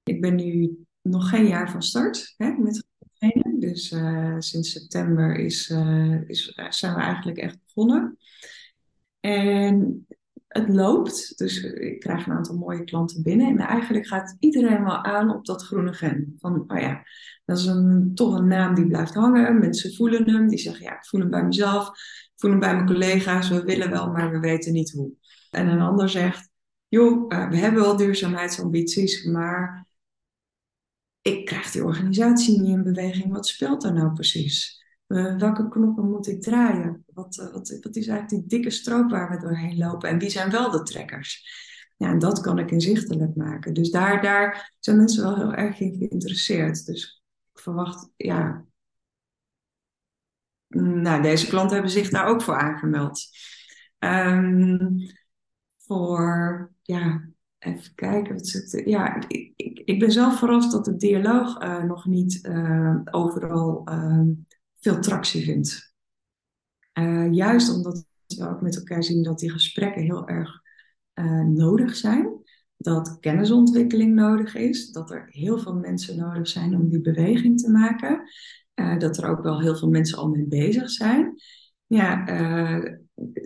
ik 0.03 0.21
ben 0.21 0.35
nu 0.35 0.77
nog 1.03 1.29
geen 1.29 1.47
jaar 1.47 1.71
van 1.71 1.83
start 1.83 2.35
hè, 2.37 2.51
met 2.51 2.87
dus 3.61 3.93
uh, 3.93 4.37
sinds 4.39 4.73
september 4.73 5.37
is, 5.37 5.69
uh, 5.69 6.29
is, 6.29 6.55
zijn 6.69 6.95
we 6.95 7.01
eigenlijk 7.01 7.39
echt 7.39 7.59
begonnen. 7.65 8.19
En 9.21 10.07
het 10.49 10.69
loopt. 10.69 11.39
Dus 11.39 11.63
ik 11.63 12.01
krijg 12.01 12.27
een 12.27 12.33
aantal 12.33 12.57
mooie 12.57 12.85
klanten 12.85 13.23
binnen. 13.23 13.47
En 13.47 13.59
eigenlijk 13.59 14.07
gaat 14.07 14.37
iedereen 14.39 14.85
wel 14.85 15.05
aan 15.05 15.35
op 15.35 15.45
dat 15.45 15.63
groene 15.63 15.93
gen. 15.93 16.37
Van, 16.39 16.65
oh 16.67 16.79
ja, 16.79 17.03
dat 17.45 17.59
is 17.59 17.67
een, 17.67 18.13
toch 18.15 18.39
een 18.39 18.47
naam 18.47 18.75
die 18.75 18.87
blijft 18.87 19.15
hangen. 19.15 19.59
Mensen 19.59 19.95
voelen 19.95 20.31
hem. 20.31 20.49
Die 20.49 20.59
zeggen, 20.59 20.85
ja, 20.85 20.97
ik 20.97 21.07
voel 21.07 21.21
hem 21.21 21.31
bij 21.31 21.45
mezelf. 21.45 21.89
Ik 21.89 22.33
voel 22.37 22.51
hem 22.51 22.61
bij 22.61 22.75
mijn 22.75 22.87
collega's. 22.87 23.49
We 23.49 23.63
willen 23.63 23.91
wel, 23.91 24.11
maar 24.11 24.31
we 24.31 24.39
weten 24.39 24.73
niet 24.73 24.93
hoe. 24.93 25.11
En 25.51 25.69
een 25.69 25.81
ander 25.81 26.09
zegt, 26.09 26.51
joh, 26.89 27.29
we 27.29 27.57
hebben 27.57 27.83
wel 27.83 27.97
duurzaamheidsambities, 27.97 29.25
maar 29.25 29.87
ik 31.27 31.45
krijg 31.45 31.71
die 31.71 31.85
organisatie 31.85 32.61
niet 32.61 32.71
in 32.71 32.83
beweging. 32.83 33.33
Wat 33.33 33.47
speelt 33.47 33.85
er 33.85 33.93
nou 33.93 34.13
precies? 34.13 34.85
Uh, 35.09 35.37
welke 35.37 35.69
knoppen 35.69 36.11
moet 36.11 36.27
ik 36.27 36.43
draaien? 36.43 37.05
Wat, 37.13 37.37
uh, 37.37 37.53
wat, 37.53 37.79
wat, 37.83 37.97
is 37.97 38.07
eigenlijk 38.07 38.29
die 38.29 38.47
dikke 38.47 38.71
stroop 38.71 39.11
waar 39.11 39.31
we 39.31 39.39
doorheen 39.41 39.79
lopen? 39.79 40.09
En 40.09 40.19
wie 40.19 40.31
zijn 40.31 40.51
wel 40.51 40.71
de 40.71 40.83
trekkers? 40.83 41.49
Ja, 41.97 42.09
en 42.09 42.19
dat 42.19 42.41
kan 42.41 42.59
ik 42.59 42.71
inzichtelijk 42.71 43.37
maken. 43.37 43.75
Dus 43.75 43.91
daar, 43.91 44.23
daar 44.23 44.77
zijn 44.81 44.97
mensen 44.97 45.23
wel 45.23 45.37
heel 45.37 45.55
erg 45.55 45.81
in 45.81 45.97
geïnteresseerd. 45.97 46.87
Dus 46.87 47.23
ik 47.53 47.61
verwacht, 47.61 48.11
ja. 48.17 48.65
Nou, 50.69 51.23
deze 51.23 51.47
klanten 51.47 51.75
hebben 51.75 51.93
zich 51.93 52.11
daar 52.11 52.27
ook 52.27 52.43
voor 52.43 52.57
aangemeld. 52.57 53.21
Um, 53.99 54.97
voor, 55.79 56.73
ja, 56.83 57.29
even 57.59 57.95
kijken. 57.95 58.35
Wat 58.35 58.47
zit, 58.47 58.83
ja, 58.85 59.29
ik, 59.29 59.53
ik, 59.85 59.99
ben 59.99 60.13
zelf 60.13 60.39
verrast 60.39 60.73
dat 60.73 60.85
de 60.85 60.97
dialoog 60.97 61.63
uh, 61.63 61.83
nog 61.83 62.07
niet 62.07 62.49
overal 63.11 63.89
veel 64.81 65.01
tractie 65.01 65.45
vindt. 65.45 65.95
Juist 67.31 67.75
omdat 67.75 68.07
we 68.27 68.49
ook 68.49 68.61
met 68.61 68.77
elkaar 68.77 69.05
zien 69.05 69.23
dat 69.23 69.39
die 69.39 69.51
gesprekken 69.51 70.03
heel 70.03 70.29
erg 70.29 70.63
nodig 71.45 71.97
zijn. 71.97 72.45
Dat 72.77 73.19
kennisontwikkeling 73.21 74.15
nodig 74.15 74.55
is. 74.55 74.91
Dat 74.91 75.11
er 75.11 75.27
heel 75.29 75.59
veel 75.59 75.75
mensen 75.75 76.17
nodig 76.17 76.49
zijn 76.49 76.75
om 76.75 76.89
die 76.89 77.01
beweging 77.01 77.61
te 77.61 77.71
maken. 77.71 78.23
Dat 78.99 79.19
er 79.19 79.29
ook 79.29 79.43
wel 79.43 79.61
heel 79.61 79.77
veel 79.77 79.89
mensen 79.89 80.19
al 80.19 80.29
mee 80.29 80.47
bezig 80.47 80.91
zijn. 80.91 81.35
Ja, 81.87 82.25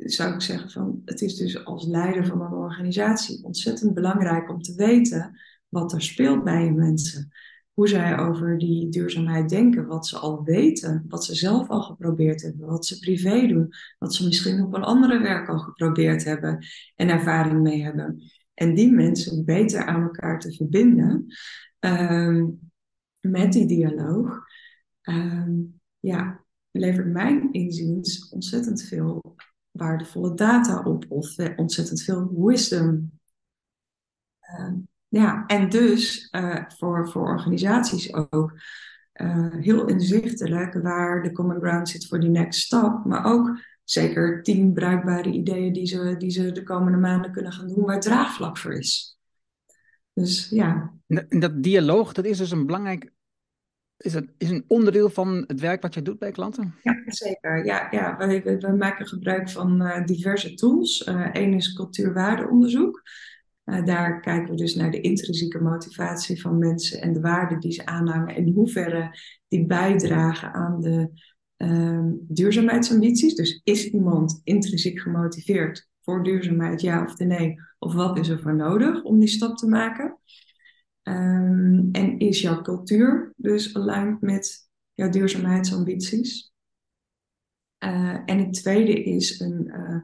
zou 0.05 0.35
ik 0.35 0.41
zeggen 0.41 0.71
van 0.71 1.03
het 1.05 1.21
is 1.21 1.37
dus 1.37 1.65
als 1.65 1.87
leider 1.87 2.27
van 2.27 2.41
een 2.41 2.53
organisatie 2.53 3.45
ontzettend 3.45 3.95
belangrijk 3.95 4.51
om 4.51 4.63
te 4.63 4.75
weten 4.75 5.41
wat 5.69 5.93
er 5.93 6.03
speelt 6.03 6.45
bij 6.45 6.65
je 6.65 6.73
mensen 6.73 7.33
hoe 7.81 7.89
zij 7.89 8.19
over 8.19 8.59
die 8.59 8.89
duurzaamheid 8.89 9.49
denken, 9.49 9.87
wat 9.87 10.07
ze 10.07 10.19
al 10.19 10.45
weten, 10.45 11.05
wat 11.09 11.25
ze 11.25 11.35
zelf 11.35 11.69
al 11.69 11.83
geprobeerd 11.83 12.43
hebben, 12.43 12.67
wat 12.67 12.87
ze 12.87 12.99
privé 12.99 13.47
doen, 13.47 13.69
wat 13.99 14.15
ze 14.15 14.25
misschien 14.25 14.63
op 14.63 14.75
een 14.75 14.83
andere 14.83 15.19
werk 15.19 15.49
al 15.49 15.59
geprobeerd 15.59 16.25
hebben 16.25 16.67
en 16.97 17.09
ervaring 17.09 17.61
mee 17.61 17.83
hebben. 17.83 18.23
En 18.55 18.75
die 18.75 18.93
mensen 18.93 19.45
beter 19.45 19.85
aan 19.85 20.03
elkaar 20.03 20.41
te 20.41 20.53
verbinden 20.53 21.27
um, 21.81 22.59
met 23.21 23.53
die 23.53 23.67
dialoog, 23.67 24.39
um, 25.03 25.81
ja, 26.01 26.45
levert 26.71 27.13
mijn 27.13 27.53
inziens 27.53 28.29
ontzettend 28.29 28.83
veel 28.83 29.37
waardevolle 29.71 30.35
data 30.35 30.83
op 30.83 31.05
of 31.09 31.37
ontzettend 31.57 32.03
veel 32.03 32.31
wisdom. 32.35 33.11
Um, 34.59 34.89
ja, 35.09 35.47
en 35.47 35.69
dus 35.69 36.29
uh, 36.31 36.65
voor, 36.69 37.09
voor 37.11 37.29
organisaties 37.29 38.15
ook 38.15 38.53
uh, 39.15 39.55
heel 39.57 39.87
inzichtelijk 39.87 40.75
waar 40.75 41.23
de 41.23 41.33
common 41.33 41.61
ground 41.61 41.89
zit 41.89 42.07
voor 42.07 42.21
die 42.21 42.31
next 42.31 42.61
stap. 42.61 43.05
Maar 43.05 43.25
ook 43.25 43.59
zeker 43.85 44.43
tien 44.43 44.73
bruikbare 44.73 45.31
ideeën 45.31 45.73
die 45.73 45.87
ze, 45.87 46.15
die 46.19 46.31
ze 46.31 46.53
de 46.53 46.63
komende 46.63 46.99
maanden 46.99 47.33
kunnen 47.33 47.53
gaan 47.53 47.69
doen 47.69 47.85
waar 47.85 48.01
draagvlak 48.01 48.59
voor 48.59 48.73
is. 48.73 49.19
Dus 50.13 50.49
ja. 50.49 50.95
En 51.07 51.41
dat 51.41 51.63
dialoog, 51.63 52.13
dat 52.13 52.25
is 52.25 52.39
dus 52.39 52.51
een 52.51 52.67
belangrijk 52.67 53.13
is, 54.01 54.15
het, 54.15 54.31
is 54.39 54.51
een 54.51 54.65
onderdeel 54.67 55.11
van 55.11 55.45
het 55.47 55.61
werk 55.61 55.83
wat 55.83 55.95
jij 55.95 56.03
doet 56.03 56.19
bij 56.19 56.31
klanten? 56.31 56.75
Ja, 56.83 57.03
zeker. 57.07 57.65
Ja, 57.65 57.89
ja, 57.91 58.17
we 58.17 58.75
maken 58.79 59.07
gebruik 59.07 59.51
van 59.51 59.83
uh, 59.83 60.05
diverse 60.05 60.55
tools. 60.55 61.07
Eén 61.07 61.51
uh, 61.51 61.57
is 61.57 61.73
cultuurwaardeonderzoek. 61.73 63.03
Uh, 63.65 63.85
daar 63.85 64.21
kijken 64.21 64.51
we 64.51 64.57
dus 64.57 64.75
naar 64.75 64.91
de 64.91 65.01
intrinsieke 65.01 65.63
motivatie 65.63 66.41
van 66.41 66.59
mensen 66.59 67.01
en 67.01 67.13
de 67.13 67.21
waarden 67.21 67.61
die 67.61 67.73
ze 67.73 67.87
aanhangen 67.87 68.35
en 68.35 68.47
in 68.47 68.55
hoeverre 68.55 69.19
die 69.49 69.67
bijdragen 69.67 70.53
aan 70.53 70.81
de 70.81 71.11
uh, 71.57 72.13
duurzaamheidsambities. 72.29 73.35
Dus 73.35 73.61
is 73.65 73.87
iemand 73.87 74.41
intrinsiek 74.45 75.01
gemotiveerd 75.01 75.89
voor 76.01 76.23
duurzaamheid, 76.23 76.81
ja 76.81 77.03
of 77.05 77.19
nee? 77.19 77.55
Of 77.79 77.95
wat 77.95 78.19
is 78.19 78.29
er 78.29 78.41
voor 78.41 78.57
nodig 78.57 79.03
om 79.03 79.19
die 79.19 79.29
stap 79.29 79.57
te 79.57 79.69
maken? 79.69 80.19
Um, 81.11 81.89
en 81.93 82.19
is 82.19 82.41
jouw 82.41 82.63
cultuur 82.63 83.33
dus 83.37 83.75
aligned 83.75 84.21
met 84.21 84.69
jouw 84.95 85.11
duurzaamheidsambities? 85.11 86.53
Uh, 87.85 88.19
en 88.25 88.39
het 88.39 88.53
tweede 88.53 89.03
is 89.03 89.41
een, 89.41 89.67
uh, 89.67 90.01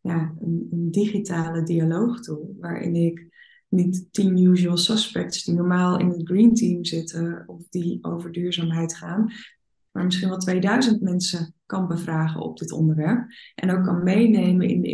ja, 0.00 0.34
een, 0.40 0.68
een, 0.70 0.90
digitale 0.90 1.62
dialoogtool, 1.62 2.56
waarin 2.58 2.94
ik 2.94 3.28
niet 3.68 4.08
tien 4.10 4.38
usual 4.38 4.76
suspects 4.76 5.44
die 5.44 5.54
normaal 5.54 5.98
in 5.98 6.08
het 6.08 6.20
green 6.24 6.54
team 6.54 6.84
zitten 6.84 7.44
of 7.46 7.68
die 7.68 7.98
over 8.04 8.32
duurzaamheid 8.32 8.96
gaan, 8.96 9.32
maar 9.90 10.04
misschien 10.04 10.28
wel 10.28 10.38
2000 10.38 11.00
mensen 11.00 11.54
kan 11.66 11.88
bevragen 11.88 12.40
op 12.40 12.58
dit 12.58 12.72
onderwerp 12.72 13.26
en 13.54 13.70
ook 13.70 13.84
kan 13.84 14.02
meenemen 14.02 14.68
in 14.68 14.80
de 14.82 14.88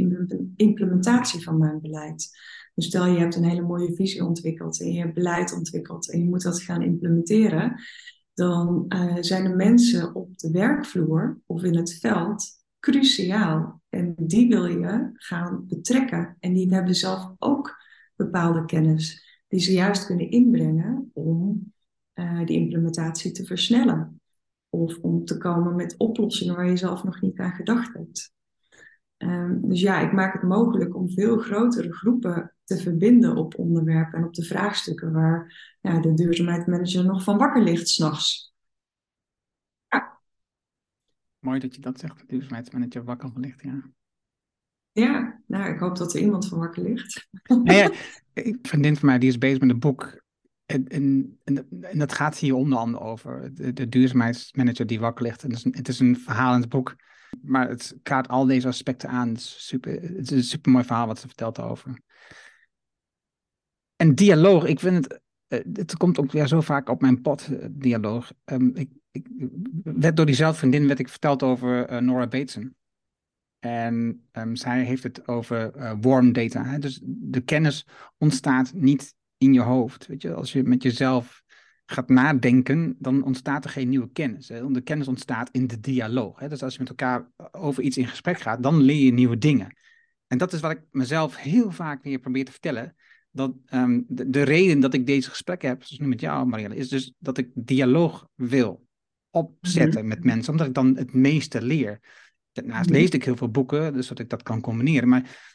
implementatie 0.56 1.42
van 1.42 1.58
mijn 1.58 1.80
beleid. 1.80 2.30
Dus 2.74 2.86
stel 2.86 3.06
je 3.06 3.18
hebt 3.18 3.36
een 3.36 3.44
hele 3.44 3.62
mooie 3.62 3.94
visie 3.94 4.24
ontwikkeld 4.24 4.80
en 4.80 4.92
je 4.92 5.00
hebt 5.00 5.14
beleid 5.14 5.52
ontwikkeld 5.54 6.10
en 6.10 6.18
je 6.18 6.24
moet 6.24 6.42
dat 6.42 6.62
gaan 6.62 6.82
implementeren 6.82 7.80
dan 8.36 8.84
uh, 8.88 9.16
zijn 9.20 9.44
de 9.44 9.54
mensen 9.54 10.14
op 10.14 10.38
de 10.38 10.50
werkvloer 10.50 11.40
of 11.46 11.62
in 11.62 11.76
het 11.76 11.98
veld 11.98 12.44
cruciaal. 12.80 13.82
En 13.88 14.14
die 14.16 14.48
wil 14.48 14.66
je 14.66 15.10
gaan 15.12 15.66
betrekken. 15.66 16.36
En 16.40 16.52
die 16.52 16.74
hebben 16.74 16.94
zelf 16.94 17.32
ook 17.38 17.76
bepaalde 18.16 18.64
kennis 18.64 19.24
die 19.48 19.60
ze 19.60 19.72
juist 19.72 20.06
kunnen 20.06 20.30
inbrengen 20.30 21.10
om 21.12 21.72
uh, 22.14 22.44
die 22.44 22.56
implementatie 22.56 23.30
te 23.30 23.44
versnellen. 23.44 24.20
Of 24.68 24.98
om 24.98 25.24
te 25.24 25.38
komen 25.38 25.74
met 25.74 25.94
oplossingen 25.96 26.56
waar 26.56 26.68
je 26.68 26.76
zelf 26.76 27.04
nog 27.04 27.20
niet 27.20 27.38
aan 27.38 27.52
gedacht 27.52 27.94
hebt. 27.94 28.34
Um, 29.18 29.68
dus 29.68 29.80
ja, 29.80 30.00
ik 30.00 30.12
maak 30.12 30.32
het 30.32 30.42
mogelijk 30.42 30.96
om 30.96 31.10
veel 31.10 31.38
grotere 31.38 31.92
groepen 31.92 32.54
te 32.64 32.76
verbinden 32.76 33.36
op 33.36 33.58
onderwerpen 33.58 34.18
en 34.18 34.24
op 34.24 34.34
de 34.34 34.44
vraagstukken 34.44 35.12
waar 35.12 35.76
ja, 35.80 36.00
de 36.00 36.14
duurzaamheidsmanager 36.14 37.04
nog 37.04 37.22
van 37.22 37.38
wakker 37.38 37.62
ligt 37.62 37.88
s'nachts. 37.88 38.54
Ja. 39.88 40.18
Mooi 41.38 41.58
dat 41.58 41.74
je 41.74 41.80
dat 41.80 41.98
zegt, 41.98 42.18
de 42.18 42.26
duurzaamheidsmanager 42.26 43.04
wakker 43.04 43.30
ligt, 43.34 43.62
ja. 43.62 43.90
Ja, 44.92 45.40
nou, 45.46 45.72
ik 45.72 45.78
hoop 45.78 45.96
dat 45.96 46.14
er 46.14 46.20
iemand 46.20 46.48
van 46.48 46.58
wakker 46.58 46.82
ligt. 46.82 47.28
Nou 47.42 47.72
ja, 47.72 47.90
een 48.32 48.58
vriendin 48.62 48.96
van 48.96 49.08
mij 49.08 49.18
die 49.18 49.28
is 49.28 49.38
bezig 49.38 49.60
met 49.60 49.70
een 49.70 49.78
boek. 49.78 50.24
En, 50.66 50.86
en, 50.86 51.38
en, 51.44 51.98
dat 51.98 52.12
gaat 52.12 52.38
hier 52.38 52.54
onder 52.54 52.78
andere 52.78 53.04
over 53.04 53.54
de, 53.54 53.72
de 53.72 53.88
duurzaamheidsmanager 53.88 54.86
die 54.86 55.00
wakker 55.00 55.24
ligt. 55.24 55.42
En 55.42 55.48
het, 55.50 55.58
is 55.58 55.64
een, 55.64 55.74
het 55.76 55.88
is 55.88 55.98
een 55.98 56.18
het 56.26 56.68
boek, 56.68 56.96
maar 57.42 57.68
het 57.68 57.96
kaart 58.02 58.28
al 58.28 58.46
deze 58.46 58.68
aspecten 58.68 59.08
aan. 59.08 59.28
Het 59.28 59.38
is, 59.38 59.66
super, 59.66 59.92
het 59.92 60.30
is 60.30 60.30
een 60.30 60.42
super 60.42 60.72
mooi 60.72 60.84
verhaal 60.84 61.06
wat 61.06 61.18
ze 61.18 61.26
vertelt 61.26 61.60
over. 61.60 62.00
En 63.96 64.14
dialoog, 64.14 64.64
ik 64.64 64.80
vind 64.80 65.04
het, 65.04 65.20
uh, 65.48 65.60
het 65.72 65.96
komt 65.96 66.18
ook 66.18 66.32
weer 66.32 66.46
zo 66.46 66.60
vaak 66.60 66.88
op 66.88 67.00
mijn 67.00 67.20
pad, 67.20 67.48
uh, 67.50 67.64
dialoog. 67.70 68.32
Um, 68.44 68.70
ik, 68.74 68.90
ik, 69.10 69.26
werd 69.82 70.16
door 70.16 70.26
diezelfde 70.26 70.58
vriendin 70.58 70.86
werd 70.86 70.98
ik 70.98 71.08
verteld 71.08 71.42
over 71.42 71.92
uh, 71.92 71.98
Nora 71.98 72.26
Bateson. 72.26 72.76
En 73.58 74.26
um, 74.32 74.56
zij 74.56 74.82
heeft 74.82 75.02
het 75.02 75.28
over 75.28 75.72
warm 76.00 76.32
data. 76.32 76.64
Hè? 76.64 76.78
Dus 76.78 77.00
de 77.04 77.40
kennis 77.40 77.86
ontstaat 78.18 78.72
niet 78.72 79.14
in 79.36 79.52
je 79.52 79.60
hoofd. 79.60 80.06
Weet 80.06 80.22
je? 80.22 80.34
Als 80.34 80.52
je 80.52 80.62
met 80.62 80.82
jezelf 80.82 81.44
gaat 81.86 82.08
nadenken, 82.08 82.96
dan 82.98 83.24
ontstaat 83.24 83.64
er 83.64 83.70
geen 83.70 83.88
nieuwe 83.88 84.10
kennis. 84.12 84.48
Hè? 84.48 84.70
De 84.70 84.80
kennis 84.80 85.08
ontstaat 85.08 85.48
in 85.52 85.66
de 85.66 85.80
dialoog. 85.80 86.38
Hè? 86.38 86.48
Dus 86.48 86.62
als 86.62 86.72
je 86.72 86.78
met 86.78 86.88
elkaar 86.88 87.30
over 87.50 87.82
iets 87.82 87.96
in 87.96 88.06
gesprek 88.06 88.40
gaat, 88.40 88.62
dan 88.62 88.80
leer 88.80 89.04
je 89.04 89.12
nieuwe 89.12 89.38
dingen. 89.38 89.76
En 90.26 90.38
dat 90.38 90.52
is 90.52 90.60
wat 90.60 90.70
ik 90.70 90.82
mezelf 90.90 91.36
heel 91.36 91.70
vaak 91.70 92.02
weer 92.02 92.18
probeer 92.18 92.44
te 92.44 92.50
vertellen 92.50 92.96
dat 93.30 93.54
um, 93.70 94.04
de, 94.08 94.30
de, 94.30 94.42
reden 94.42 94.80
dat 94.80 94.94
ik 94.94 95.06
deze 95.06 95.30
gesprekken 95.30 95.68
heb, 95.68 95.84
zoals 95.84 96.02
nu 96.02 96.08
met 96.08 96.20
jou, 96.20 96.46
Marielle, 96.46 96.76
is 96.76 96.88
dus 96.88 97.12
dat 97.18 97.38
ik 97.38 97.50
dialoog 97.54 98.28
wil 98.34 98.86
opzetten 99.30 99.90
mm-hmm. 99.90 100.08
met 100.08 100.24
mensen, 100.24 100.52
omdat 100.52 100.66
ik 100.66 100.74
dan 100.74 100.96
het 100.96 101.12
meeste 101.12 101.62
leer. 101.62 102.00
Daarnaast 102.52 102.88
mm-hmm. 102.88 103.02
lees 103.02 103.10
ik 103.10 103.24
heel 103.24 103.36
veel 103.36 103.50
boeken, 103.50 103.92
dus 103.92 104.06
dat 104.08 104.18
ik 104.18 104.28
dat 104.28 104.42
kan 104.42 104.60
combineren. 104.60 105.08
Maar 105.08 105.54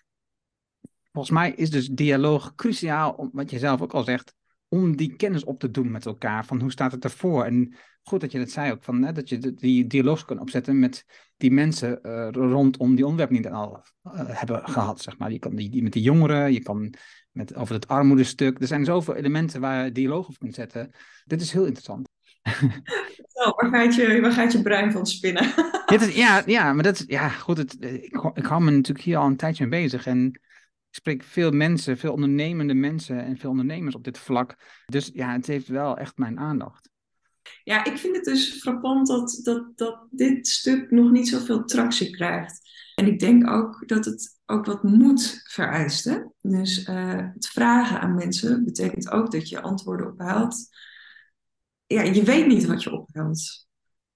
volgens 1.11 1.33
mij 1.33 1.51
is 1.51 1.69
dus 1.69 1.87
dialoog 1.87 2.55
cruciaal, 2.55 3.11
om, 3.11 3.29
wat 3.33 3.49
je 3.49 3.59
zelf 3.59 3.81
ook 3.81 3.93
al 3.93 4.03
zegt, 4.03 4.33
om 4.73 4.95
die 4.95 5.15
kennis 5.15 5.43
op 5.43 5.59
te 5.59 5.71
doen 5.71 5.91
met 5.91 6.05
elkaar. 6.05 6.45
Van 6.45 6.61
hoe 6.61 6.71
staat 6.71 6.91
het 6.91 7.03
ervoor 7.03 7.43
en 7.43 7.75
goed 8.03 8.21
dat 8.21 8.31
je 8.31 8.37
dat 8.37 8.49
zei 8.49 8.71
ook, 8.71 8.83
van, 8.83 9.03
hè, 9.03 9.11
dat 9.11 9.29
je 9.29 9.53
die 9.53 9.87
dialoog 9.87 10.25
kan 10.25 10.39
opzetten 10.39 10.79
met 10.79 11.05
die 11.37 11.51
mensen 11.51 11.99
uh, 12.03 12.27
rondom 12.31 12.95
die 12.95 13.05
onderwerp 13.05 13.31
niet 13.31 13.47
al 13.47 13.83
hebben 14.13 14.69
gehad, 14.69 15.01
zeg 15.01 15.17
maar. 15.17 15.31
Je 15.31 15.39
kan 15.39 15.55
die, 15.55 15.69
die, 15.69 15.83
met 15.83 15.93
die 15.93 16.01
jongeren, 16.01 16.53
je 16.53 16.61
kan 16.61 16.93
met, 17.31 17.55
over 17.55 17.75
het 17.75 17.87
armoedestuk. 17.87 18.59
Er 18.59 18.67
zijn 18.67 18.85
zoveel 18.85 19.15
elementen 19.15 19.61
waar 19.61 19.85
je 19.85 19.91
dialoog 19.91 20.27
op 20.27 20.37
kunt 20.37 20.55
zetten. 20.55 20.91
Dit 21.25 21.41
is 21.41 21.51
heel 21.51 21.65
interessant. 21.65 22.09
Oh, 23.33 23.57
waar, 23.57 23.69
gaat 23.69 23.95
je, 23.95 24.21
waar 24.21 24.31
gaat 24.31 24.51
je 24.51 24.61
brein 24.61 24.91
van 24.91 25.05
spinnen? 25.05 25.53
Dit 25.85 26.01
is, 26.01 26.15
ja, 26.15 26.43
ja, 26.45 26.73
maar 26.73 26.83
dat 26.83 26.99
is, 26.99 27.03
ja, 27.07 27.29
goed, 27.29 27.57
het, 27.57 27.77
ik, 27.79 28.31
ik 28.33 28.45
hou 28.45 28.63
me 28.63 28.71
natuurlijk 28.71 29.05
hier 29.05 29.17
al 29.17 29.25
een 29.25 29.37
tijdje 29.37 29.67
mee 29.67 29.81
bezig 29.81 30.05
en 30.05 30.39
ik 30.91 30.97
spreek 30.97 31.23
veel 31.23 31.51
mensen, 31.51 31.97
veel 31.97 32.13
ondernemende 32.13 32.73
mensen 32.73 33.23
en 33.23 33.37
veel 33.37 33.49
ondernemers 33.49 33.95
op 33.95 34.03
dit 34.03 34.17
vlak. 34.17 34.55
Dus 34.85 35.09
ja, 35.13 35.31
het 35.31 35.47
heeft 35.47 35.67
wel 35.67 35.97
echt 35.97 36.17
mijn 36.17 36.39
aandacht. 36.39 36.89
Ja, 37.63 37.85
ik 37.85 37.97
vind 37.97 38.15
het 38.15 38.25
dus 38.25 38.59
frappant 38.59 39.07
dat, 39.07 39.39
dat, 39.43 39.77
dat 39.77 40.07
dit 40.09 40.47
stuk 40.47 40.91
nog 40.91 41.11
niet 41.11 41.27
zoveel 41.27 41.65
tractie 41.65 42.09
krijgt. 42.09 42.69
En 42.95 43.07
ik 43.07 43.19
denk 43.19 43.49
ook 43.49 43.87
dat 43.87 44.05
het 44.05 44.39
ook 44.45 44.65
wat 44.65 44.83
moed 44.83 45.41
vereist. 45.43 46.05
Hè? 46.05 46.17
Dus 46.41 46.87
uh, 46.87 47.27
het 47.33 47.47
vragen 47.47 47.99
aan 47.99 48.15
mensen 48.15 48.65
betekent 48.65 49.11
ook 49.11 49.31
dat 49.31 49.49
je 49.49 49.61
antwoorden 49.61 50.07
ophaalt. 50.07 50.55
Ja, 51.85 52.01
je 52.01 52.23
weet 52.23 52.47
niet 52.47 52.65
wat 52.65 52.83
je 52.83 52.91
ophaalt. 52.91 53.67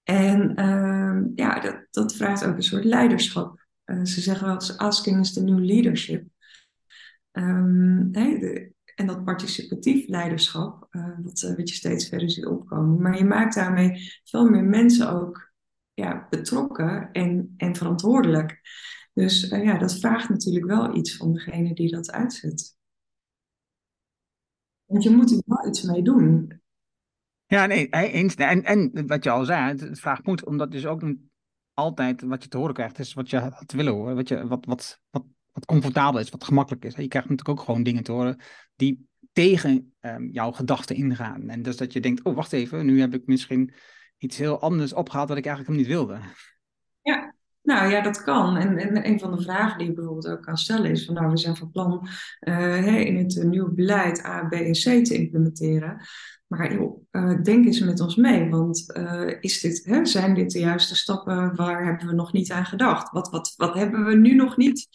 En 0.02 0.60
uh, 0.60 1.22
ja, 1.34 1.60
dat, 1.60 1.86
dat 1.90 2.14
vraagt 2.14 2.44
ook 2.44 2.56
een 2.56 2.62
soort 2.62 2.84
leiderschap. 2.84 3.66
Uh, 3.84 4.04
ze 4.04 4.20
zeggen 4.20 4.46
wel 4.46 4.76
asking 4.76 5.20
is 5.20 5.32
the 5.32 5.42
new 5.42 5.64
leadership. 5.64 6.24
De, 7.42 8.72
en 8.94 9.06
dat 9.06 9.24
participatief 9.24 10.08
leiderschap, 10.08 10.88
uh, 10.90 11.18
wat, 11.22 11.40
wat 11.56 11.68
je 11.68 11.74
steeds 11.74 12.08
verder 12.08 12.30
ziet 12.30 12.46
opkomen. 12.46 13.02
Maar 13.02 13.18
je 13.18 13.24
maakt 13.24 13.54
daarmee 13.54 14.20
veel 14.24 14.50
meer 14.50 14.64
mensen 14.64 15.12
ook 15.12 15.52
ja, 15.94 16.26
betrokken 16.30 17.12
en, 17.12 17.54
en 17.56 17.76
verantwoordelijk. 17.76 18.60
Dus 19.12 19.50
uh, 19.50 19.64
ja, 19.64 19.78
dat 19.78 19.98
vraagt 19.98 20.28
natuurlijk 20.28 20.66
wel 20.66 20.96
iets 20.96 21.16
van 21.16 21.32
degene 21.32 21.74
die 21.74 21.90
dat 21.90 22.10
uitzet. 22.10 22.76
Want 24.84 25.02
je 25.02 25.10
moet 25.10 25.30
er 25.30 25.42
wel 25.46 25.68
iets 25.68 25.82
mee 25.82 26.02
doen. 26.02 26.60
Ja, 27.46 27.66
nee, 27.66 27.88
eens. 27.88 28.34
En, 28.34 28.64
en 28.64 29.06
wat 29.06 29.24
je 29.24 29.30
al 29.30 29.44
zei, 29.44 29.78
het 29.78 30.00
vraagt 30.00 30.26
moed, 30.26 30.44
omdat 30.44 30.70
dus 30.70 30.86
ook 30.86 31.14
altijd 31.74 32.22
wat 32.22 32.42
je 32.42 32.48
te 32.48 32.56
horen 32.56 32.74
krijgt, 32.74 32.98
is 32.98 33.14
wat 33.14 33.30
je 33.30 33.38
had 33.38 33.72
willen 33.72 33.92
horen. 33.92 34.14
Wat, 34.14 34.28
je, 34.28 34.46
wat, 34.46 34.64
wat, 34.64 35.00
wat, 35.10 35.24
wat 35.56 35.64
comfortabel 35.64 36.20
is, 36.20 36.30
wat 36.30 36.44
gemakkelijk 36.44 36.84
is. 36.84 36.94
Je 36.94 37.08
krijgt 37.08 37.28
natuurlijk 37.28 37.58
ook 37.58 37.64
gewoon 37.64 37.82
dingen 37.82 38.02
te 38.02 38.12
horen 38.12 38.40
die 38.74 39.08
tegen 39.32 39.94
um, 40.00 40.28
jouw 40.32 40.52
gedachten 40.52 40.96
ingaan. 40.96 41.48
En 41.48 41.62
dus 41.62 41.76
dat 41.76 41.92
je 41.92 42.00
denkt, 42.00 42.22
oh 42.22 42.34
wacht 42.34 42.52
even, 42.52 42.86
nu 42.86 43.00
heb 43.00 43.14
ik 43.14 43.26
misschien 43.26 43.74
iets 44.18 44.36
heel 44.36 44.60
anders 44.60 44.92
opgehaald 44.92 45.28
wat 45.28 45.38
ik 45.38 45.46
eigenlijk 45.46 45.76
niet 45.76 45.86
wilde. 45.86 46.18
Ja, 47.02 47.34
nou 47.62 47.90
ja, 47.90 48.00
dat 48.00 48.22
kan. 48.22 48.56
En, 48.56 48.78
en 48.78 49.08
een 49.08 49.20
van 49.20 49.36
de 49.36 49.42
vragen 49.42 49.78
die 49.78 49.86
je 49.86 49.92
bijvoorbeeld 49.92 50.28
ook 50.28 50.42
kan 50.42 50.56
stellen 50.56 50.90
is 50.90 51.04
van 51.04 51.14
nou, 51.14 51.30
we 51.30 51.36
zijn 51.36 51.56
van 51.56 51.70
plan 51.70 52.08
uh, 52.40 53.06
in 53.06 53.16
het 53.16 53.44
nieuwe 53.44 53.72
beleid 53.72 54.24
A, 54.24 54.44
B 54.48 54.52
en 54.52 54.72
C 54.72 55.04
te 55.04 55.14
implementeren. 55.14 56.00
Maar 56.46 56.74
joh, 56.74 57.06
uh, 57.10 57.42
denk 57.42 57.64
eens 57.64 57.80
met 57.80 58.00
ons 58.00 58.16
mee, 58.16 58.50
want 58.50 58.92
is 59.40 59.60
dit, 59.60 59.84
hè, 59.84 60.04
zijn 60.04 60.34
dit 60.34 60.50
de 60.50 60.58
juiste 60.58 60.96
stappen? 60.96 61.56
Waar 61.56 61.84
hebben 61.84 62.06
we 62.06 62.14
nog 62.14 62.32
niet 62.32 62.52
aan 62.52 62.66
gedacht? 62.66 63.12
Wat, 63.12 63.30
wat, 63.30 63.54
wat 63.56 63.74
hebben 63.74 64.04
we 64.04 64.16
nu 64.16 64.34
nog 64.34 64.56
niet 64.56 64.88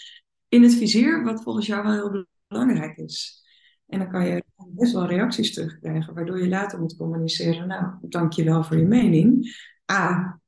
in 0.51 0.63
het 0.63 0.73
vizier, 0.73 1.23
wat 1.23 1.43
volgens 1.43 1.67
jou 1.67 1.83
wel 1.83 1.91
heel 1.91 2.25
belangrijk 2.47 2.97
is? 2.97 3.43
En 3.87 3.99
dan 3.99 4.09
kan 4.09 4.25
je 4.25 4.43
best 4.67 4.93
wel 4.93 5.07
reacties 5.07 5.53
terugkrijgen, 5.53 6.13
waardoor 6.13 6.41
je 6.41 6.49
later 6.49 6.79
moet 6.79 6.95
communiceren. 6.95 7.67
Nou, 7.67 7.85
dank 8.01 8.33
je 8.33 8.43
wel 8.43 8.63
voor 8.63 8.77
je 8.77 8.85
mening. 8.85 9.55
A, 9.91 10.39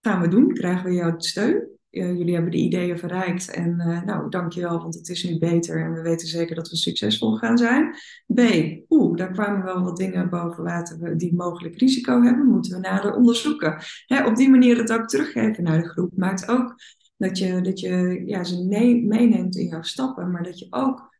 gaan 0.00 0.20
we 0.20 0.28
doen, 0.28 0.52
krijgen 0.52 0.84
we 0.84 0.94
jouw 0.94 1.14
steun. 1.18 1.68
jullie 1.90 2.34
hebben 2.34 2.50
de 2.50 2.56
ideeën 2.56 2.98
verrijkt 2.98 3.50
en 3.50 3.74
uh, 3.78 4.02
nou, 4.02 4.30
dankjewel, 4.30 4.78
want 4.78 4.94
het 4.94 5.08
is 5.08 5.24
nu 5.24 5.38
beter 5.38 5.84
en 5.84 5.92
we 5.92 6.02
weten 6.02 6.28
zeker 6.28 6.54
dat 6.54 6.68
we 6.68 6.76
succesvol 6.76 7.36
gaan 7.36 7.58
zijn. 7.58 7.94
B, 8.34 8.40
oeh, 8.88 9.16
daar 9.16 9.32
kwamen 9.32 9.64
wel 9.64 9.82
wat 9.82 9.96
dingen 9.96 10.30
boven 10.30 10.64
water 10.64 11.18
die 11.18 11.34
mogelijk 11.34 11.78
risico 11.78 12.22
hebben, 12.22 12.46
moeten 12.46 12.72
we 12.72 12.88
nader 12.88 13.14
onderzoeken. 13.14 13.82
Hè, 14.06 14.26
op 14.26 14.36
die 14.36 14.50
manier 14.50 14.78
het 14.78 14.92
ook 14.92 15.08
teruggeven 15.08 15.64
naar 15.64 15.82
de 15.82 15.88
groep 15.88 16.12
maakt 16.16 16.48
ook 16.48 16.74
dat 17.18 17.38
je, 17.38 17.60
dat 17.60 17.80
je 17.80 18.22
ja, 18.26 18.44
ze 18.44 18.64
meeneemt 19.06 19.56
in 19.56 19.66
jouw 19.66 19.82
stappen, 19.82 20.30
maar 20.30 20.42
dat 20.42 20.58
je 20.58 20.66
ook 20.70 21.16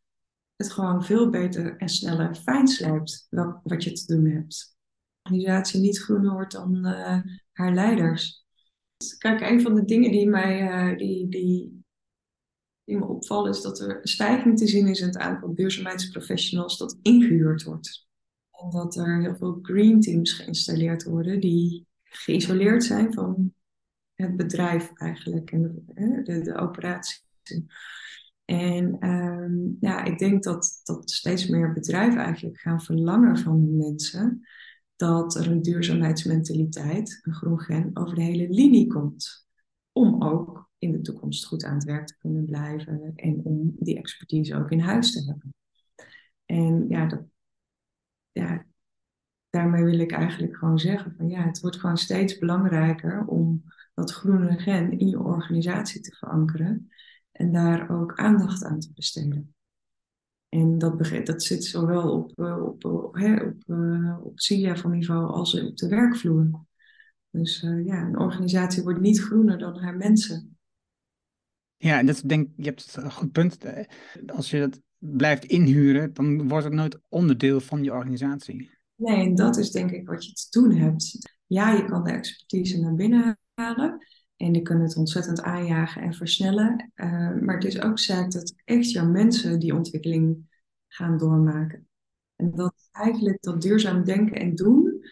het 0.57 0.73
gewoon 0.73 1.05
veel 1.05 1.31
beter 1.31 1.77
en 1.77 1.89
sneller 1.89 2.35
fijn 2.35 2.69
slijpt 2.69 3.27
wat, 3.31 3.61
wat 3.63 3.85
je 3.85 3.93
te 3.93 4.15
doen 4.15 4.27
hebt. 4.27 4.77
Organisatie 5.23 5.81
niet 5.81 5.99
groener 5.99 6.33
wordt 6.33 6.53
dan 6.53 6.87
uh, 6.87 7.19
haar 7.53 7.75
leiders. 7.75 8.47
Kijk, 9.19 9.41
een 9.41 9.61
van 9.61 9.75
de 9.75 9.85
dingen 9.85 10.11
die 10.11 10.29
mij 10.29 10.63
uh, 10.63 10.99
die, 10.99 11.29
die, 11.29 11.85
die 12.85 12.97
me 12.97 13.05
opvallen 13.05 13.51
is 13.51 13.63
dat 13.63 13.81
er 13.81 14.01
een 14.01 14.09
stijging 14.09 14.59
te 14.59 14.67
zien 14.67 14.87
is 14.87 15.01
in 15.01 15.07
het 15.07 15.19
aantal 15.19 15.55
duurzaamheidsprofessionals 15.55 16.79
dat 16.79 16.99
ingehuurd 17.03 17.63
wordt. 17.63 18.07
En 18.51 18.71
dat 18.71 18.97
er 18.97 19.21
heel 19.21 19.37
veel 19.37 19.59
green 19.63 20.01
teams 20.01 20.33
geïnstalleerd 20.33 21.05
worden 21.05 21.41
die 21.41 21.87
geïsoleerd 22.03 22.85
zijn 22.85 23.13
van 23.13 23.53
het 24.27 24.37
bedrijf 24.37 24.93
eigenlijk 24.95 25.51
en 25.51 25.63
de, 25.63 26.23
de, 26.23 26.41
de 26.41 26.55
operatie. 26.55 27.23
En 28.45 29.09
um, 29.09 29.77
ja, 29.81 30.05
ik 30.05 30.19
denk 30.19 30.43
dat, 30.43 30.81
dat 30.85 31.11
steeds 31.11 31.49
meer 31.49 31.73
bedrijven 31.73 32.21
eigenlijk 32.21 32.61
gaan 32.61 32.83
verlangen 32.83 33.39
van 33.39 33.53
hun 33.53 33.77
mensen 33.77 34.47
dat 34.97 35.35
er 35.35 35.51
een 35.51 35.63
duurzaamheidsmentaliteit, 35.63 37.21
een 37.23 37.35
groen 37.35 37.61
gen, 37.61 37.91
over 37.95 38.15
de 38.15 38.23
hele 38.23 38.49
linie 38.49 38.87
komt. 38.87 39.47
Om 39.93 40.23
ook 40.23 40.71
in 40.79 40.93
de 40.93 41.01
toekomst 41.01 41.47
goed 41.47 41.65
aan 41.65 41.75
het 41.75 41.85
werk 41.85 42.07
te 42.07 42.19
kunnen 42.19 42.45
blijven 42.45 43.13
en 43.15 43.41
om 43.45 43.77
die 43.79 43.99
expertise 43.99 44.57
ook 44.57 44.71
in 44.71 44.81
huis 44.81 45.13
te 45.13 45.25
hebben. 45.25 45.55
En 46.45 46.89
ja, 46.89 47.07
dat, 47.07 47.23
ja, 48.33 48.67
daarmee 49.51 49.85
wil 49.85 49.99
ik 49.99 50.13
eigenlijk 50.13 50.57
gewoon 50.57 50.79
zeggen 50.79 51.15
van 51.17 51.29
ja, 51.29 51.43
het 51.43 51.61
wordt 51.61 51.77
gewoon 51.77 51.99
steeds 51.99 52.39
belangrijker 52.39 53.25
om 53.27 53.65
dat 53.99 54.13
groene 54.13 54.59
gen 54.59 54.99
in 54.99 55.09
je 55.09 55.19
organisatie 55.19 56.01
te 56.01 56.17
verankeren 56.17 56.91
en 57.33 57.53
daar 57.53 57.91
ook 57.91 58.15
aandacht 58.15 58.65
aan 58.65 58.81
te 58.81 58.93
besteden. 58.95 59.55
En 60.49 60.79
dat, 60.79 61.25
dat 61.25 61.43
zit 61.43 61.65
zowel 61.65 62.13
op, 62.13 62.39
eh, 62.39 62.65
op, 62.65 62.85
op, 62.85 63.15
hè, 63.15 63.35
op, 63.35 63.63
op 64.23 64.91
niveau 64.91 65.27
als 65.27 65.63
op 65.63 65.77
de 65.77 65.89
werkvloer. 65.89 66.67
Dus 67.31 67.63
uh, 67.63 67.87
ja, 67.87 68.07
een 68.07 68.19
organisatie 68.19 68.83
wordt 68.83 69.01
niet 69.01 69.21
groener 69.21 69.59
dan 69.59 69.79
haar 69.79 69.97
mensen. 69.97 70.59
Ja, 71.77 71.99
en 71.99 72.07
dat 72.07 72.23
denk 72.27 72.49
je 72.57 72.65
hebt 72.65 72.97
een 72.97 73.13
goed 73.13 73.33
punt. 73.33 73.59
Als 74.27 74.51
je 74.51 74.59
dat 74.59 74.81
blijft 74.99 75.45
inhuren, 75.45 76.13
dan 76.13 76.49
wordt 76.49 76.65
het 76.65 76.75
nooit 76.75 77.01
onderdeel 77.09 77.61
van 77.61 77.83
je 77.83 77.93
organisatie. 77.93 78.71
Nee, 78.95 79.27
en 79.27 79.35
dat 79.35 79.57
is 79.57 79.71
denk 79.71 79.91
ik 79.91 80.09
wat 80.09 80.25
je 80.25 80.33
te 80.33 80.47
doen 80.51 80.73
hebt. 80.73 81.31
Ja, 81.47 81.73
je 81.73 81.85
kan 81.85 82.05
de 82.05 82.11
expertise 82.11 82.81
naar 82.81 82.95
binnen 82.95 83.39
En 84.37 84.53
die 84.53 84.63
kunnen 84.63 84.87
het 84.87 84.97
ontzettend 84.97 85.43
aanjagen 85.43 86.03
en 86.03 86.15
versnellen. 86.15 86.93
Uh, 86.95 87.35
maar 87.41 87.55
het 87.55 87.65
is 87.65 87.81
ook 87.81 87.99
zaak 87.99 88.31
dat 88.31 88.55
echt 88.65 88.91
jouw 88.91 89.07
mensen 89.07 89.59
die 89.59 89.75
ontwikkeling 89.75 90.47
gaan 90.89 91.19
doormaken. 91.19 91.89
En 92.37 92.51
dat 92.51 92.75
eigenlijk 92.93 93.43
dat 93.43 93.63
duurzaam 93.63 94.05
denken 94.05 94.37
en 94.37 94.55
doen 94.55 95.05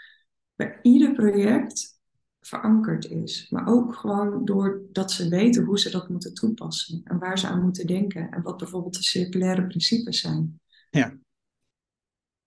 bij 0.54 0.78
ieder 0.82 1.12
project 1.12 2.00
verankerd 2.40 3.04
is. 3.04 3.50
Maar 3.50 3.66
ook 3.68 3.94
gewoon 3.94 4.44
doordat 4.44 5.12
ze 5.12 5.28
weten 5.28 5.64
hoe 5.64 5.78
ze 5.78 5.90
dat 5.90 6.08
moeten 6.08 6.34
toepassen. 6.34 7.00
En 7.04 7.18
waar 7.18 7.38
ze 7.38 7.46
aan 7.46 7.62
moeten 7.62 7.86
denken. 7.86 8.30
En 8.30 8.42
wat 8.42 8.56
bijvoorbeeld 8.56 8.94
de 8.94 9.02
circulaire 9.02 9.66
principes 9.66 10.20
zijn. 10.20 10.60
Ja, 10.90 11.18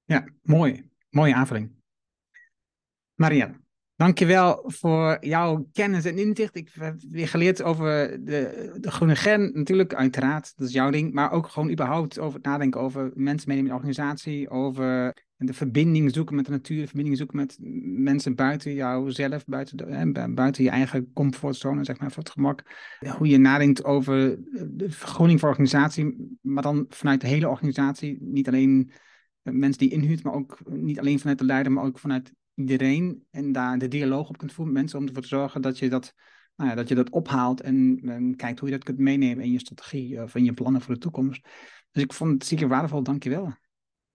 ja 0.04 0.28
mooi. 0.42 0.90
Mooie 1.10 1.36
aanvulling. 1.36 1.72
Marianne. 3.16 3.68
Dankjewel 4.00 4.64
voor 4.66 5.18
jouw 5.20 5.68
kennis 5.74 6.06
en 6.06 6.18
inzicht. 6.18 6.56
Ik 6.56 6.70
heb 6.74 6.96
weer 7.10 7.28
geleerd 7.28 7.64
over 7.64 8.20
de, 8.26 8.72
de 8.80 8.92
groene 8.92 9.16
gen, 9.16 9.52
natuurlijk, 9.54 9.94
uiteraard, 9.94 10.54
dat 10.58 10.68
is 10.68 10.74
jouw 10.74 10.90
ding. 10.90 11.14
Maar 11.14 11.32
ook 11.32 11.48
gewoon 11.48 11.72
überhaupt 11.72 12.20
over 12.20 12.36
het 12.36 12.46
nadenken 12.46 12.82
over 12.82 13.12
mensen 13.14 13.48
meenemen 13.50 13.58
in 13.58 13.66
de 13.66 13.74
organisatie, 13.74 14.50
over 14.50 15.16
de 15.36 15.54
verbinding 15.54 16.14
zoeken 16.14 16.36
met 16.36 16.46
de 16.46 16.52
natuur, 16.52 16.86
verbinding 16.88 17.18
zoeken 17.18 17.38
met 17.38 17.58
mensen 18.02 18.36
buiten 18.36 18.74
jouzelf, 18.74 19.46
buiten, 19.46 20.36
buiten 20.36 20.64
je 20.64 20.70
eigen 20.70 21.14
comfortzone, 21.14 21.84
zeg 21.84 22.00
maar, 22.00 22.12
voor 22.12 22.24
het 22.24 22.32
gemak. 22.32 22.64
Hoe 23.18 23.28
je 23.28 23.38
nadenkt 23.38 23.84
over 23.84 24.40
de 24.70 24.92
vergroening 24.92 25.40
voor 25.40 25.50
organisatie, 25.50 26.38
maar 26.42 26.64
dan 26.64 26.86
vanuit 26.90 27.22
de 27.22 27.28
hele 27.28 27.50
organisatie. 27.50 28.18
Niet 28.22 28.48
alleen 28.48 28.92
mensen 29.42 29.80
die 29.80 29.92
inhuurt, 29.92 30.24
maar 30.24 30.34
ook 30.34 30.60
niet 30.70 31.00
alleen 31.00 31.20
vanuit 31.20 31.38
de 31.38 31.46
leider, 31.46 31.72
maar 31.72 31.84
ook 31.84 32.00
vanuit 32.00 32.34
iedereen 32.60 33.26
en 33.32 33.52
daar 33.52 33.78
de 33.78 33.88
dialoog 33.88 34.30
op 34.30 34.38
kunt 34.38 34.54
voeren 34.54 34.74
met 34.74 34.82
mensen 34.82 35.00
om 35.00 35.08
ervoor 35.08 35.22
te 35.22 35.28
zorgen 35.28 35.62
dat 35.62 35.80
je 35.80 35.90
dat, 35.90 36.14
nou 36.56 36.70
ja, 36.70 36.76
dat, 36.76 36.88
je 36.88 36.96
dat 36.96 37.10
ophaalt 37.10 37.62
en, 37.62 38.00
en 38.04 38.36
kijkt 38.36 38.60
hoe 38.60 38.70
je 38.70 38.76
dat 38.76 38.84
kunt 38.84 38.98
meenemen 38.98 39.44
in 39.44 39.52
je 39.52 39.60
strategie 39.60 40.24
of 40.24 40.36
in 40.36 40.44
je 40.44 40.54
plannen 40.54 40.82
voor 40.82 40.94
de 40.94 41.00
toekomst. 41.00 41.48
Dus 41.92 42.04
ik 42.04 42.14
vond 42.14 42.32
het 42.32 42.46
zeker 42.46 42.68
waardevol. 42.68 43.04
Dankjewel. 43.04 43.54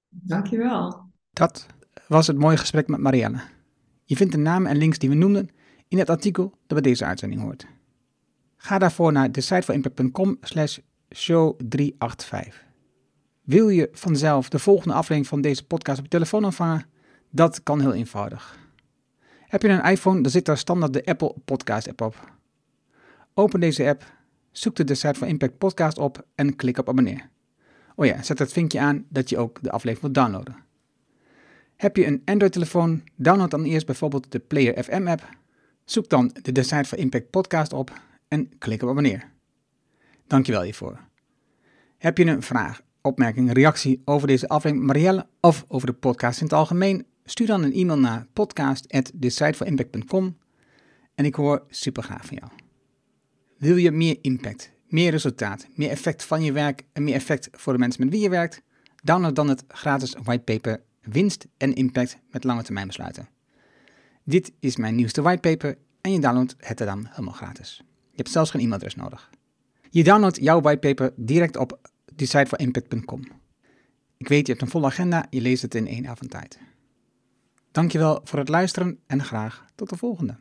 Dankjewel. 0.08 1.12
Dat 1.32 1.66
was 2.08 2.26
het 2.26 2.38
mooie 2.38 2.56
gesprek 2.56 2.88
met 2.88 3.00
Marianne. 3.00 3.40
Je 4.04 4.16
vindt 4.16 4.32
de 4.32 4.38
namen 4.38 4.70
en 4.70 4.76
links 4.76 4.98
die 4.98 5.08
we 5.08 5.14
noemden 5.14 5.48
in 5.88 5.98
het 5.98 6.10
artikel 6.10 6.50
dat 6.50 6.80
bij 6.80 6.80
deze 6.80 7.04
uitzending 7.04 7.40
hoort. 7.40 7.66
Ga 8.56 8.78
daarvoor 8.78 9.12
naar 9.12 9.32
decideforimpact.com 9.32 10.36
slash 10.40 10.78
show 11.14 11.60
385. 11.68 12.64
Wil 13.42 13.68
je 13.68 13.88
vanzelf 13.92 14.48
de 14.48 14.58
volgende 14.58 14.94
aflevering 14.94 15.26
van 15.26 15.40
deze 15.40 15.66
podcast 15.66 15.98
op 15.98 16.04
je 16.04 16.10
telefoon 16.10 16.44
ontvangen? 16.44 16.86
Dat 17.34 17.62
kan 17.62 17.80
heel 17.80 17.92
eenvoudig. 17.94 18.58
Heb 19.40 19.62
je 19.62 19.68
een 19.68 19.90
iPhone, 19.90 20.20
dan 20.20 20.30
zit 20.30 20.44
daar 20.44 20.58
standaard 20.58 20.92
de 20.92 21.04
Apple 21.04 21.34
Podcast 21.44 21.88
app 21.88 22.00
op. 22.00 22.32
Open 23.34 23.60
deze 23.60 23.88
app, 23.88 24.12
zoek 24.50 24.76
de 24.76 24.84
Decide 24.84 25.14
for 25.14 25.26
Impact 25.26 25.58
podcast 25.58 25.98
op 25.98 26.26
en 26.34 26.56
klik 26.56 26.78
op 26.78 26.88
abonneer. 26.88 27.28
Oh 27.96 28.06
ja, 28.06 28.22
zet 28.22 28.38
het 28.38 28.52
vinkje 28.52 28.80
aan 28.80 29.04
dat 29.08 29.28
je 29.28 29.38
ook 29.38 29.62
de 29.62 29.70
aflevering 29.70 30.00
wilt 30.00 30.26
downloaden. 30.26 30.56
Heb 31.76 31.96
je 31.96 32.06
een 32.06 32.22
Android-telefoon, 32.24 33.02
download 33.16 33.50
dan 33.50 33.64
eerst 33.64 33.86
bijvoorbeeld 33.86 34.32
de 34.32 34.38
Player 34.38 34.82
FM 34.82 35.06
app. 35.06 35.28
Zoek 35.84 36.08
dan 36.08 36.36
de 36.42 36.52
Decide 36.52 36.84
for 36.84 36.98
Impact 36.98 37.30
podcast 37.30 37.72
op 37.72 37.92
en 38.28 38.58
klik 38.58 38.82
op 38.82 38.88
abonneer. 38.88 39.30
Dankjewel 40.26 40.62
hiervoor. 40.62 41.00
Heb 41.98 42.18
je 42.18 42.24
een 42.24 42.42
vraag, 42.42 42.80
opmerking, 43.00 43.52
reactie 43.52 44.02
over 44.04 44.26
deze 44.26 44.48
aflevering 44.48 44.86
Marielle 44.86 45.26
of 45.40 45.64
over 45.68 45.86
de 45.86 45.92
podcast 45.92 46.38
in 46.40 46.46
het 46.46 46.54
algemeen? 46.54 47.06
Stuur 47.24 47.46
dan 47.46 47.62
een 47.62 47.72
e-mail 47.72 47.98
naar 47.98 48.26
podcast@decideforimpact.com 48.32 50.36
en 51.14 51.24
ik 51.24 51.34
hoor 51.34 51.64
super 51.68 52.02
graag 52.02 52.26
van 52.26 52.36
jou. 52.36 52.50
Wil 53.58 53.76
je 53.76 53.90
meer 53.90 54.18
impact, 54.20 54.70
meer 54.88 55.10
resultaat, 55.10 55.66
meer 55.74 55.90
effect 55.90 56.24
van 56.24 56.42
je 56.42 56.52
werk 56.52 56.82
en 56.92 57.04
meer 57.04 57.14
effect 57.14 57.48
voor 57.52 57.72
de 57.72 57.78
mensen 57.78 58.04
met 58.04 58.12
wie 58.12 58.22
je 58.22 58.28
werkt? 58.28 58.62
Download 59.02 59.34
dan 59.34 59.48
het 59.48 59.64
gratis 59.68 60.14
whitepaper 60.22 60.82
Winst 61.00 61.46
en 61.56 61.74
Impact 61.74 62.18
met 62.30 62.44
lange 62.44 62.62
termijn 62.62 62.86
besluiten. 62.86 63.28
Dit 64.24 64.52
is 64.60 64.76
mijn 64.76 64.94
nieuwste 64.94 65.22
whitepaper 65.22 65.78
en 66.00 66.12
je 66.12 66.20
downloadt 66.20 66.54
het 66.58 66.80
er 66.80 66.86
dan 66.86 67.06
helemaal 67.10 67.34
gratis. 67.34 67.82
Je 67.86 68.16
hebt 68.16 68.30
zelfs 68.30 68.50
geen 68.50 68.60
e-mailadres 68.60 68.94
nodig. 68.94 69.30
Je 69.90 70.04
downloadt 70.04 70.38
jouw 70.40 70.60
whitepaper 70.60 71.12
direct 71.16 71.56
op 71.56 71.80
decideforimpact.com. 72.14 73.22
Ik 74.16 74.28
weet, 74.28 74.46
je 74.46 74.52
hebt 74.52 74.64
een 74.64 74.70
volle 74.70 74.86
agenda, 74.86 75.26
je 75.30 75.40
leest 75.40 75.62
het 75.62 75.74
in 75.74 75.86
één 75.86 76.06
avond 76.06 76.30
tijd. 76.30 76.58
Dankjewel 77.74 78.20
voor 78.24 78.38
het 78.38 78.48
luisteren 78.48 78.98
en 79.06 79.24
graag 79.24 79.64
tot 79.74 79.88
de 79.88 79.96
volgende. 79.96 80.36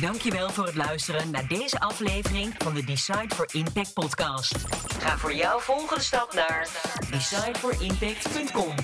Dankjewel 0.00 0.50
voor 0.50 0.66
het 0.66 0.74
luisteren 0.74 1.30
naar 1.30 1.48
deze 1.48 1.80
aflevering 1.80 2.54
van 2.58 2.74
de 2.74 2.84
Decide 2.84 3.34
for 3.34 3.48
Impact 3.52 3.94
podcast. 3.94 4.56
Ga 4.98 5.18
voor 5.18 5.34
jouw 5.34 5.58
volgende 5.58 6.02
stap 6.02 6.34
naar 6.34 6.68
decideforimpact.com. 7.10 8.74